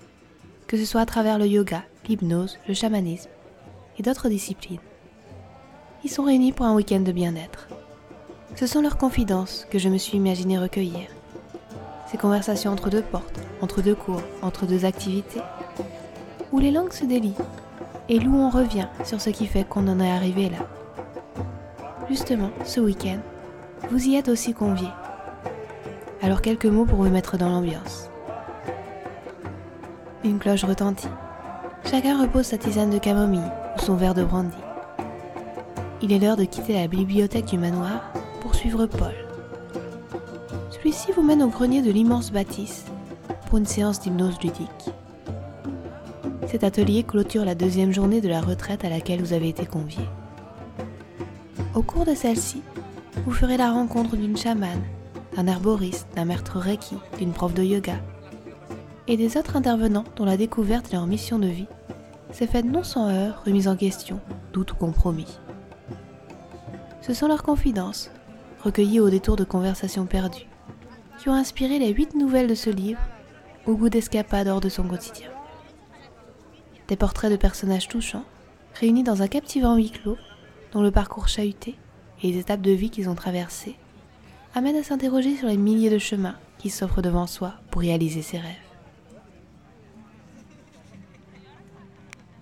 que 0.68 0.76
ce 0.76 0.86
soit 0.86 1.02
à 1.02 1.06
travers 1.06 1.40
le 1.40 1.48
yoga, 1.48 1.86
l'hypnose, 2.10 2.58
le 2.68 2.74
chamanisme 2.74 3.30
et 3.98 4.04
d'autres 4.04 4.28
disciplines 4.28 4.80
ils 6.04 6.10
sont 6.10 6.24
réunis 6.24 6.52
pour 6.52 6.66
un 6.66 6.76
week-end 6.76 7.00
de 7.00 7.12
bien-être. 7.12 7.68
Ce 8.56 8.68
sont 8.68 8.82
leurs 8.82 8.98
confidences 8.98 9.68
que 9.70 9.80
je 9.80 9.90
me 9.90 9.98
suis 9.98 10.18
imaginé 10.18 10.58
recueillir. 10.58 11.08
Ces 12.12 12.18
conversations 12.18 12.72
entre 12.72 12.90
deux 12.90 13.02
portes, 13.02 13.40
entre 13.62 13.82
deux 13.82 13.96
cours, 13.96 14.22
entre 14.42 14.66
deux 14.66 14.86
activités, 14.86 15.42
où 16.52 16.60
les 16.60 16.72
langues 16.72 16.94
se 16.94 17.06
délient 17.06 17.36
et 18.10 18.20
où 18.20 18.36
on 18.36 18.50
revient 18.50 18.88
sur 19.04 19.20
ce 19.20 19.30
qui 19.30 19.48
fait 19.48 19.68
qu'on 19.68 19.88
en 19.88 20.00
est 20.00 20.12
arrivé 20.12 20.50
là. 20.50 20.66
Justement, 22.10 22.52
ce 22.64 22.80
week-end, 22.80 23.20
vous 23.92 24.08
y 24.08 24.16
êtes 24.16 24.30
aussi 24.30 24.54
conviés. 24.54 24.88
Alors 26.22 26.42
quelques 26.42 26.66
mots 26.66 26.86
pour 26.86 27.04
vous 27.04 27.10
mettre 27.10 27.38
dans 27.38 27.50
l'ambiance. 27.50 28.10
Une 30.24 30.40
cloche 30.40 30.64
retentit. 30.64 31.10
Chacun 31.90 32.22
repose 32.22 32.46
sa 32.46 32.58
tisane 32.58 32.90
de 32.90 32.98
camomille 32.98 33.52
ou 33.78 33.82
son 33.82 33.96
verre 33.96 34.14
de 34.14 34.24
brandy 34.24 34.58
il 36.02 36.12
est 36.12 36.20
l'heure 36.20 36.38
de 36.38 36.44
quitter 36.44 36.74
la 36.74 36.88
bibliothèque 36.88 37.46
du 37.46 37.58
manoir 37.58 38.02
pour 38.42 38.56
suivre 38.56 38.86
Paul. 38.86 39.14
Celui-ci 40.72 41.12
vous 41.12 41.24
mène 41.24 41.42
au 41.42 41.48
grenier 41.48 41.82
de 41.82 41.92
l'immense 41.92 42.32
bâtisse 42.32 42.86
pour 43.48 43.58
une 43.58 43.66
séance 43.66 44.00
d'hypnose 44.00 44.40
ludique. 44.42 44.92
Cet 46.48 46.64
atelier 46.64 47.04
clôture 47.04 47.46
la 47.46 47.56
deuxième 47.56 47.92
journée 47.92 48.22
de 48.22 48.30
la 48.30 48.42
retraite 48.42 48.86
à 48.86 48.90
laquelle 48.90 49.22
vous 49.22 49.34
avez 49.34 49.50
été 49.50 49.66
convié. 49.66 50.04
Au 51.74 51.82
cours 51.82 52.06
de 52.06 52.16
celle-ci, 52.16 52.62
vous 53.26 53.32
ferez 53.32 53.58
la 53.58 53.72
rencontre 53.72 54.16
d'une 54.16 54.38
chamane, 54.38 54.84
d'un 55.36 55.48
herboriste, 55.48 56.08
d'un 56.16 56.26
maître 56.26 56.58
reiki, 56.58 56.96
d'une 57.18 57.32
prof 57.32 57.54
de 57.54 57.64
yoga 57.64 57.96
et 59.08 59.18
des 59.18 59.38
autres 59.38 59.56
intervenants 59.56 60.04
dont 60.16 60.26
la 60.26 60.38
découverte 60.38 60.88
de 60.88 60.98
leur 60.98 61.08
mission 61.08 61.40
de 61.40 61.48
vie 61.48 61.68
s'est 62.32 62.48
faite 62.48 62.66
non 62.66 62.84
sans 62.84 63.10
heurts, 63.10 63.44
remise 63.46 63.68
en 63.68 63.76
question, 63.76 64.20
doute 64.54 64.74
ou 64.74 64.76
compromis. 64.76 65.40
Ce 67.08 67.14
sont 67.14 67.30
leurs 67.30 67.44
confidences, 67.44 68.12
recueillies 68.62 69.00
au 69.00 69.10
détour 69.10 69.38
de 69.38 69.46
conversations 69.46 70.06
perdues, 70.06 70.46
qui 71.18 71.30
ont 71.30 71.34
inspiré 71.34 71.80
les 71.80 71.94
huit 71.94 72.14
nouvelles 72.16 72.50
de 72.50 72.54
ce 72.54 72.70
livre, 72.70 73.00
au 73.66 73.76
goût 73.76 73.88
d'escapade 73.88 74.50
hors 74.50 74.60
de 74.60 74.68
son 74.68 74.84
quotidien. 74.84 75.30
Des 76.90 76.98
portraits 76.98 77.32
de 77.32 77.38
personnages 77.38 77.88
touchants, 77.88 78.26
réunis 78.74 79.04
dans 79.04 79.22
un 79.22 79.30
captivant 79.30 79.78
huis 79.78 79.92
clos, 79.92 80.18
dont 80.74 80.82
le 80.82 80.92
parcours 80.92 81.30
chahuté 81.30 81.76
et 82.22 82.30
les 82.30 82.40
étapes 82.40 82.60
de 82.60 82.72
vie 82.72 82.90
qu'ils 82.90 83.08
ont 83.08 83.16
traversées, 83.16 83.78
amènent 84.54 84.76
à 84.76 84.84
s'interroger 84.84 85.38
sur 85.38 85.48
les 85.48 85.56
milliers 85.56 85.90
de 85.90 86.00
chemins 86.00 86.36
qui 86.58 86.70
s'offrent 86.70 87.02
devant 87.02 87.26
soi 87.26 87.54
pour 87.72 87.84
réaliser 87.84 88.22
ses 88.22 88.40
rêves. 88.40 88.67